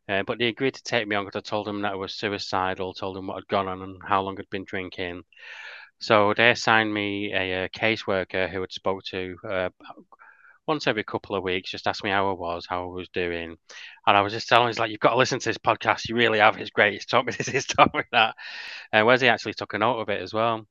Uh, 0.10 0.24
but 0.24 0.40
they 0.40 0.48
agreed 0.48 0.74
to 0.76 0.84
take 0.84 1.08
me 1.08 1.16
on 1.16 1.26
because 1.26 1.40
I 1.40 1.50
told 1.50 1.68
them 1.68 1.82
that 1.84 1.94
I 1.94 1.96
was 1.96 2.14
suicidal, 2.16 2.94
told 2.94 3.16
them 3.16 3.28
what 3.28 3.36
had 3.38 3.48
gone 3.48 3.68
on 3.68 3.82
and 3.82 4.02
how 4.08 4.22
long 4.22 4.38
I'd 4.40 4.50
been 4.50 4.66
drinking. 4.66 5.24
So 6.00 6.34
they 6.36 6.52
assigned 6.52 6.94
me 6.94 7.34
a, 7.34 7.66
a 7.66 7.70
caseworker 7.70 8.50
who 8.50 8.62
had 8.62 8.72
spoke 8.72 9.04
to 9.12 9.38
uh, 9.50 9.70
once 10.68 10.88
every 10.88 11.04
couple 11.04 11.36
of 11.36 11.44
weeks, 11.44 11.70
just 11.70 11.88
asked 11.88 12.04
me 12.04 12.10
how 12.10 12.30
I 12.30 12.34
was, 12.34 12.66
how 12.68 12.84
I 12.84 12.94
was 12.94 13.08
doing. 13.10 13.56
And 14.08 14.18
I 14.18 14.22
was 14.22 14.34
just 14.34 14.48
telling 14.48 14.66
him, 14.66 14.70
he's 14.70 14.80
like, 14.80 14.90
you've 14.92 15.00
got 15.00 15.12
to 15.12 15.18
listen 15.18 15.40
to 15.40 15.50
this 15.50 15.58
podcast. 15.60 16.10
You 16.10 16.16
really 16.16 16.40
have. 16.40 16.58
It's 16.58 16.72
great. 16.72 16.94
He's 16.94 17.06
taught 17.06 17.26
me 17.26 17.34
this, 17.38 17.48
he's 17.48 17.68
taught 17.68 17.94
me 17.94 18.02
that. 18.12 18.36
And 18.92 19.06
Wesley 19.06 19.30
actually 19.30 19.54
took 19.54 19.74
a 19.74 19.78
note 19.78 20.00
of 20.00 20.10
it 20.10 20.22
as 20.22 20.34
well. 20.34 20.66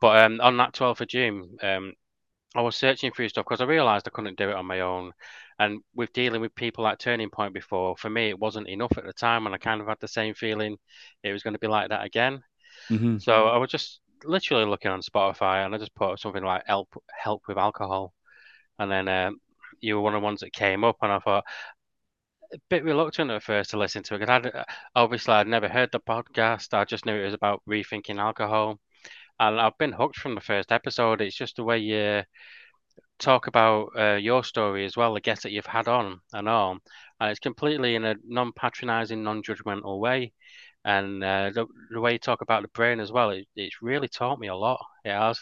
But 0.00 0.24
um, 0.24 0.40
on 0.40 0.56
that 0.58 0.74
12th 0.74 1.00
of 1.00 1.08
June, 1.08 1.56
um, 1.62 1.92
I 2.56 2.62
was 2.62 2.76
searching 2.76 3.12
through 3.12 3.28
stuff 3.28 3.44
because 3.44 3.60
I 3.60 3.64
realised 3.64 4.06
I 4.08 4.10
couldn't 4.10 4.38
do 4.38 4.50
it 4.50 4.56
on 4.56 4.66
my 4.66 4.80
own. 4.80 5.12
And 5.58 5.80
with 5.94 6.12
dealing 6.12 6.40
with 6.40 6.54
people 6.54 6.84
like 6.84 6.98
Turning 6.98 7.30
Point 7.30 7.54
before, 7.54 7.96
for 7.96 8.10
me, 8.10 8.28
it 8.30 8.38
wasn't 8.38 8.68
enough 8.68 8.92
at 8.98 9.04
the 9.04 9.12
time. 9.12 9.46
And 9.46 9.54
I 9.54 9.58
kind 9.58 9.80
of 9.80 9.88
had 9.88 9.98
the 10.00 10.08
same 10.08 10.34
feeling 10.34 10.76
it 11.22 11.32
was 11.32 11.42
going 11.42 11.54
to 11.54 11.60
be 11.60 11.66
like 11.68 11.90
that 11.90 12.04
again. 12.04 12.42
hmm 12.90 13.16
So 13.18 13.48
I 13.48 13.58
was 13.58 13.70
just 13.70 14.00
literally 14.24 14.66
looking 14.66 14.90
on 14.90 15.02
Spotify 15.02 15.64
and 15.64 15.74
I 15.74 15.78
just 15.78 15.94
put 15.94 16.20
something 16.20 16.44
like 16.44 16.64
help 16.66 16.90
help 17.22 17.42
with 17.48 17.58
alcohol. 17.58 18.14
And 18.78 18.90
then 18.90 19.08
um, 19.08 19.40
you 19.80 19.96
were 19.96 20.02
one 20.02 20.14
of 20.14 20.22
the 20.22 20.24
ones 20.26 20.40
that 20.40 20.52
came 20.52 20.84
up, 20.84 20.96
and 21.02 21.12
I 21.12 21.18
thought 21.20 21.44
a 22.52 22.58
bit 22.68 22.84
reluctant 22.84 23.30
at 23.30 23.42
first 23.42 23.70
to 23.70 23.78
listen 23.78 24.02
to 24.04 24.14
it 24.14 24.18
because 24.20 24.44
I'd, 24.46 24.64
obviously 24.94 25.34
I'd 25.34 25.46
never 25.48 25.68
heard 25.68 25.90
the 25.92 26.00
podcast. 26.00 26.74
I 26.74 26.84
just 26.84 27.06
knew 27.06 27.14
it 27.14 27.24
was 27.24 27.34
about 27.34 27.62
rethinking 27.68 28.18
alcohol, 28.18 28.78
and 29.40 29.60
I've 29.60 29.78
been 29.78 29.92
hooked 29.92 30.16
from 30.16 30.34
the 30.34 30.40
first 30.40 30.72
episode. 30.72 31.20
It's 31.20 31.36
just 31.36 31.56
the 31.56 31.64
way 31.64 31.78
you 31.78 32.24
talk 33.18 33.46
about 33.46 33.90
uh, 33.98 34.14
your 34.16 34.44
story 34.44 34.84
as 34.84 34.96
well, 34.96 35.14
the 35.14 35.20
guests 35.20 35.42
that 35.44 35.52
you've 35.52 35.66
had 35.66 35.88
on 35.88 36.20
and 36.32 36.48
all, 36.48 36.78
and 37.20 37.30
it's 37.30 37.40
completely 37.40 37.94
in 37.94 38.04
a 38.04 38.16
non-patronizing, 38.24 39.22
non-judgmental 39.22 39.98
way. 40.00 40.32
And 40.84 41.22
uh, 41.24 41.50
the, 41.54 41.66
the 41.90 42.00
way 42.00 42.12
you 42.12 42.18
talk 42.18 42.42
about 42.42 42.62
the 42.62 42.68
brain 42.68 43.00
as 43.00 43.10
well, 43.10 43.30
it, 43.30 43.46
it's 43.56 43.82
really 43.82 44.08
taught 44.08 44.38
me 44.38 44.48
a 44.48 44.54
lot. 44.54 44.80
It 45.04 45.10
has. 45.12 45.38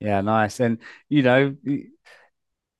Yeah, 0.00 0.20
nice. 0.20 0.60
And 0.60 0.78
you 1.08 1.22
know, 1.22 1.56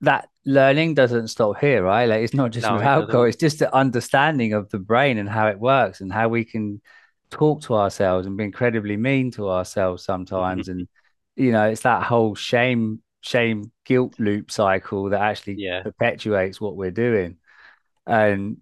that 0.02 0.28
learning 0.44 0.94
doesn't 0.94 1.28
stop 1.28 1.58
here, 1.58 1.82
right? 1.82 2.04
Like 2.06 2.22
it's 2.22 2.34
not 2.34 2.52
just 2.52 2.70
No, 2.70 2.70
with 2.70 2.82
it 2.82 2.84
alcohol, 2.84 3.24
doesn't. 3.24 3.24
it's 3.24 3.36
just 3.36 3.58
the 3.58 3.74
understanding 3.74 4.52
of 4.52 4.68
the 4.70 4.78
brain 4.78 5.18
and 5.18 5.28
how 5.28 5.48
it 5.48 5.58
works 5.58 6.00
and 6.00 6.12
how 6.12 6.28
we 6.28 6.44
can 6.44 6.82
talk 7.30 7.62
to 7.62 7.74
ourselves 7.74 8.26
and 8.26 8.36
be 8.36 8.44
incredibly 8.44 8.96
mean 8.96 9.30
to 9.32 9.48
ourselves 9.50 10.04
sometimes. 10.04 10.68
Mm-hmm. 10.68 10.68
And 10.68 10.88
you 11.36 11.52
know, 11.52 11.68
it's 11.68 11.82
that 11.82 12.02
whole 12.04 12.34
shame, 12.34 13.02
shame, 13.20 13.72
guilt 13.84 14.14
loop 14.18 14.50
cycle 14.50 15.10
that 15.10 15.20
actually 15.20 15.62
Yeah, 15.62 15.84
perpetuates 15.84 16.60
what 16.60 16.76
we're 16.76 16.90
doing. 16.90 17.38
And 18.06 18.58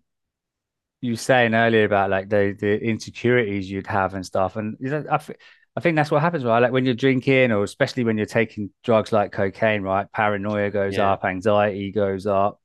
you 1.01 1.13
were 1.13 1.17
saying 1.17 1.55
earlier 1.55 1.85
about 1.85 2.11
like 2.11 2.29
the 2.29 2.57
the 2.59 2.79
insecurities 2.83 3.71
you'd 3.71 3.87
have 3.87 4.15
and 4.15 4.25
stuff, 4.25 4.57
and 4.57 4.77
you 4.81 4.91
know, 4.91 5.05
I, 5.11 5.19
th- 5.19 5.39
I 5.77 5.81
think 5.81 5.97
that's 5.97 6.11
what 6.11 6.23
happens, 6.23 6.45
right? 6.45 6.61
Like 6.61 6.73
when 6.73 6.85
you're 6.85 6.95
drinking, 6.95 7.53
or 7.53 7.63
especially 7.63 8.05
when 8.05 8.17
you're 8.17 8.27
taking 8.27 8.71
drugs 8.85 9.13
like 9.13 9.33
cocaine, 9.33 9.83
right? 9.83 10.11
Paranoia 10.13 10.71
goes 10.71 10.97
yeah, 10.97 10.99
up, 10.99 11.25
anxiety 11.25 11.93
goes 11.93 12.27
up, 12.27 12.61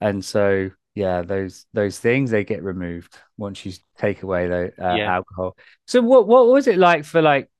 and 0.00 0.24
so 0.24 0.70
yeah, 0.94 1.22
those 1.22 1.66
those 1.72 1.98
things 1.98 2.30
they 2.30 2.44
get 2.44 2.62
removed 2.62 3.16
once 3.38 3.64
you 3.64 3.72
take 3.98 4.22
away 4.22 4.48
the 4.48 4.72
uh, 4.78 4.84
yeah. 4.88 5.10
alcohol. 5.10 5.56
So 5.86 6.02
what 6.02 6.26
what 6.28 6.46
was 6.48 6.66
it 6.66 6.78
like 6.78 7.04
for 7.04 7.22
like 7.22 7.50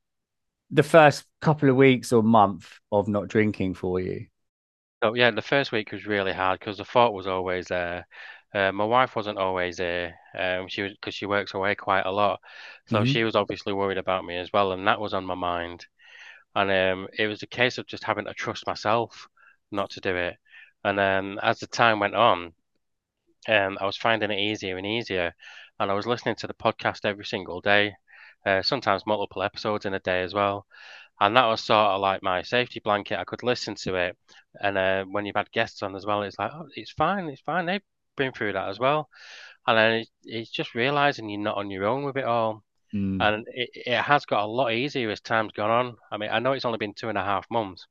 the 0.70 0.82
first 0.84 1.24
couple 1.40 1.70
of 1.70 1.76
weeks 1.76 2.12
or 2.12 2.22
month 2.22 2.70
of 2.92 3.08
not 3.08 3.28
drinking 3.28 3.74
for 3.74 4.00
you? 4.00 4.26
So 5.02 5.14
yeah, 5.14 5.30
the 5.30 5.42
first 5.42 5.72
week 5.72 5.92
was 5.92 6.06
really 6.06 6.32
hard 6.32 6.60
because 6.60 6.78
the 6.78 6.84
thought 6.84 7.12
was 7.12 7.26
always 7.26 7.66
there. 7.68 8.06
Uh, 8.54 8.70
my 8.72 8.84
wife 8.84 9.16
wasn't 9.16 9.38
always 9.38 9.78
there. 9.78 10.18
Um, 10.38 10.68
she 10.68 10.82
was 10.82 10.92
because 10.92 11.14
she 11.14 11.26
works 11.26 11.54
away 11.54 11.74
quite 11.74 12.06
a 12.06 12.10
lot, 12.12 12.40
so 12.86 13.02
hmm 13.02 13.12
she 13.12 13.24
was 13.24 13.34
obviously 13.34 13.72
worried 13.72 13.98
about 13.98 14.24
me 14.24 14.36
as 14.38 14.52
well, 14.52 14.72
and 14.72 14.86
that 14.86 15.00
was 15.00 15.14
on 15.14 15.24
my 15.24 15.34
mind. 15.34 15.86
And 16.56 16.70
um, 16.70 17.08
it 17.18 17.28
was 17.28 17.42
a 17.42 17.46
case 17.48 17.78
of 17.78 17.86
just 17.86 18.04
having 18.04 18.26
to 18.26 18.34
trust 18.34 18.66
myself 18.66 19.28
not 19.72 19.90
to 19.92 20.00
do 20.02 20.16
it. 20.16 20.36
And 20.84 20.98
then 20.98 21.38
as 21.42 21.60
the 21.60 21.66
time 21.68 22.00
went 22.00 22.14
on, 22.16 22.54
um, 23.48 23.78
I 23.80 23.86
was 23.86 23.96
finding 23.96 24.30
it 24.30 24.38
easier 24.38 24.76
and 24.76 24.86
easier, 24.86 25.34
and 25.78 25.90
I 25.90 25.94
was 25.94 26.06
listening 26.06 26.36
to 26.36 26.46
the 26.46 26.54
podcast 26.54 27.04
every 27.04 27.24
single 27.24 27.60
day, 27.60 27.94
uh, 28.46 28.62
sometimes 28.62 29.06
multiple 29.06 29.42
episodes 29.42 29.86
in 29.86 29.94
a 29.94 30.00
day 30.00 30.22
as 30.22 30.34
well. 30.34 30.66
And 31.20 31.36
that 31.36 31.46
was 31.46 31.60
sort 31.60 31.88
of 31.88 32.00
like 32.00 32.22
my 32.22 32.42
safety 32.42 32.80
blanket. 32.80 33.18
I 33.18 33.24
could 33.24 33.42
listen 33.42 33.74
to 33.82 33.94
it, 33.94 34.16
and 34.54 34.76
uh, 34.76 35.04
when 35.04 35.26
you've 35.26 35.36
had 35.36 35.50
guests 35.52 35.82
on 35.82 35.94
as 35.94 36.06
well, 36.06 36.22
it's 36.22 36.38
like, 36.38 36.52
oh, 36.52 36.68
it's 36.74 36.92
fine, 36.92 37.28
it's 37.28 37.42
fine. 37.42 37.66
They've 37.66 37.82
been 38.16 38.32
through 38.32 38.54
that 38.54 38.68
as 38.68 38.78
well, 38.78 39.08
and 39.66 39.78
then 39.78 39.92
it, 39.92 40.08
it's 40.24 40.50
just 40.50 40.74
realizing 40.74 41.28
you're 41.28 41.40
not 41.40 41.56
on 41.56 41.70
your 41.70 41.86
own 41.86 42.04
with 42.04 42.16
it 42.16 42.24
all. 42.24 42.62
Mm. 42.94 43.22
And 43.22 43.46
it, 43.54 43.70
it 43.74 44.02
has 44.02 44.26
got 44.26 44.44
a 44.44 44.46
lot 44.46 44.72
easier 44.72 45.10
as 45.10 45.20
time's 45.20 45.52
gone 45.52 45.70
on. 45.70 45.96
I 46.10 46.18
mean, 46.18 46.28
I 46.30 46.40
know 46.40 46.52
it's 46.52 46.66
only 46.66 46.78
been 46.78 46.94
two 46.94 47.08
and 47.08 47.16
a 47.16 47.24
half 47.24 47.46
months, 47.50 47.86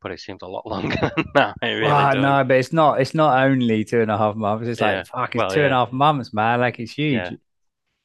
but 0.00 0.12
it 0.12 0.20
seems 0.20 0.42
a 0.42 0.46
lot 0.46 0.66
longer 0.74 1.10
than 1.16 1.26
that. 1.34 1.56
It 1.62 1.66
really 1.66 1.82
Well, 1.84 2.16
no, 2.16 2.44
but 2.44 2.56
it's 2.56 2.72
not. 2.72 3.00
It's 3.00 3.14
not 3.14 3.42
only 3.44 3.84
two 3.84 4.00
and 4.00 4.10
a 4.10 4.18
half 4.18 4.36
months. 4.36 4.68
It's 4.68 4.80
like 4.80 4.92
Yeah. 4.96 5.02
fuck. 5.04 5.34
It's 5.34 5.36
Well, 5.36 5.50
two 5.50 5.62
and 5.62 5.72
a 5.74 5.76
half 5.76 5.92
months, 5.92 6.32
man. 6.32 6.60
Like 6.60 6.78
it's 6.80 6.92
huge. 6.92 7.14
Yeah. 7.14 7.30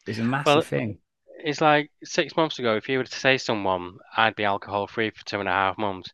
It's 0.08 0.20
a 0.20 0.24
massive 0.24 0.46
Well, 0.46 0.62
thing. 0.62 1.00
it's 1.44 1.62
like 1.62 1.92
six 2.04 2.36
months 2.36 2.60
ago, 2.60 2.76
if 2.76 2.90
you 2.90 2.98
were 2.98 3.04
to 3.06 3.20
say 3.20 3.38
to 3.38 3.44
someone, 3.44 3.98
I'd 4.18 4.36
be 4.36 4.44
alcohol 4.46 4.88
free 4.88 5.12
for 5.12 5.24
two 5.26 5.40
and 5.40 5.50
a 5.50 5.52
half 5.52 5.78
months, 5.78 6.12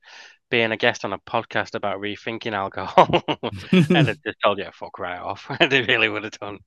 being 0.51 0.71
a 0.71 0.77
guest 0.77 1.05
on 1.05 1.13
a 1.13 1.19
podcast 1.19 1.75
about 1.75 1.99
rethinking 1.99 2.53
alcohol, 2.53 3.23
and 3.71 4.07
they 4.07 4.15
just 4.25 4.37
told 4.43 4.57
you 4.59 4.65
to 4.65 4.71
fuck 4.71 4.99
right 4.99 5.19
off. 5.19 5.49
They 5.69 5.81
really 5.81 6.09
would 6.09 6.23
have 6.23 6.39
done. 6.39 6.59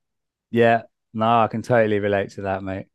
Yeah, 0.50 0.82
no, 1.14 1.40
I 1.42 1.48
can 1.48 1.62
totally 1.62 1.98
relate 2.00 2.30
to 2.32 2.42
that, 2.42 2.62
mate. 2.62 2.86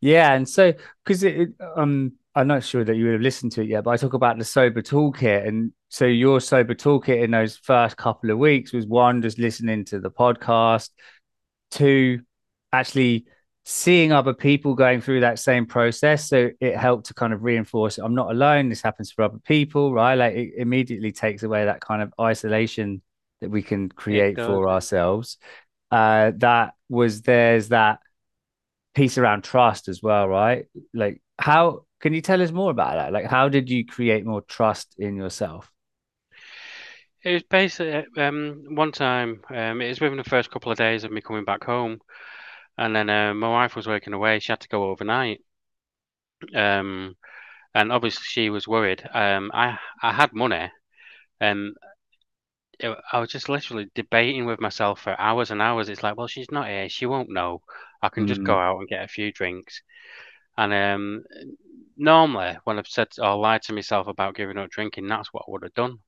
Yeah, 0.00 0.32
and 0.32 0.48
so 0.48 0.72
because 1.04 1.24
it, 1.24 1.36
it, 1.40 1.48
um, 1.76 2.12
I'm 2.38 2.46
not 2.46 2.62
sure 2.62 2.84
that 2.84 2.94
you 2.94 3.06
would 3.06 3.14
have 3.14 3.20
listened 3.20 3.50
to 3.52 3.62
it 3.62 3.68
yet, 3.68 3.82
but 3.82 3.90
I 3.90 3.96
talk 3.96 4.14
about 4.14 4.38
the 4.38 4.44
sober 4.44 4.80
toolkit, 4.80 5.46
and 5.46 5.72
so 5.88 6.04
your 6.04 6.40
sober 6.40 6.72
toolkit 6.72 7.20
in 7.20 7.32
those 7.32 7.56
first 7.56 7.96
couple 7.96 8.30
of 8.30 8.38
weeks 8.38 8.72
was 8.72 8.86
one, 8.86 9.22
just 9.22 9.40
listening 9.40 9.84
to 9.86 9.98
the 9.98 10.10
podcast, 10.10 10.90
two, 11.72 12.20
actually 12.72 13.26
seeing 13.64 14.12
other 14.12 14.34
people 14.34 14.76
going 14.76 15.00
through 15.00 15.20
that 15.20 15.40
same 15.40 15.66
process. 15.66 16.28
So 16.28 16.50
it 16.60 16.76
helped 16.76 17.06
to 17.06 17.14
kind 17.14 17.32
of 17.32 17.42
reinforce 17.42 17.98
I'm 17.98 18.14
not 18.14 18.30
alone. 18.30 18.68
This 18.68 18.82
happens 18.82 19.10
for 19.10 19.24
other 19.24 19.40
people, 19.40 19.92
right? 19.92 20.14
Like 20.14 20.34
it 20.36 20.52
immediately 20.58 21.10
takes 21.10 21.42
away 21.42 21.64
that 21.64 21.80
kind 21.80 22.02
of 22.02 22.14
isolation 22.20 23.02
that 23.40 23.50
we 23.50 23.62
can 23.62 23.88
create 23.88 24.36
for 24.36 24.68
ourselves. 24.68 25.38
Uh, 25.90 26.32
that 26.36 26.74
was 26.88 27.22
there's 27.22 27.70
that 27.70 27.98
piece 28.94 29.18
around 29.18 29.42
trust 29.42 29.88
as 29.88 30.02
well, 30.02 30.28
right? 30.28 30.66
Like 30.94 31.20
how 31.36 31.84
can 32.00 32.14
you 32.14 32.20
tell 32.22 32.42
us 32.42 32.52
more 32.52 32.70
about 32.70 32.94
that? 32.94 33.12
Like 33.12 33.26
how 33.26 33.48
did 33.48 33.70
you 33.70 33.84
create 33.86 34.24
more 34.26 34.42
trust 34.42 34.94
in 34.98 35.16
yourself? 35.16 35.72
It 37.22 37.32
was 37.32 37.42
basically 37.44 38.04
um, 38.20 38.74
one 38.74 38.90
time. 38.90 39.42
Um, 39.50 39.80
it 39.80 39.88
was 39.88 40.00
within 40.00 40.18
the 40.18 40.24
first 40.24 40.50
couple 40.50 40.72
of 40.72 40.78
days 40.78 41.04
of 41.04 41.12
me 41.12 41.20
coming 41.20 41.44
back 41.44 41.62
home, 41.64 42.00
and 42.78 42.96
then 42.96 43.10
uh, 43.10 43.34
my 43.34 43.48
wife 43.48 43.76
was 43.76 43.86
working 43.88 44.14
away. 44.14 44.40
She 44.40 44.52
had 44.52 44.60
to 44.60 44.68
go 44.68 44.90
overnight. 44.90 45.42
Um, 46.54 47.16
and 47.74 47.92
obviously 47.92 48.24
she 48.24 48.50
was 48.50 48.68
worried. 48.68 49.02
Um, 49.14 49.50
I 49.54 49.78
I 50.02 50.12
had 50.12 50.32
money, 50.34 50.70
and 51.40 51.76
it, 52.80 52.96
I 53.12 53.20
was 53.20 53.30
just 53.30 53.48
literally 53.48 53.90
debating 53.94 54.46
with 54.46 54.60
myself 54.60 55.00
for 55.00 55.18
hours 55.20 55.50
and 55.50 55.60
hours. 55.60 55.88
It's 55.88 56.02
like, 56.02 56.16
well, 56.16 56.26
she's 56.28 56.50
not 56.50 56.68
here. 56.68 56.88
She 56.88 57.06
won't 57.06 57.30
know. 57.30 57.62
I 58.02 58.08
can 58.08 58.26
just 58.26 58.44
go 58.44 58.54
Mm, 58.54 58.58
out 58.58 58.78
and 58.78 58.88
get 58.88 59.04
a 59.04 59.08
few 59.08 59.32
drinks. 59.32 59.82
And 60.56 60.72
um, 60.72 61.24
normally, 61.98 62.56
when 62.64 62.78
I've 62.78 62.86
said 62.88 63.08
or 63.18 63.36
lied 63.36 63.62
to 63.62 63.72
myself 63.72 64.06
about 64.06 64.34
giving 64.34 64.58
up 64.58 64.70
drinking, 64.70 65.08
that's 65.08 65.32
what 65.32 65.44
I 65.46 65.50
would 65.50 65.62
have 65.64 65.74
done. 65.74 65.98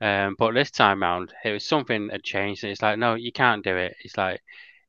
Um, 0.00 0.34
but 0.38 0.54
this 0.54 0.70
time 0.70 1.02
round, 1.02 1.32
it 1.44 1.52
was 1.52 1.66
something 1.66 2.08
had 2.10 2.24
changed. 2.24 2.64
It's 2.64 2.82
like, 2.82 2.98
no, 2.98 3.14
you 3.14 3.32
can't 3.32 3.64
do 3.64 3.76
it. 3.76 3.94
It's 4.04 4.16
like, 4.16 4.40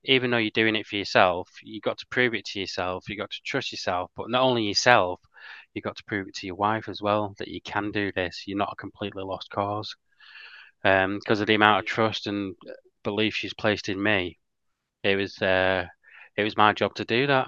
even 0.06 0.32
though 0.32 0.38
you're 0.38 0.52
doing 0.52 0.76
it 0.76 0.88
for 0.88 0.96
yourself, 0.96 1.50
you 1.64 1.80
got 1.82 1.98
to 2.00 2.08
prove 2.08 2.34
it 2.34 2.46
to 2.46 2.60
yourself. 2.60 3.08
You 3.08 3.18
got 3.18 3.30
to 3.32 3.42
trust 3.46 3.72
yourself, 3.72 4.12
but 4.16 4.30
not 4.30 4.42
only 4.42 4.64
yourself, 4.64 5.22
you 5.74 5.82
got 5.82 5.98
to 5.98 6.04
prove 6.06 6.28
it 6.28 6.36
to 6.36 6.48
your 6.48 6.56
wife 6.56 6.90
as 6.90 7.02
well 7.02 7.36
that 7.38 7.48
you 7.48 7.62
can 7.62 7.92
do 7.92 8.12
this. 8.12 8.44
You're 8.46 8.58
not 8.58 8.74
a 8.74 8.76
completely 8.76 9.24
lost 9.24 9.50
cause. 9.50 9.96
Um, 10.84 11.20
because 11.20 11.40
of 11.40 11.48
the 11.48 11.56
amount 11.56 11.80
of 11.80 11.86
trust 11.86 12.28
and 12.28 12.56
belief 13.04 13.36
she's 13.36 13.54
placed 13.54 13.90
in 13.90 14.02
me, 14.02 14.40
it 15.04 15.16
was 15.16 15.42
uh, 15.42 15.86
it 16.36 16.44
was 16.44 16.58
my 16.58 16.74
job 16.74 16.96
to 16.96 17.06
do 17.06 17.28
that. 17.28 17.48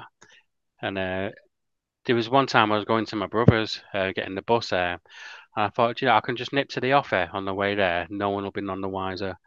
And 0.82 0.98
uh, 0.98 1.30
there 2.06 2.16
was 2.16 2.30
one 2.30 2.48
time 2.48 2.72
I 2.72 2.76
was 2.78 2.86
going 2.86 3.06
to 3.08 3.16
my 3.16 3.28
brother's, 3.28 3.82
uh, 3.94 4.12
getting 4.14 4.36
the 4.36 4.42
bus 4.44 4.70
there, 4.70 4.94
and 5.56 5.66
I 5.66 5.70
thought, 5.70 6.02
you 6.02 6.08
know, 6.08 6.16
I 6.16 6.22
can 6.22 6.36
just 6.38 6.54
nip 6.54 6.70
to 6.70 6.82
the 6.82 6.94
offer 6.94 7.30
on 7.34 7.46
the 7.46 7.54
way 7.54 7.76
there. 7.76 8.08
No 8.10 8.32
one 8.32 8.44
will 8.44 8.52
be 8.52 8.62
none 8.62 8.82
the 8.82 8.90
wiser. 8.90 9.38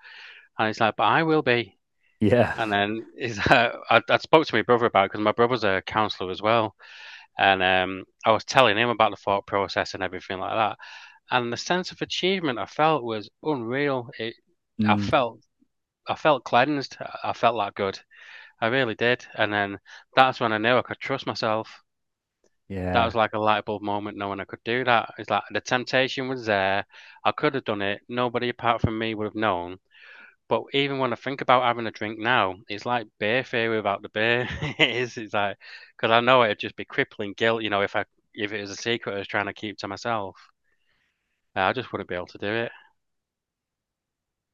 And 0.59 0.69
it's 0.71 0.81
like, 0.81 0.97
but 0.97 1.05
I 1.05 1.23
will 1.25 1.43
be. 1.43 1.79
yeah. 2.21 2.55
And 2.57 2.73
then 2.73 3.07
is 3.17 3.39
uh, 3.39 3.79
I, 3.91 4.03
I 4.11 4.19
spoke 4.19 4.47
to 4.47 4.55
my 4.57 4.63
brother 4.63 4.87
about 4.87 5.07
it 5.07 5.13
because 5.13 5.25
my 5.25 5.33
brother's 5.33 5.65
a 5.65 5.83
counselor 5.87 6.31
as 6.31 6.43
well, 6.43 6.77
and 7.39 7.63
um, 7.63 8.05
I 8.27 8.33
was 8.33 8.45
telling 8.45 8.79
him 8.79 8.89
about 8.91 9.11
the 9.13 9.17
thought 9.17 9.47
process 9.47 9.95
and 9.95 10.03
everything 10.03 10.39
like 10.41 10.55
that. 10.55 10.79
And 11.31 11.53
the 11.53 11.57
sense 11.59 11.93
of 11.93 12.03
achievement 12.03 12.59
I 12.61 12.67
felt 12.67 13.05
was 13.05 13.31
unreal. 13.43 14.11
It, 14.19 14.35
I 14.87 14.97
Mm, 14.97 15.11
felt, 15.11 15.41
I 16.09 16.15
felt 16.17 16.45
cleansed. 16.45 16.97
I 17.25 17.33
felt 17.35 17.59
that 17.59 17.75
good. 17.75 18.01
I 18.61 18.69
really 18.69 18.95
did. 18.97 19.27
And 19.35 19.53
then 19.53 19.79
that's 20.17 20.41
when 20.41 20.53
I 20.53 20.59
knew 20.59 20.77
I 20.79 20.83
could 20.83 21.01
trust 21.01 21.27
myself. 21.27 21.83
That 22.93 23.05
was 23.05 23.15
like 23.15 23.35
a 23.35 23.39
light 23.39 23.65
bulb 23.67 23.83
moment, 23.83 24.17
knowing 24.19 24.41
I 24.41 24.45
could 24.45 24.63
do 24.65 24.85
that. 24.85 25.15
It's 25.19 25.31
like 25.31 25.43
the 25.51 25.61
temptation 25.61 26.29
was 26.29 26.47
there. 26.47 26.87
I 27.25 27.33
could 27.33 27.55
have 27.55 27.65
done 27.65 27.83
it. 27.83 28.03
Nobody 28.09 28.49
apart 28.51 28.81
from 28.83 28.99
me 28.99 29.15
would 29.15 29.25
have 29.27 29.35
known. 29.35 29.79
But 30.49 30.65
even 30.75 30.99
when 30.99 31.13
I 31.13 31.17
think 31.17 31.41
about 31.43 31.65
having 31.65 31.87
a 31.87 31.91
drink 31.93 32.19
now, 32.19 32.57
it's 32.69 32.87
like 32.87 33.07
beer 33.19 33.45
fear 33.45 33.75
without 33.77 34.03
the 34.03 34.11
beer. 34.11 34.49
It 34.79 34.91
is. 34.97 35.17
It's 35.19 35.35
like 35.35 35.59
because 35.97 36.13
I 36.13 36.21
know 36.21 36.45
it'd 36.45 36.59
just 36.61 36.77
be 36.77 36.85
crippling 36.87 37.35
guilt. 37.35 37.63
You 37.63 37.71
know, 37.71 37.83
if 37.83 37.97
I 37.97 38.05
if 38.35 38.53
it 38.53 38.61
was 38.63 38.71
a 38.71 38.77
secret 38.77 39.15
I 39.17 39.19
was 39.19 39.29
trying 39.29 39.47
to 39.47 39.55
keep 39.55 39.79
to 39.79 39.89
myself, 39.89 40.37
I 41.55 41.75
just 41.75 41.93
wouldn't 41.93 42.09
be 42.09 42.15
able 42.15 42.27
to 42.29 42.39
do 42.39 42.47
it. 42.47 42.73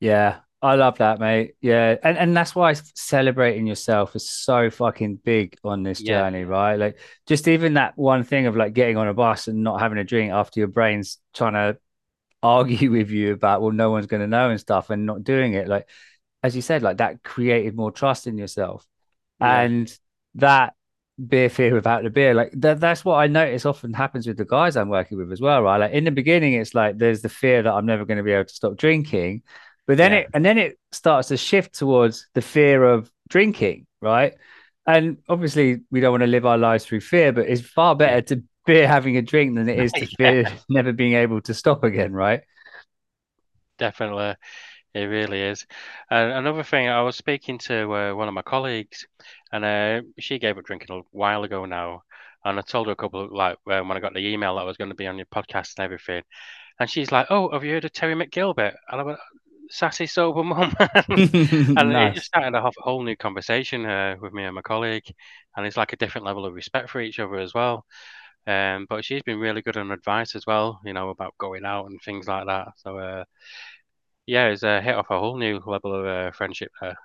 Yeah. 0.01 0.43
I 0.64 0.76
love 0.76 0.98
that, 0.98 1.20
mate. 1.20 1.56
Yeah. 1.60 1.96
And 2.02 2.16
and 2.16 2.36
that's 2.36 2.54
why 2.54 2.72
celebrating 2.74 3.66
yourself 3.66 4.16
is 4.16 4.28
so 4.30 4.70
fucking 4.70 5.16
big 5.16 5.58
on 5.62 5.82
this 5.82 6.00
Yeah, 6.00 6.02
journey, 6.02 6.44
right? 6.44 6.76
Like 6.76 6.98
just 7.26 7.48
even 7.48 7.74
that 7.74 7.98
one 7.98 8.24
thing 8.24 8.46
of 8.46 8.56
like 8.56 8.72
getting 8.72 8.96
on 8.96 9.06
a 9.08 9.14
bus 9.14 9.46
and 9.46 9.62
not 9.62 9.80
having 9.80 9.98
a 9.98 10.04
drink 10.04 10.32
after 10.32 10.60
your 10.60 10.68
brain's 10.68 11.18
trying 11.34 11.52
to 11.54 11.78
argue 12.42 12.90
with 12.92 13.10
you 13.10 13.34
about, 13.34 13.62
well, 13.62 13.72
no 13.72 13.90
one's 13.90 14.06
going 14.06 14.22
to 14.22 14.28
know 14.28 14.50
and 14.50 14.60
stuff 14.60 14.90
and 14.90 15.06
not 15.06 15.24
doing 15.24 15.54
it. 15.54 15.68
Like, 15.68 15.88
as 16.42 16.56
you 16.56 16.62
said, 16.62 16.82
like 16.82 16.98
that 16.98 17.22
created 17.24 17.76
more 17.76 17.92
trust 17.92 18.26
in 18.26 18.38
yourself. 18.38 18.86
yeah, 19.38 19.68
And 19.68 19.92
that 20.36 20.74
beer 21.28 21.50
fear 21.50 21.74
without 21.74 22.04
the 22.04 22.10
beer. 22.10 22.34
Like 22.34 22.52
that, 22.56 22.80
that's 22.80 23.04
what 23.04 23.16
I 23.16 23.28
notice 23.28 23.66
often 23.66 23.94
happens 23.94 24.26
with 24.26 24.38
the 24.38 24.44
guys 24.46 24.76
I'm 24.76 24.88
working 24.90 25.18
with 25.18 25.32
as 25.32 25.40
well, 25.40 25.62
right? 25.62 25.78
Like 25.78 25.92
in 25.92 26.04
the 26.04 26.10
beginning, 26.12 26.54
it's 26.54 26.74
like 26.74 26.98
there's 26.98 27.22
the 27.22 27.28
fear 27.30 27.62
that 27.62 27.72
I'm 27.72 27.86
never 27.86 28.04
going 28.04 28.18
to 28.18 28.24
be 28.24 28.32
able 28.32 28.46
to 28.46 28.54
stop 28.54 28.76
drinking. 28.76 29.42
But 29.87 29.99
then 29.99 30.12
Yeah, 30.12 30.14
it 30.14 30.30
and 30.35 30.45
then 30.45 30.59
it 30.59 30.78
starts 30.93 31.28
to 31.28 31.37
shift 31.37 31.74
towards 31.74 32.28
the 32.35 32.43
fear 32.43 32.85
of 32.85 33.11
drinking, 33.28 33.87
right? 34.01 34.35
And 34.87 35.18
obviously 35.28 35.80
we 35.91 36.01
don't 36.01 36.12
want 36.12 36.22
to 36.22 36.26
live 36.26 36.47
our 36.47 36.59
lives 36.59 36.85
through 36.85 37.01
fear, 37.01 37.32
but 37.32 37.49
it's 37.49 37.62
far 37.62 37.95
better 37.95 38.20
to 38.35 38.43
fear 38.66 38.87
having 38.89 39.16
a 39.16 39.22
drink 39.22 39.55
than 39.57 39.68
it 39.68 39.78
is 39.78 39.95
to 39.95 40.07
fear 40.18 40.47
yeah, 40.47 40.59
never 40.68 40.93
being 40.93 41.14
able 41.14 41.41
to 41.43 41.55
stop 41.55 41.85
again, 41.85 42.12
right? 42.12 42.43
definitely. 43.78 44.35
It 44.95 45.05
really 45.05 45.43
is. 45.43 45.66
And 46.11 46.32
another 46.32 46.64
thing, 46.64 46.89
I 46.89 47.03
was 47.03 47.16
speaking 47.16 47.59
to 47.61 47.93
uh, 47.95 48.14
one 48.14 48.28
of 48.28 48.35
my 48.35 48.43
colleagues, 48.43 49.07
and 49.53 49.64
uh, 49.64 50.03
she 50.18 50.39
gave 50.39 50.59
up 50.59 50.64
drinking 50.64 50.97
a 50.97 51.03
while 51.12 51.45
ago 51.45 51.64
now. 51.66 52.03
And 52.45 52.59
I 52.59 52.62
told 52.62 52.89
her 52.89 52.93
a 52.93 52.97
couple 52.97 53.24
of, 53.24 53.32
like, 53.32 53.59
uh, 53.70 53.82
when 53.82 53.97
I 53.97 54.01
got 54.01 54.14
the 54.14 54.26
email 54.28 54.57
that 54.57 54.62
I 54.62 54.64
was 54.64 54.76
going 54.78 54.91
to 54.91 54.97
be 54.97 55.07
on 55.07 55.18
your 55.18 55.26
podcast 55.26 55.74
and 55.78 55.85
everything. 55.85 56.22
And 56.80 56.91
she's 56.91 57.12
like, 57.12 57.28
"Oh, 57.30 57.51
have 57.53 57.64
you 57.64 57.72
heard 57.74 57.85
of 57.87 57.93
Terry 57.93 58.14
McGilbert?" 58.14 58.74
And 58.91 59.01
I 59.01 59.05
went, 59.05 59.18
"Sassy 59.70 60.06
sober 60.06 60.42
mum," 60.44 60.74
and 61.76 61.92
it 61.92 62.14
just 62.14 62.26
Nice. 62.26 62.28
started 62.28 62.54
a 62.56 62.60
whole 62.62 62.72
whole 62.78 63.02
new 63.02 63.16
conversation 63.16 63.86
uh, 63.86 64.16
with 64.20 64.32
me 64.32 64.44
and 64.44 64.54
my 64.54 64.62
colleague. 64.62 65.04
And 65.56 65.66
it's 65.66 65.76
like 65.76 65.92
a 65.92 65.96
different 65.96 66.26
level 66.26 66.46
of 66.46 66.54
respect 66.54 66.90
for 66.90 67.00
each 67.00 67.18
other 67.20 67.36
as 67.36 67.54
well. 67.54 67.84
Um, 68.46 68.86
but 68.88 69.04
she's 69.04 69.22
been 69.22 69.38
really 69.40 69.62
good 69.62 69.76
on 69.78 69.90
advice 69.92 70.34
as 70.36 70.46
well, 70.46 70.80
you 70.84 70.92
know, 70.92 71.10
about 71.10 71.34
going 71.38 71.64
out 71.64 71.86
and 71.90 72.00
things 72.02 72.28
like 72.28 72.46
that. 72.46 72.68
So, 72.78 72.98
uh, 72.98 73.24
yeah, 74.26 74.48
it's 74.48 74.62
uh, 74.62 74.80
hit 74.80 74.94
off 74.94 75.10
a 75.10 75.18
whole 75.18 75.36
new 75.38 75.60
level 75.66 75.94
of 75.94 76.06
uh, 76.06 76.30
friendship 76.32 76.70
there. 76.80 76.96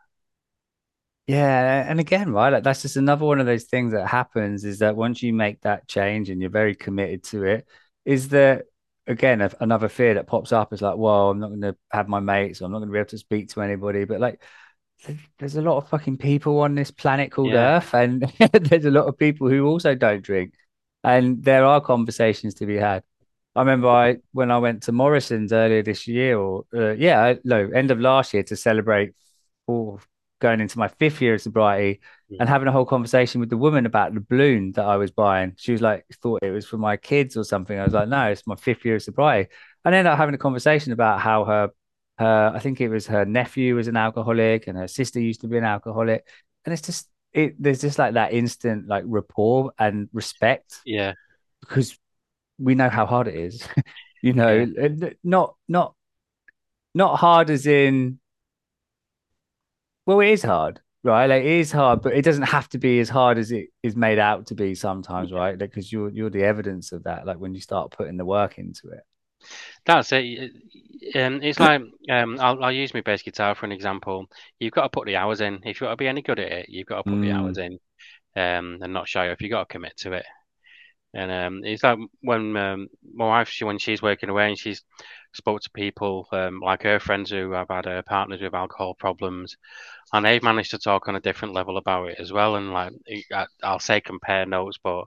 Yeah, 1.27 1.85
and 1.89 1.99
again, 1.99 2.31
right, 2.31 2.49
like 2.51 2.63
that's 2.63 2.81
just 2.81 2.95
another 2.97 3.23
one 3.25 3.39
of 3.39 3.45
those 3.45 3.65
things 3.65 3.91
that 3.93 4.07
happens 4.07 4.65
is 4.65 4.79
that 4.79 4.95
once 4.95 5.21
you 5.21 5.31
make 5.31 5.61
that 5.61 5.87
change 5.87 6.29
and 6.31 6.41
you're 6.41 6.49
very 6.49 6.73
committed 6.75 7.23
to 7.25 7.43
it, 7.43 7.67
is 8.03 8.29
that 8.29 8.65
again 9.09 9.41
a- 9.41 9.51
another 9.61 9.89
fear 9.89 10.15
that 10.15 10.27
pops 10.27 10.53
up 10.53 10.73
is 10.73 10.83
like, 10.83 10.97
well, 10.97 11.31
I'm 11.31 11.39
not 11.39 11.49
going 11.49 11.61
to 11.61 11.77
have 11.91 12.09
my 12.09 12.21
mates, 12.21 12.61
or 12.61 12.65
I'm 12.67 12.73
not 12.73 12.79
going 12.79 12.89
to 12.89 12.93
be 12.93 12.99
able 12.99 13.09
to 13.09 13.19
speak 13.19 13.49
to 13.51 13.63
anybody. 13.63 14.05
But 14.05 14.21
like, 14.21 14.41
there's 15.37 15.55
a 15.55 15.61
lot 15.61 15.77
of 15.77 15.89
fucking 15.89 16.17
people 16.17 16.59
on 16.59 16.75
this 16.75 16.91
planet 16.91 17.31
called 17.31 17.53
Yeah, 17.53 17.55
Earth, 17.55 17.93
and 17.93 18.21
there's 18.53 18.85
a 18.85 18.91
lot 18.91 19.07
of 19.07 19.17
people 19.17 19.49
who 19.49 19.65
also 19.67 19.95
don't 19.95 20.21
drink, 20.23 20.53
and 21.03 21.43
there 21.43 21.65
are 21.65 21.81
conversations 21.81 22.55
to 22.55 22.65
be 22.65 22.77
had. 22.77 23.03
I 23.55 23.61
remember 23.61 23.89
I 23.89 24.17
when 24.31 24.51
I 24.51 24.57
went 24.59 24.83
to 24.83 24.91
Morrison's 24.91 25.53
earlier 25.53 25.83
this 25.83 26.07
year, 26.07 26.37
or 26.37 26.65
uh, 26.75 26.91
yeah, 26.91 27.35
no, 27.43 27.69
end 27.69 27.91
of 27.91 27.99
last 27.99 28.33
year 28.33 28.43
to 28.43 28.55
celebrate 28.55 29.13
for 29.67 29.99
going 30.41 30.61
into 30.61 30.79
my 30.79 30.87
fifth 30.87 31.21
year 31.21 31.35
of 31.35 31.41
sobriety 31.41 32.01
and 32.39 32.47
having 32.47 32.67
a 32.67 32.71
whole 32.71 32.85
conversation 32.85 33.39
with 33.39 33.49
the 33.49 33.57
woman 33.57 33.85
about 33.85 34.13
the 34.13 34.19
balloon 34.19 34.71
that 34.73 34.85
I 34.85 34.97
was 34.97 35.11
buying. 35.11 35.53
She 35.57 35.71
was 35.71 35.81
like, 35.81 36.05
thought 36.21 36.43
it 36.43 36.51
was 36.51 36.65
for 36.65 36.77
my 36.77 36.97
kids 36.97 37.35
or 37.35 37.43
something. 37.43 37.77
I 37.77 37.83
was 37.83 37.93
like, 37.93 38.07
no, 38.07 38.25
it's 38.25 38.45
my 38.45 38.55
fifth 38.55 38.85
year 38.85 38.95
of 38.95 39.03
sobriety. 39.03 39.49
And 39.83 39.95
ended 39.95 40.11
up 40.11 40.17
having 40.17 40.35
a 40.35 40.39
conversation 40.39 40.91
about 40.91 41.21
how 41.21 41.45
her, 41.45 41.69
her, 42.19 42.51
I 42.53 42.59
think 42.59 42.81
it 42.81 42.89
was 42.89 43.07
her 43.07 43.25
nephew 43.25 43.75
was 43.75 43.87
an 43.87 43.97
alcoholic 43.97 44.67
and 44.67 44.77
her 44.77 44.87
sister 44.87 45.19
used 45.19 45.41
to 45.41 45.47
be 45.47 45.57
an 45.57 45.63
alcoholic. 45.63 46.27
And 46.65 46.73
it's 46.73 46.83
just, 46.83 47.09
it, 47.33 47.55
there's 47.61 47.81
just 47.81 47.97
like 47.97 48.13
that 48.13 48.33
instant 48.33 48.87
like 48.87 49.03
rapport 49.07 49.71
and 49.77 50.09
respect 50.13 50.81
yeah, 50.85 51.13
because 51.61 51.97
we 52.57 52.75
know 52.75 52.89
how 52.89 53.05
hard 53.05 53.27
it 53.27 53.35
is. 53.35 53.67
you 54.21 54.33
yeah. 54.33 54.65
know, 54.65 55.13
not 55.23 55.55
not 55.67 55.95
not 56.93 57.17
hard 57.17 57.49
as 57.49 57.67
in 57.67 58.19
well, 60.05 60.21
it 60.21 60.29
is 60.29 60.41
hard, 60.41 60.81
right? 61.03 61.27
Like 61.27 61.43
it 61.43 61.51
is 61.51 61.71
hard, 61.71 62.01
but 62.01 62.13
it 62.13 62.23
doesn't 62.23 62.43
have 62.43 62.69
to 62.69 62.77
be 62.77 62.99
as 62.99 63.09
hard 63.09 63.37
as 63.37 63.51
it 63.51 63.69
is 63.83 63.95
made 63.95 64.19
out 64.19 64.47
to 64.47 64.55
be 64.55 64.75
sometimes, 64.75 65.31
right? 65.31 65.57
Because 65.57 65.85
like, 65.85 65.91
you're 65.91 66.09
you're 66.09 66.29
the 66.29 66.43
evidence 66.43 66.91
of 66.91 67.03
that. 67.03 67.25
Like 67.25 67.37
when 67.39 67.53
you 67.53 67.61
start 67.61 67.91
putting 67.91 68.17
the 68.17 68.25
work 68.25 68.57
into 68.59 68.89
it. 68.89 69.01
That's 69.85 70.11
it. 70.11 70.51
Um, 71.15 71.41
it's 71.41 71.59
like 71.59 71.81
um, 72.09 72.37
I'll 72.39 72.63
I'll 72.63 72.71
use 72.71 72.93
my 72.93 73.01
bass 73.01 73.21
guitar 73.21 73.55
for 73.55 73.65
an 73.65 73.71
example. 73.71 74.27
You've 74.59 74.73
got 74.73 74.83
to 74.83 74.89
put 74.89 75.05
the 75.05 75.15
hours 75.15 75.41
in. 75.41 75.59
If 75.63 75.79
you 75.81 75.87
want 75.87 75.97
to 75.97 76.03
be 76.03 76.07
any 76.07 76.21
good 76.21 76.39
at 76.39 76.51
it, 76.51 76.69
you've 76.69 76.87
got 76.87 76.97
to 76.97 77.03
put 77.03 77.21
the 77.21 77.31
hours 77.31 77.57
Mm, 77.57 77.57
in, 77.57 77.73
um, 78.35 78.79
and 78.81 78.93
not 78.93 79.07
shy 79.07 79.29
off. 79.29 79.41
You've 79.41 79.51
got 79.51 79.67
to 79.69 79.73
commit 79.73 79.97
to 79.99 80.13
it. 80.13 80.25
And 81.13 81.31
um, 81.31 81.61
it's 81.63 81.83
like 81.83 81.99
when 82.21 82.57
um, 82.57 82.87
my 83.15 83.27
wife, 83.27 83.49
she 83.49 83.65
when 83.65 83.79
she's 83.79 84.01
working 84.01 84.29
away 84.29 84.49
and 84.49 84.59
she's 84.59 84.83
spoke 85.33 85.61
to 85.61 85.69
people 85.71 86.27
um, 86.31 86.59
like 86.59 86.83
her 86.83 86.99
friends 86.99 87.29
who 87.31 87.51
have 87.51 87.69
had 87.69 87.87
uh, 87.87 88.01
partners 88.03 88.41
with 88.41 88.53
alcohol 88.53 88.95
problems, 88.95 89.57
and 90.13 90.25
they've 90.25 90.43
managed 90.43 90.71
to 90.71 90.79
talk 90.79 91.07
on 91.07 91.15
a 91.15 91.21
different 91.21 91.53
level 91.53 91.77
about 91.77 92.09
it 92.09 92.19
as 92.19 92.31
well. 92.31 92.55
And 92.55 92.73
like 92.73 92.93
I, 93.33 93.45
I'll 93.63 93.79
say 93.79 94.01
compare 94.01 94.45
notes, 94.45 94.77
but 94.83 95.05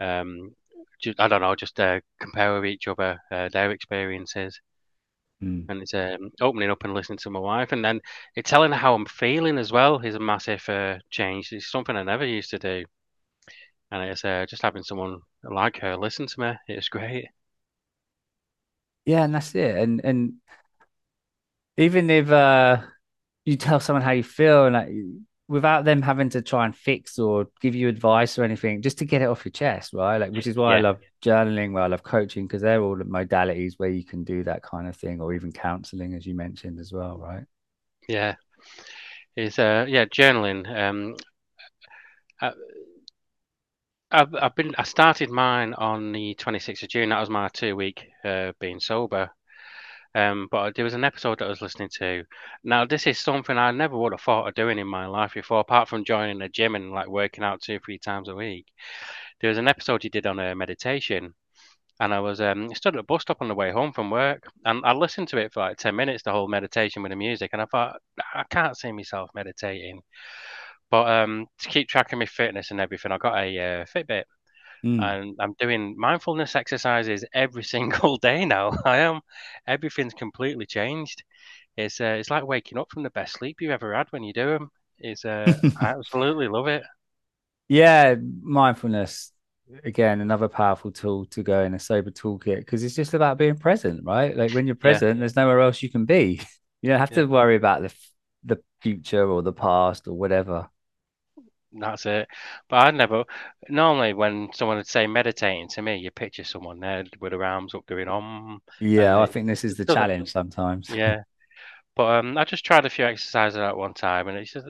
um, 0.00 0.54
just, 1.00 1.20
I 1.20 1.28
don't 1.28 1.40
know, 1.42 1.54
just 1.54 1.78
uh, 1.80 2.00
compare 2.20 2.54
with 2.54 2.66
each 2.66 2.88
other 2.88 3.18
uh, 3.30 3.48
their 3.52 3.70
experiences. 3.72 4.60
mm. 5.42 5.66
And 5.68 5.82
it's 5.82 5.94
um, 5.94 6.30
opening 6.40 6.70
up 6.70 6.84
and 6.84 6.94
listening 6.94 7.18
to 7.18 7.30
my 7.30 7.40
wife, 7.40 7.72
and 7.72 7.84
then 7.84 8.00
it's 8.36 8.50
telling 8.50 8.72
her 8.72 8.78
how 8.78 8.94
I'm 8.94 9.06
feeling 9.06 9.58
as 9.58 9.72
well 9.72 9.98
is 10.00 10.14
a 10.14 10.20
massive 10.20 10.68
uh, 10.68 10.98
change. 11.10 11.52
It's 11.52 11.70
something 11.70 11.96
I 11.96 12.02
never 12.02 12.26
used 12.26 12.50
to 12.50 12.58
do, 12.58 12.84
and 13.90 14.02
it's 14.10 14.24
uh, 14.24 14.46
just 14.48 14.62
having 14.62 14.82
someone 14.82 15.20
like 15.44 15.78
her 15.78 15.96
listen 15.96 16.26
to 16.26 16.40
me. 16.40 16.52
It's 16.68 16.88
great. 16.88 17.28
Yeah, 19.04 19.24
and 19.24 19.34
that's 19.34 19.54
it. 19.54 19.76
And 19.76 20.00
and 20.04 20.34
even 21.76 22.10
if 22.10 22.30
uh 22.30 22.82
you 23.44 23.56
tell 23.56 23.80
someone 23.80 24.02
how 24.02 24.12
you 24.12 24.22
feel 24.22 24.66
and 24.66 24.74
like 24.74 24.88
without 25.48 25.84
them 25.84 26.00
having 26.00 26.28
to 26.28 26.42
try 26.42 26.64
and 26.64 26.76
fix 26.76 27.18
or 27.18 27.48
give 27.60 27.74
you 27.74 27.88
advice 27.88 28.38
or 28.38 28.44
anything, 28.44 28.82
just 28.82 28.98
to 28.98 29.04
get 29.04 29.20
it 29.20 29.24
off 29.24 29.44
your 29.44 29.50
chest, 29.50 29.92
right? 29.92 30.18
Like 30.18 30.30
which 30.30 30.46
is 30.46 30.56
why 30.56 30.76
I 30.76 30.80
love 30.80 31.00
journaling, 31.22 31.72
why 31.72 31.82
I 31.82 31.86
love 31.88 32.04
coaching, 32.04 32.46
because 32.46 32.62
they're 32.62 32.80
all 32.80 32.96
the 32.96 33.04
modalities 33.04 33.74
where 33.76 33.88
you 33.88 34.04
can 34.04 34.22
do 34.22 34.44
that 34.44 34.62
kind 34.62 34.86
of 34.86 34.96
thing, 34.96 35.20
or 35.20 35.34
even 35.34 35.50
counseling, 35.50 36.14
as 36.14 36.24
you 36.24 36.36
mentioned 36.36 36.78
as 36.78 36.92
well, 36.92 37.18
right? 37.18 37.44
yeah. 38.08 38.36
Is 39.36 39.58
uh, 39.58 39.86
yeah, 39.88 40.04
journaling. 40.04 40.68
Um, 40.72 41.16
I, 42.40 42.52
I've 44.12 44.34
I've 44.34 44.54
been 44.54 44.74
I 44.76 44.82
started 44.84 45.30
mine 45.30 45.74
on 45.74 46.12
the 46.12 46.34
26th 46.34 46.82
of 46.82 46.88
June. 46.88 47.10
That 47.10 47.20
was 47.20 47.30
my 47.30 47.48
two 47.48 47.76
week 47.76 48.08
uh, 48.24 48.52
being 48.60 48.80
sober. 48.80 49.30
Um, 50.14 50.48
but 50.50 50.74
there 50.74 50.84
was 50.84 50.94
an 50.94 51.04
episode 51.04 51.38
that 51.38 51.46
I 51.46 51.48
was 51.48 51.62
listening 51.62 51.90
to. 51.98 52.24
Now, 52.64 52.84
this 52.84 53.06
is 53.06 53.18
something 53.20 53.56
I 53.56 53.70
never 53.70 53.96
would 53.96 54.12
have 54.12 54.20
thought 54.20 54.48
of 54.48 54.54
doing 54.54 54.78
in 54.78 54.86
my 54.88 55.06
life 55.06 55.34
before, 55.34 55.60
apart 55.60 55.88
from 55.88 56.04
joining 56.04 56.42
a 56.42 56.48
gym 56.48 56.74
and 56.74 56.90
like 56.92 57.08
working 57.08 57.44
out 57.44 57.62
two, 57.62 57.78
three 57.84 57.98
times 57.98 58.28
a 58.28 58.34
week. 58.34 58.66
There 59.40 59.48
was 59.50 59.58
an 59.58 59.68
episode 59.68 60.02
he 60.02 60.08
did 60.08 60.26
on 60.26 60.40
a 60.40 60.54
meditation, 60.56 61.34
and 62.00 62.14
I 62.14 62.20
was 62.20 62.40
um, 62.40 62.74
stood 62.74 62.96
at 62.96 63.00
a 63.00 63.04
bus 63.04 63.22
stop 63.22 63.38
on 63.42 63.48
the 63.48 63.54
way 63.54 63.72
home 63.72 63.92
from 63.92 64.10
work, 64.10 64.44
and 64.64 64.84
I 64.86 64.92
listened 64.94 65.28
to 65.28 65.38
it 65.38 65.52
for 65.52 65.60
like 65.60 65.78
10 65.78 65.96
minutes, 65.96 66.24
the 66.24 66.32
whole 66.32 66.48
meditation 66.48 67.02
with 67.02 67.10
the 67.10 67.16
music, 67.16 67.50
and 67.52 67.62
I 67.62 67.66
thought, 67.66 68.00
I 68.34 68.44
can't 68.50 68.76
see 68.78 68.92
myself 68.92 69.30
meditating. 69.34 70.02
But 70.90 71.08
um, 71.08 71.46
to 71.60 71.68
keep 71.68 71.88
track 71.88 72.12
of 72.12 72.18
my 72.18 72.26
fitness 72.26 72.70
and 72.70 72.80
everything, 72.80 73.12
I 73.12 73.18
got 73.18 73.38
a 73.38 73.58
uh, 73.58 73.84
Fitbit 73.86 74.24
Mm. 74.84 75.10
and 75.10 75.36
I'm 75.40 75.54
doing 75.58 75.94
mindfulness 75.98 76.56
exercises 76.56 77.24
every 77.32 77.64
single 77.74 78.16
day 78.18 78.44
now. 78.44 78.72
I 78.84 78.98
am. 78.98 79.20
Everything's 79.66 80.14
completely 80.14 80.66
changed. 80.66 81.22
It's 81.76 82.00
uh, 82.00 82.16
it's 82.20 82.30
like 82.30 82.46
waking 82.46 82.78
up 82.78 82.90
from 82.92 83.04
the 83.04 83.10
best 83.10 83.34
sleep 83.34 83.58
you've 83.60 83.72
ever 83.72 83.94
had 83.94 84.08
when 84.12 84.24
you 84.24 84.32
do 84.34 84.46
them. 84.50 84.70
It's 84.98 85.24
uh, 85.24 85.58
I 85.76 85.88
absolutely 85.98 86.48
love 86.48 86.68
it. 86.68 86.84
Yeah, 87.68 88.16
mindfulness 88.42 89.32
again, 89.84 90.20
another 90.20 90.48
powerful 90.48 90.90
tool 90.90 91.26
to 91.26 91.42
go 91.44 91.62
in 91.62 91.74
a 91.74 91.78
sober 91.78 92.10
toolkit 92.10 92.58
because 92.58 92.82
it's 92.82 92.96
just 92.96 93.14
about 93.14 93.38
being 93.38 93.56
present, 93.56 94.04
right? 94.04 94.36
Like 94.36 94.52
when 94.52 94.66
you're 94.66 94.74
Yeah, 94.82 95.00
present, 95.00 95.20
there's 95.20 95.36
nowhere 95.36 95.60
else 95.60 95.82
you 95.82 95.90
can 95.90 96.04
be. 96.06 96.40
You 96.82 96.88
don't 96.88 96.98
have 97.00 97.10
yeah, 97.10 97.20
to 97.20 97.26
worry 97.26 97.56
about 97.56 97.82
the 97.82 97.94
the 98.42 98.62
future 98.80 99.28
or 99.28 99.42
the 99.42 99.52
past 99.52 100.08
or 100.08 100.14
whatever. 100.14 100.70
That's 101.72 102.06
it. 102.06 102.28
But 102.68 102.76
I 102.76 102.90
never. 102.90 103.24
Normally, 103.68 104.12
when 104.14 104.50
someone 104.52 104.76
would 104.78 104.86
say 104.88 105.06
meditating 105.06 105.68
to 105.70 105.82
me, 105.82 105.98
you 105.98 106.10
picture 106.10 106.44
someone 106.44 106.80
there 106.80 107.04
with 107.20 107.32
their 107.32 107.44
arms 107.44 107.74
up 107.74 107.86
doing 107.86 108.08
om, 108.08 108.60
and 108.96 109.08
Yeah, 109.08 109.18
I 109.18 109.26
think 109.26 109.46
this 109.46 109.64
is 109.64 109.76
the 109.76 109.84
challenge 109.84 110.30
sometimes. 110.32 110.98
Yeah, 111.08 111.22
but 111.96 112.04
um, 112.20 112.38
I 112.38 112.44
just 112.44 112.64
tried 112.66 112.86
a 112.86 112.90
few 112.90 113.06
exercises 113.06 113.58
at 113.58 113.76
one 113.76 113.94
time, 113.94 114.28
and 114.28 114.38
it's 114.38 114.52
just 114.52 114.68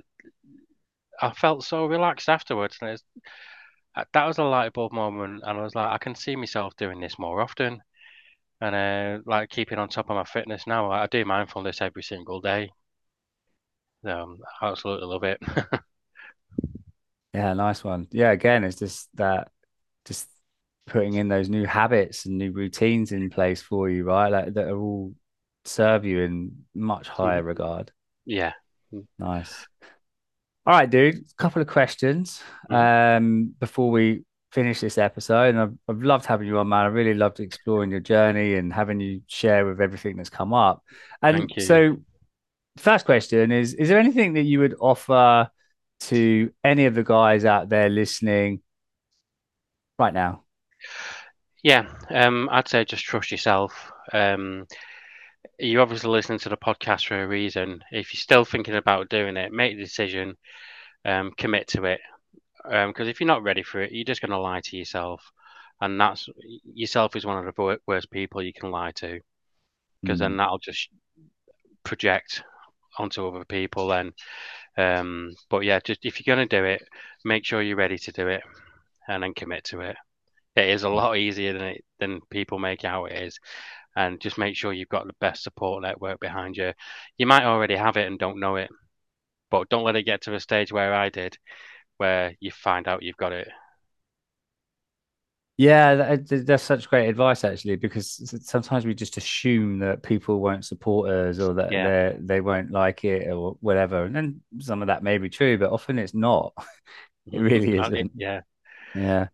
I 1.23 1.31
felt 1.33 1.65
so 1.65 1.87
relaxed 1.87 2.29
afterwards, 2.29 2.77
and 2.83 2.91
it's, 2.91 3.05
that 4.13 4.25
was 4.27 4.39
a 4.39 4.43
light 4.45 4.73
bulb 4.73 4.93
moment, 4.93 5.43
and 5.47 5.59
I 5.59 5.63
was 5.63 5.75
like, 5.77 5.91
I 5.91 5.99
can 5.99 6.15
see 6.17 6.35
myself 6.37 6.75
doing 6.77 7.01
this 7.01 7.19
more 7.21 7.41
often. 7.41 7.83
and 8.61 8.75
uh, 8.77 9.23
like 9.27 9.51
keeping 9.51 9.79
on 9.79 9.89
top 9.91 10.11
of 10.11 10.17
my 10.17 10.25
fitness 10.25 10.67
now. 10.67 10.91
I 10.93 11.07
do 11.09 11.25
mindfulness 11.25 11.81
every 11.83 12.03
single 12.05 12.41
day. 12.41 12.73
Um, 14.05 14.39
I 14.61 14.69
absolutely 14.71 15.07
love 15.07 15.25
it. 15.25 15.41
Yeah, 17.35 17.53
nice 17.55 17.85
one. 17.85 18.09
Yeah, 18.11 18.31
again, 18.31 18.65
it's 18.65 18.79
just 18.79 19.09
that 19.15 19.51
just 20.05 20.29
putting 20.87 21.15
in 21.15 21.29
those 21.29 21.49
new 21.49 21.65
habits 21.65 22.27
and 22.27 22.39
new 22.39 22.53
routines 22.53 23.13
in 23.13 23.31
place 23.31 23.63
for 23.63 23.89
you, 23.89 24.05
right? 24.05 24.29
Like 24.29 24.55
that 24.55 24.69
are 24.69 24.79
all 24.79 25.15
serve 25.65 26.05
you 26.05 26.21
in 26.23 26.65
much 26.75 27.09
higher 27.09 27.43
regard. 27.43 27.93
Yeah, 28.25 28.53
Nice. 29.19 29.67
All 30.67 30.75
right, 30.75 30.91
dude. 30.91 31.17
A 31.17 31.35
couple 31.37 31.63
of 31.63 31.69
questions 31.69 32.43
Mm, 32.71 33.17
um, 33.17 33.55
before 33.59 33.91
we 33.91 34.25
finish 34.53 34.81
this 34.81 34.99
episode. 34.99 35.55
And 35.55 35.61
I've, 35.61 35.75
I've 35.89 36.03
loved 36.03 36.27
having 36.27 36.47
you 36.47 36.59
on, 36.59 36.69
man. 36.69 36.85
I 36.85 36.89
really 36.89 37.15
loved 37.15 37.41
exploring 37.41 37.91
your 37.91 38.01
journey 38.01 38.55
and 38.55 38.73
having 38.73 39.01
you 39.01 39.23
share 39.27 39.67
with 39.67 39.81
everything 39.81 40.17
that's 40.17 40.31
come 40.31 40.53
up. 40.53 40.83
And 41.23 41.51
so, 41.59 41.97
first 42.77 43.07
question 43.07 43.53
is: 43.53 43.75
Is 43.75 43.89
there 43.89 43.99
anything 43.99 44.35
that 44.35 44.43
you 44.43 44.61
would 44.61 44.75
offer 44.81 45.49
to 46.01 46.53
any 46.65 46.87
of 46.87 46.95
the 46.95 47.05
guys 47.05 47.45
out 47.45 47.69
there 47.69 47.89
listening 47.89 48.61
right 49.99 50.15
now? 50.15 50.43
Yeah, 51.63 51.87
um, 52.09 52.49
I'd 52.51 52.69
say 52.69 52.85
just 52.85 53.05
trust 53.05 53.31
yourself. 53.31 53.93
Um, 54.13 54.67
you're 55.59 55.83
obviously 55.83 56.11
listening 56.11 56.39
to 56.41 56.49
the 56.49 56.57
podcast 56.57 57.07
for 57.07 57.23
a 57.23 57.29
reason. 57.29 57.85
If 57.93 58.15
you're 58.15 58.21
still 58.21 58.45
thinking 58.45 58.77
about 58.77 59.11
doing 59.11 59.37
it, 59.37 59.53
make 59.53 59.77
the 59.77 59.85
decision, 59.85 60.37
um, 61.05 61.33
commit 61.37 61.69
to 61.69 61.85
it. 61.85 62.01
Because 62.65 63.09
if 63.09 63.21
you're 63.21 63.27
not 63.27 63.43
ready 63.43 63.63
for 63.63 63.81
it, 63.81 63.93
you're 63.93 64.05
just 64.05 64.21
going 64.21 64.31
to 64.31 64.39
lie 64.39 64.61
to 64.61 64.77
yourself, 64.77 65.33
and 65.81 66.01
that's 66.01 66.29
yourself 66.75 67.17
is 67.17 67.25
one 67.25 67.47
of 67.47 67.55
the 67.55 67.79
worst 67.87 68.11
people 68.11 68.43
you 68.43 68.53
can 68.53 68.71
lie 68.71 68.93
to. 68.93 69.21
Because 70.03 70.19
then 70.19 70.33
Mm. 70.33 70.39
that'll 70.39 70.59
just 70.59 70.89
project 71.85 72.43
onto 72.99 73.27
other 73.27 73.45
people. 73.45 73.89
Then, 73.89 74.13
um, 74.77 75.35
but 75.49 75.65
yeah, 75.65 75.81
just 75.85 76.05
if 76.05 76.21
you're 76.25 76.35
going 76.35 76.47
to 76.49 76.57
do 76.61 76.65
it, 76.65 76.83
make 77.25 77.45
sure 77.45 77.63
you're 77.63 77.77
ready 77.77 77.99
to 77.99 78.13
do 78.13 78.29
it, 78.29 78.43
and 79.09 79.23
then 79.23 79.35
commit 79.35 79.65
to 79.65 79.81
it. 79.81 79.97
It 80.57 80.69
is 80.69 80.83
a 80.85 80.89
lot 80.89 81.17
easier 81.17 81.53
than 81.53 81.63
it 81.63 81.85
than 82.01 82.21
people 82.31 82.59
make 82.59 82.85
out 82.85 83.13
it 83.13 83.23
is. 83.23 83.39
And 83.97 84.21
just 84.21 84.39
make 84.39 84.57
sure 84.57 84.73
you've 84.73 84.89
got 84.89 85.07
the 85.07 85.15
best 85.21 85.43
support 85.43 85.83
network 85.83 86.21
behind 86.21 86.57
you. 86.57 86.73
You 87.19 87.27
might 87.27 87.45
already 87.45 87.77
have 87.77 87.97
it 87.97 88.07
and 88.07 88.19
don't 88.19 88.41
know 88.41 88.57
it, 88.57 88.71
but 89.51 89.69
don't 89.69 89.85
let 89.85 89.97
it 89.97 90.05
get 90.05 90.23
to 90.23 90.35
a 90.35 90.41
stage 90.41 90.73
where 90.73 90.95
I 90.95 91.09
did, 91.11 91.37
where 91.99 92.35
you 92.41 92.51
find 92.53 92.89
out 92.89 93.03
you've 93.03 93.17
got 93.17 93.33
it. 93.33 93.49
Yeah, 95.61 95.95
that, 95.95 96.47
that's 96.47 96.63
such 96.63 96.89
great 96.89 97.11
advice 97.11 97.45
actually, 97.45 97.77
because 97.77 98.33
sometimes 98.47 98.87
we 98.87 98.95
just 98.95 99.19
assume 99.19 99.81
that 99.81 100.03
people 100.03 100.41
won't 100.41 100.65
support 100.65 101.11
us 101.11 101.39
or 101.39 101.53
that 101.53 101.71
Yeah, 101.71 101.85
they 101.85 102.17
they 102.19 102.41
won't 102.41 102.71
like 102.71 103.05
it 103.05 103.31
or 103.31 103.59
whatever. 103.61 104.05
And 104.05 104.17
then 104.17 104.41
some 104.59 104.81
of 104.81 104.87
that 104.87 105.03
may 105.03 105.19
be 105.19 105.29
true, 105.29 105.59
but 105.59 105.71
often 105.71 105.99
it's 105.99 106.15
not. 106.15 106.55
It 107.31 107.39
really 107.39 107.79
isn't. 107.79 108.13
yeah. 108.17 108.41
Yeah. 108.95 109.29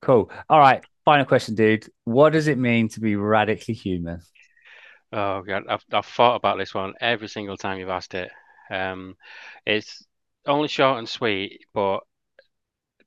Cool. 0.00 0.32
All 0.48 0.58
right. 0.58 0.82
Final 1.04 1.26
question, 1.26 1.54
dude. 1.54 1.86
What 2.04 2.32
does 2.32 2.48
it 2.48 2.56
mean 2.58 2.88
to 2.88 3.00
be 3.00 3.14
radically 3.14 3.74
human? 3.74 4.20
Oh 5.12 5.42
God, 5.42 5.64
I've 5.68 5.84
I've 5.92 6.06
thought 6.06 6.36
about 6.36 6.58
this 6.58 6.74
one 6.74 6.94
every 7.00 7.28
single 7.28 7.56
time 7.56 7.78
you've 7.78 7.88
asked 7.88 8.14
it. 8.14 8.32
Um, 8.70 9.16
it's 9.66 10.04
only 10.46 10.68
short 10.68 10.98
and 10.98 11.08
sweet, 11.08 11.66
but 11.72 12.00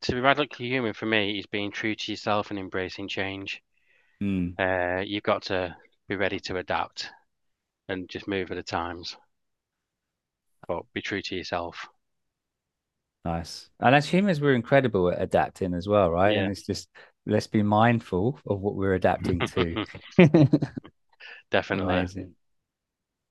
to 0.02 0.14
be 0.14 0.20
radically 0.20 0.68
human 0.68 0.93
for 0.93 1.06
me 1.06 1.39
is 1.39 1.45
being 1.45 1.72
true 1.72 1.95
to 1.95 2.12
yourself 2.12 2.50
and 2.50 2.60
embracing 2.60 3.08
change. 3.08 3.62
Hmm. 4.22 4.58
Uh, 4.60 5.04
you've 5.06 5.24
got 5.24 5.43
to 5.43 5.76
be 6.08 6.16
ready 6.16 6.39
to 6.41 6.58
adapt 6.58 7.10
and 7.89 8.10
just 8.10 8.28
move 8.28 8.50
with 8.50 8.58
the 8.58 8.64
times, 8.64 9.18
but 10.68 10.84
be 10.93 11.02
true 11.02 11.22
to 11.22 11.36
yourself. 11.36 11.88
Nice. 13.26 13.70
And 13.80 13.93
as 13.93 14.08
humans, 14.08 14.39
we're 14.39 14.54
incredible 14.56 15.10
at 15.12 15.22
adapting 15.22 15.74
as 15.74 15.88
well, 15.88 16.10
right? 16.10 16.38
And 16.38 16.48
Yeah, 16.48 16.50
it's 16.50 16.66
just 16.66 16.89
let's 17.26 17.48
be 17.48 17.62
mindful 17.62 18.39
of 18.48 18.62
what 18.62 18.76
we're 18.76 18.93
adapting 18.93 19.43
to. 19.43 19.78
definitely. 21.52 22.08
Amazing. 22.16 22.36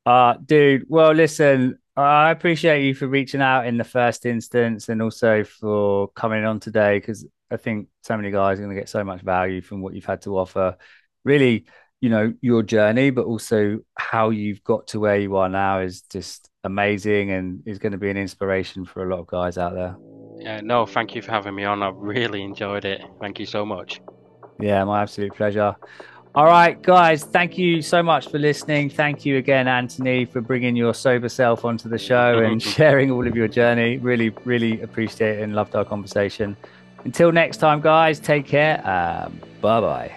Uh, 0.04 0.34
dude, 0.44 0.84
well, 0.88 1.12
listen, 1.12 1.78
I 1.96 2.30
appreciate 2.30 2.84
you 2.86 2.94
for 2.94 3.06
reaching 3.06 3.40
out 3.40 3.66
in 3.66 3.78
the 3.78 3.84
first 3.84 4.26
instance 4.26 4.88
and 4.88 5.00
also 5.00 5.44
for 5.44 6.08
coming 6.08 6.44
on 6.44 6.60
today 6.60 6.98
because 6.98 7.26
I 7.50 7.56
think 7.56 7.88
so 8.02 8.16
many 8.16 8.30
guys 8.30 8.58
are 8.58 8.62
going 8.62 8.74
to 8.74 8.80
get 8.80 8.88
so 8.88 9.02
much 9.02 9.22
value 9.22 9.62
from 9.62 9.80
what 9.80 9.94
you've 9.94 10.04
had 10.04 10.20
to 10.22 10.36
offer. 10.36 10.76
Really, 11.24 11.64
you 12.00 12.10
know, 12.10 12.34
your 12.42 12.62
journey, 12.62 13.10
but 13.10 13.24
also 13.24 13.78
how 13.96 14.30
you've 14.30 14.62
got 14.62 14.88
to 14.88 15.00
where 15.00 15.18
you 15.18 15.36
are 15.36 15.48
now 15.48 15.80
is 15.80 16.02
just 16.02 16.50
amazing 16.64 17.30
and 17.30 17.62
is 17.66 17.78
going 17.78 17.92
to 17.92 17.98
be 17.98 18.10
an 18.10 18.18
inspiration 18.18 18.84
for 18.84 19.02
a 19.02 19.08
lot 19.08 19.20
of 19.20 19.26
guys 19.26 19.56
out 19.56 19.72
there. 19.72 19.96
Yeah, 20.38 20.60
no, 20.62 20.84
thank 20.84 21.14
you 21.14 21.22
for 21.22 21.30
having 21.30 21.54
me 21.54 21.64
on. 21.64 21.82
I've 21.82 21.96
really 21.96 22.42
enjoyed 22.42 22.84
it. 22.84 23.00
Thank 23.20 23.40
you 23.40 23.46
so 23.46 23.64
much. 23.64 24.00
Yeah, 24.60 24.84
my 24.84 25.02
absolute 25.02 25.34
pleasure. 25.34 25.76
All 26.36 26.44
right, 26.44 26.80
guys, 26.82 27.24
thank 27.24 27.56
you 27.56 27.80
so 27.80 28.02
much 28.02 28.28
for 28.28 28.38
listening. 28.38 28.90
Thank 28.90 29.24
you 29.24 29.38
again, 29.38 29.66
Anthony, 29.66 30.26
for 30.26 30.42
bringing 30.42 30.76
your 30.76 30.92
sober 30.92 31.30
self 31.30 31.64
onto 31.64 31.88
the 31.88 31.96
show 31.96 32.40
and 32.40 32.62
sharing 32.76 33.10
all 33.10 33.26
of 33.26 33.34
your 33.34 33.48
journey. 33.48 33.96
Really, 33.96 34.28
really 34.44 34.82
appreciate 34.82 35.38
it 35.38 35.42
and 35.42 35.54
loved 35.54 35.74
our 35.74 35.86
conversation. 35.86 36.54
Until 37.04 37.32
next 37.32 37.56
time, 37.56 37.80
guys, 37.80 38.20
take 38.20 38.44
care. 38.44 38.86
Um, 38.86 39.40
bye 39.62 39.80
bye. 39.80 40.14